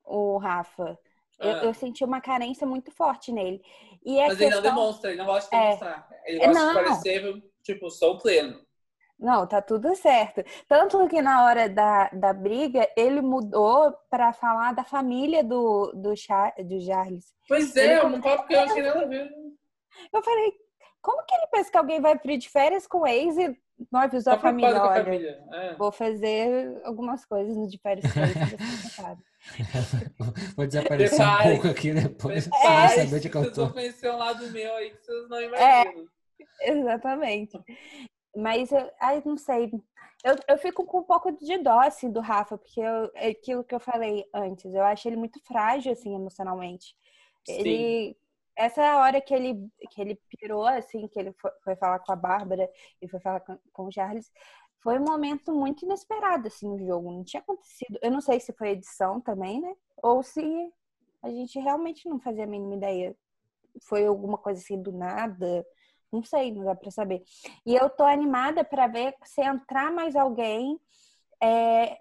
O 0.04 0.38
Rafa. 0.38 0.98
Eu, 1.39 1.52
Ah. 1.52 1.63
eu 1.63 1.74
senti 1.74 2.04
uma 2.04 2.22
carência 2.22 2.65
muito 2.65 2.91
forte 2.91 3.32
nele. 3.32 3.62
E 4.04 4.15
Mas 4.17 4.39
ele 4.39 4.50
não 4.50 4.62
questão... 4.62 4.62
demonstra, 4.62 5.10
ele 5.12 5.17
não 5.20 5.26
gosta 5.26 5.50
de 5.50 5.56
É. 5.56 5.62
demonstrar. 5.65 6.10
Ele 6.26 6.38
gosta 6.39 6.54
Não. 6.54 6.67
de 6.67 6.74
parecer, 6.89 7.44
tipo, 7.63 7.89
sou 7.91 8.17
pleno. 8.17 8.60
Não, 9.20 9.46
tá 9.48 9.62
tudo 9.62 9.96
certo. 9.96 10.44
Tanto 10.67 11.08
que 11.08 11.22
na 11.22 11.46
hora 11.46 11.70
da, 11.70 12.10
da 12.10 12.34
briga, 12.34 12.89
ele 12.98 13.22
mudou 13.22 13.94
pra 14.10 14.34
falar 14.34 14.74
da 14.74 14.84
família 14.84 15.44
do, 15.44 15.91
do, 15.94 16.15
Char, 16.15 16.54
do 16.58 16.80
Charles. 16.82 17.32
Pois 17.48 17.76
Ele 17.76 17.94
é, 17.94 18.00
come- 18.00 18.17
um 18.17 18.22
papo 18.22 18.48
que 18.48 18.56
eu 18.56 18.62
achei 18.62 18.82
nada 18.82 19.02
a 19.04 19.06
ver. 19.06 19.32
Eu 20.12 20.24
falei, 20.24 20.54
Como 21.02 21.26
que 21.26 21.34
ele 21.36 21.48
pensa 21.48 21.72
que 21.72 21.78
alguém 21.78 22.00
vai 22.00 22.20
ir 22.24 22.38
de 22.38 22.50
férias 22.50 22.86
com 22.86 23.00
o 23.00 23.08
ex 23.08 23.38
e 23.38 23.58
não 23.92 24.02
avisou 24.02 24.34
a 24.34 24.38
família? 24.40 24.82
Olha, 24.82 25.04
família. 25.04 25.44
É. 25.52 25.74
vou 25.76 25.92
fazer 25.92 26.80
algumas 26.84 27.26
coisas 27.26 27.56
no 27.58 27.68
de 27.68 27.78
férias 27.80 28.06
com 28.14 28.20
o 28.20 28.24
ex. 28.24 28.36
Vou 30.56 30.68
desaparecer 30.68 31.20
um 31.28 31.44
pouco 31.44 31.68
aqui 31.70 31.92
depois. 31.94 32.48
Ai, 32.64 32.90
saber 33.06 33.20
de 33.20 33.30
que 33.30 33.36
eu 33.38 33.42
vocês 33.42 33.58
vão 33.58 33.68
tô. 33.68 33.74
conhecer 33.74 34.12
um 34.12 34.18
lado 34.18 34.48
meu 34.52 34.76
aí 34.76 34.92
que 34.92 35.04
vocês 35.04 35.30
não 35.30 35.38
É. 35.38 35.46
imaginam. 35.82 36.08
Exatamente. 36.62 37.60
Mas, 38.36 38.72
eu, 38.72 38.90
ai, 39.00 39.22
não 39.26 39.38
sei. 39.38 39.72
Eu, 40.24 40.36
eu 40.48 40.58
fico 40.60 40.86
com 40.86 41.00
um 41.00 41.04
pouco 41.04 41.32
de 41.32 41.58
dó, 41.58 41.80
assim, 41.80 42.12
do 42.12 42.20
Rafa, 42.20 42.56
porque 42.58 42.80
eu, 42.80 43.10
é 43.16 43.30
aquilo 43.30 43.64
que 43.64 43.74
eu 43.74 43.80
falei 43.80 44.24
antes, 44.34 44.72
eu 44.74 44.84
acho 44.84 45.08
ele 45.08 45.18
muito 45.18 45.40
frágil, 45.48 45.92
assim, 45.92 46.14
emocionalmente. 46.14 46.96
Ele, 47.48 48.16
essa 48.65 48.97
hora 48.97 49.19
que 49.21 49.34
ele, 49.34 49.67
que 49.89 50.02
ele 50.02 50.19
pirou, 50.30 50.65
assim, 50.65 51.08
que 51.08 51.19
ele 51.19 51.34
foi, 51.34 51.52
foi 51.63 51.76
falar 51.76 52.00
com 52.00 52.12
a 52.12 52.15
Bárbara 52.15 52.69
e 53.02 53.08
foi 53.08 53.19
falar 53.19 53.39
com, 53.41 53.58
com 53.74 53.86
o 53.88 53.91
Charles, 53.91 54.32
foi 54.84 54.97
um 55.00 55.04
momento 55.04 55.54
muito 55.54 55.86
inesperado, 55.86 56.47
assim, 56.47 56.67
no 56.67 56.80
jogo. 56.80 57.12
Não 57.12 57.24
tinha 57.24 57.41
acontecido. 57.41 58.00
Eu 58.02 58.12
não 58.12 58.21
sei 58.21 58.39
se 58.39 58.52
foi 58.54 58.69
edição 58.69 59.21
também, 59.21 59.62
né? 59.62 59.74
Ou 60.02 60.24
se 60.24 60.41
a 61.21 61.30
gente 61.30 61.60
realmente 61.60 62.10
não 62.10 62.19
fazia 62.19 62.45
a 62.45 62.47
mínima 62.47 62.76
ideia. 62.76 63.15
Foi 63.84 64.06
alguma 64.06 64.38
coisa 64.38 64.60
assim 64.60 64.82
do 64.82 64.91
nada. 64.91 65.65
Não 66.12 66.24
sei, 66.24 66.52
não 66.52 66.63
dá 66.63 66.76
pra 66.76 66.89
saber. 66.91 67.24
E 67.65 67.76
eu 67.76 67.89
tô 67.89 68.04
animada 68.04 68.63
pra 68.63 68.88
ver 68.88 69.15
se 69.24 69.41
entrar 69.41 69.91
mais 69.91 70.15
alguém 70.15 70.80
é, 71.41 71.97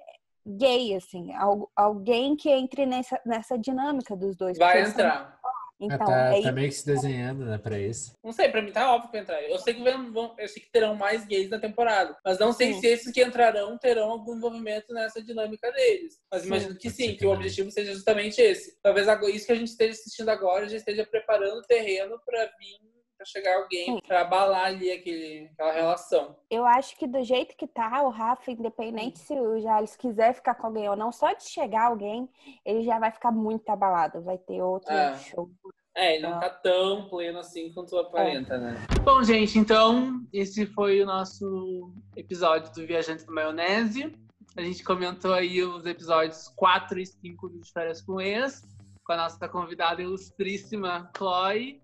gay, 0.46 0.94
assim. 0.96 1.32
al- 1.34 1.70
alguém 1.76 2.34
que 2.34 2.48
entre 2.50 2.86
nessa, 2.86 3.20
nessa 3.24 3.58
dinâmica 3.58 4.16
dos 4.16 4.36
dois. 4.36 4.58
Vai 4.58 4.78
eles 4.78 4.90
são- 4.90 5.00
entrar. 5.00 5.38
Então, 5.80 5.96
Ah, 6.02 6.06
tá, 6.06 6.36
é 6.36 6.42
tá 6.42 6.52
meio 6.52 6.68
que 6.68 6.74
se 6.74 6.84
desenhando, 6.84 7.44
né, 7.46 7.56
pra 7.56 7.78
isso. 7.78 8.12
Não 8.22 8.32
sei, 8.32 8.50
pra 8.50 8.60
mim 8.60 8.70
tá 8.70 8.92
óbvio 8.94 9.08
que 9.10 9.12
vai 9.16 9.22
entrar. 9.22 9.42
Eu 9.42 9.58
sei 9.58 9.72
que 9.74 9.82
vão, 9.82 10.12
vão- 10.12 10.34
eu 10.38 10.46
sei 10.48 10.62
que 10.62 10.70
terão 10.70 10.94
mais 10.94 11.24
gays 11.24 11.48
na 11.48 11.58
temporada, 11.58 12.14
mas 12.24 12.38
não 12.38 12.52
sei 12.52 12.74
Sim. 12.74 12.80
se 12.80 12.86
esses 12.88 13.12
que 13.12 13.22
entrarão 13.22 13.78
terão 13.78 14.10
algum 14.10 14.36
envolvimento 14.36 14.92
nessa 14.92 15.22
dinâmica 15.22 15.72
deles. 15.72 16.18
Mas 16.30 16.42
Sim. 16.42 16.48
imagino 16.48 16.76
que 16.76 16.90
sim, 16.90 17.08
que 17.12 17.16
que 17.20 17.26
o 17.26 17.32
objetivo 17.32 17.70
seja 17.70 17.92
justamente 17.94 18.40
esse. 18.42 18.78
Talvez 18.82 19.08
agora- 19.08 19.32
isso 19.32 19.46
que 19.46 19.52
a 19.52 19.56
gente 19.56 19.68
esteja 19.68 19.92
assistindo 19.92 20.28
agora 20.28 20.68
já 20.68 20.76
esteja 20.76 21.06
preparando 21.06 21.58
o 21.60 21.62
terreno 21.66 22.20
pra 22.26 22.44
vir 22.58 22.78
pra 23.20 23.26
chegar 23.26 23.56
alguém 23.56 24.00
pra 24.06 24.22
abalar 24.22 24.64
ali 24.66 24.90
aquele, 24.90 25.50
aquela 25.52 25.72
relação. 25.72 26.36
Eu 26.50 26.64
acho 26.64 26.96
que 26.96 27.06
do 27.06 27.22
jeito 27.22 27.54
que 27.54 27.66
tá, 27.66 28.02
o 28.02 28.08
Rafa, 28.08 28.50
independente 28.50 29.18
se 29.18 29.34
o 29.38 29.60
Jales 29.60 29.94
quiser 29.94 30.32
ficar 30.34 30.54
com 30.54 30.68
alguém 30.68 30.88
ou 30.88 30.96
não, 30.96 31.12
só 31.12 31.34
de 31.34 31.44
chegar 31.44 31.88
alguém, 31.88 32.28
ele 32.64 32.82
já 32.82 32.98
vai 32.98 33.10
ficar 33.10 33.30
muito 33.30 33.68
abalado. 33.68 34.22
Vai 34.22 34.38
ter 34.38 34.62
outro 34.62 34.90
É. 34.90 35.18
show. 35.18 35.50
É, 35.94 36.14
ele 36.14 36.22
não 36.22 36.34
Ah. 36.36 36.40
tá 36.40 36.50
tão 36.50 37.08
pleno 37.10 37.40
assim 37.40 37.70
quanto 37.74 37.98
aparenta, 37.98 38.56
né? 38.56 38.74
Então, 38.90 39.04
Bom, 39.04 39.22
gente, 39.22 39.58
então 39.58 40.22
esse 40.32 40.64
foi 40.66 41.02
o 41.02 41.06
nosso 41.06 41.92
episódio 42.16 42.72
do 42.72 42.86
Viajante 42.86 43.26
do 43.26 43.34
Maionese. 43.34 44.14
A 44.56 44.62
gente 44.62 44.82
comentou 44.82 45.34
aí 45.34 45.62
os 45.62 45.84
episódios 45.84 46.48
4 46.56 46.98
e 46.98 47.04
5 47.06 47.48
do 47.50 47.60
De 47.60 47.70
Férias 47.70 48.00
com 48.00 48.18
Ex, 48.20 48.62
com 49.04 49.12
a 49.12 49.16
nossa 49.16 49.46
convidada 49.48 50.00
ilustríssima 50.00 51.10
Chloe. 51.16 51.82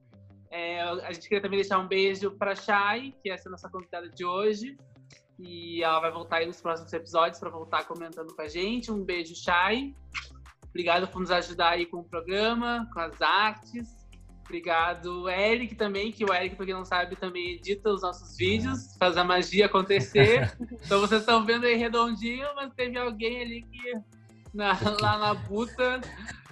É, 0.50 0.80
a 0.80 1.12
gente 1.12 1.28
queria 1.28 1.42
também 1.42 1.58
deixar 1.60 1.78
um 1.78 1.86
beijo 1.88 2.30
para 2.32 2.54
Chay, 2.54 3.14
que 3.22 3.30
é 3.30 3.34
essa 3.34 3.50
nossa 3.50 3.68
convidada 3.68 4.08
de 4.08 4.24
hoje. 4.24 4.76
E 5.38 5.82
ela 5.82 6.00
vai 6.00 6.10
voltar 6.10 6.36
aí 6.36 6.46
nos 6.46 6.60
próximos 6.60 6.92
episódios 6.92 7.38
para 7.38 7.50
voltar 7.50 7.84
comentando 7.84 8.34
com 8.34 8.42
a 8.42 8.48
gente. 8.48 8.90
Um 8.90 9.04
beijo, 9.04 9.34
Chay. 9.34 9.94
Obrigado 10.68 11.08
por 11.08 11.20
nos 11.20 11.30
ajudar 11.30 11.70
aí 11.70 11.86
com 11.86 11.98
o 11.98 12.04
programa, 12.04 12.88
com 12.92 13.00
as 13.00 13.20
artes. 13.20 13.94
Obrigado, 14.44 15.28
Eric 15.28 15.74
também, 15.74 16.12
que 16.12 16.24
o 16.24 16.32
Eric, 16.32 16.54
pra 16.54 16.64
quem 16.64 16.74
não 16.74 16.84
sabe, 16.84 17.16
também 17.16 17.54
edita 17.54 17.90
os 17.90 18.02
nossos 18.02 18.36
vídeos, 18.36 18.96
faz 18.96 19.16
a 19.16 19.24
magia 19.24 19.66
acontecer. 19.66 20.56
então 20.84 21.00
vocês 21.00 21.22
estão 21.22 21.44
vendo 21.44 21.66
aí 21.66 21.74
redondinho, 21.74 22.46
mas 22.54 22.72
teve 22.74 22.96
alguém 22.96 23.42
ali 23.42 23.62
que 23.62 23.92
na- 24.54 24.78
lá 25.00 25.18
na 25.18 25.34
buta, 25.34 26.00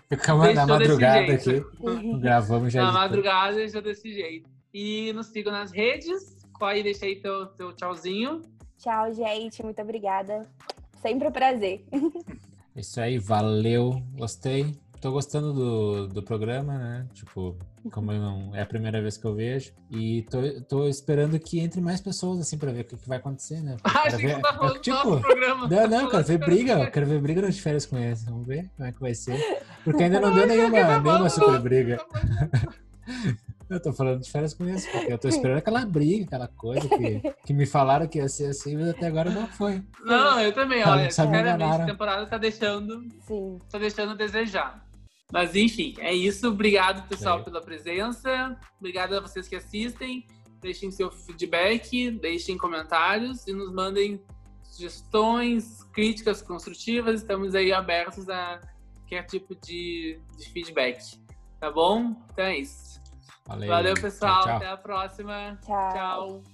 Ficamos 0.09 0.55
na 0.55 0.65
Deixou 0.67 0.79
desse 0.79 0.91
madrugada 0.91 1.39
jeito. 1.39 1.67
aqui. 1.81 2.21
Gravamos 2.21 2.73
já. 2.73 2.83
na 2.85 2.93
madrugada, 2.93 3.57
deixou 3.57 3.83
desse 3.83 4.13
jeito. 4.13 4.49
E 4.73 5.13
nos 5.13 5.27
sigam 5.27 5.53
nas 5.53 5.71
redes. 5.73 6.37
Corre, 6.53 6.83
deixa 6.83 7.07
aí 7.07 7.17
teu, 7.17 7.47
teu 7.47 7.73
tchauzinho. 7.75 8.43
Tchau, 8.79 9.13
gente. 9.13 9.63
Muito 9.63 9.81
obrigada. 9.81 10.43
Sempre 11.01 11.29
um 11.29 11.33
prazer. 11.33 11.85
Isso 12.77 13.01
aí, 13.01 13.19
valeu. 13.19 14.03
Gostei. 14.17 14.75
Tô 15.01 15.13
gostando 15.13 15.53
do, 15.53 16.09
do 16.09 16.23
programa, 16.23 16.79
né? 16.79 17.07
Tipo, 17.13 17.57
como 17.93 18.11
eu 18.11 18.19
não. 18.21 18.55
É 18.57 18.63
a 18.63 18.67
primeira 18.67 19.01
vez 19.03 19.17
que 19.19 19.25
eu 19.27 19.35
vejo. 19.35 19.73
E 19.91 20.23
tô, 20.23 20.39
tô 20.63 20.89
esperando 20.89 21.39
que 21.39 21.61
entre 21.61 21.81
mais 21.81 22.01
pessoas, 22.01 22.41
assim, 22.41 22.57
pra 22.57 22.73
ver 22.73 22.81
o 22.81 22.85
que, 22.85 22.97
que 22.97 23.09
vai 23.09 23.19
acontecer, 23.19 23.61
né? 23.61 23.77
Ah, 23.85 24.11
que 24.11 24.17
ver- 24.17 24.35
você 24.37 24.41
tá 24.41 24.55
falando 24.55 24.73
do 24.75 24.81
tipo. 24.81 25.21
Não, 25.69 25.89
não, 25.89 26.09
quero 26.11 26.25
ver 26.25 26.39
briga. 26.39 26.87
Quero 26.91 27.07
ver 27.07 27.21
briga 27.21 27.43
nas 27.43 27.59
férias 27.59 27.85
com 27.87 27.99
eles. 27.99 28.25
Vamos 28.25 28.47
ver 28.47 28.71
como 28.77 28.89
é 28.89 28.93
que 28.93 29.01
vai 29.01 29.15
ser. 29.15 29.39
Porque 29.85 30.03
ainda 30.03 30.21
não 30.21 30.35
deu 30.35 30.47
nenhuma, 30.47 30.99
nenhuma 30.99 31.31
super 31.31 31.61
briga. 31.61 32.01
Eu 33.69 33.81
tô 33.81 33.93
falando 33.93 34.21
de 34.21 34.31
férias 34.31 34.53
com 34.53 34.65
eles, 34.69 34.87
porque 34.87 35.13
eu 35.13 35.19
tô 35.19 35.27
esperando 35.27 35.57
aquela 35.57 35.87
briga, 35.87 36.27
aquela 36.27 36.49
coisa 36.49 36.87
que, 36.87 37.35
que 37.47 37.53
me 37.55 37.65
falaram 37.65 38.07
que 38.07 38.19
ia 38.19 38.29
ser 38.29 38.47
assim, 38.47 38.77
mas 38.77 38.91
até 38.91 39.07
agora 39.07 39.31
não 39.31 39.47
foi. 39.47 39.83
Não, 40.05 40.39
eu 40.39 40.53
também, 40.53 40.85
olha, 40.85 41.05
me 41.05 41.11
sinceramente, 41.11 41.63
a 41.65 41.87
temporada 41.87 42.27
tá 42.27 42.37
deixando 42.37 43.03
Sim. 43.27 43.59
tá 43.71 43.79
deixando 43.79 44.13
a 44.13 44.15
desejar. 44.15 44.87
Mas 45.33 45.57
enfim, 45.57 45.95
é 45.99 46.13
isso. 46.13 46.49
Obrigado, 46.49 47.09
pessoal, 47.09 47.41
É. 47.41 47.43
pela 47.43 47.61
presença. 47.61 48.57
Obrigado 48.79 49.15
a 49.17 49.21
vocês 49.21 49.49
que 49.49 49.57
assistem. 49.57 50.27
Deixem 50.61 50.91
seu 50.91 51.11
feedback, 51.11 52.11
deixem 52.11 52.57
comentários 52.57 53.47
e 53.47 53.53
nos 53.53 53.73
mandem 53.73 54.23
sugestões, 54.63 55.83
críticas 55.93 56.43
construtivas. 56.43 57.21
Estamos 57.23 57.55
aí 57.55 57.73
abertos 57.73 58.29
a 58.29 58.61
qualquer 59.15 59.27
tipo 59.27 59.55
de, 59.55 60.21
de 60.37 60.49
feedback. 60.51 61.19
Tá 61.61 61.71
bom? 61.71 62.17
Então 62.33 62.45
é 62.45 62.59
isso. 62.59 63.01
Valeu, 63.47 63.69
Valeu, 63.69 63.95
pessoal. 63.95 64.43
Tchau, 64.43 64.45
tchau. 64.45 64.57
Até 64.57 64.69
a 64.69 64.77
próxima. 64.77 65.59
Tchau. 65.65 65.93
Tchau. 65.93 66.54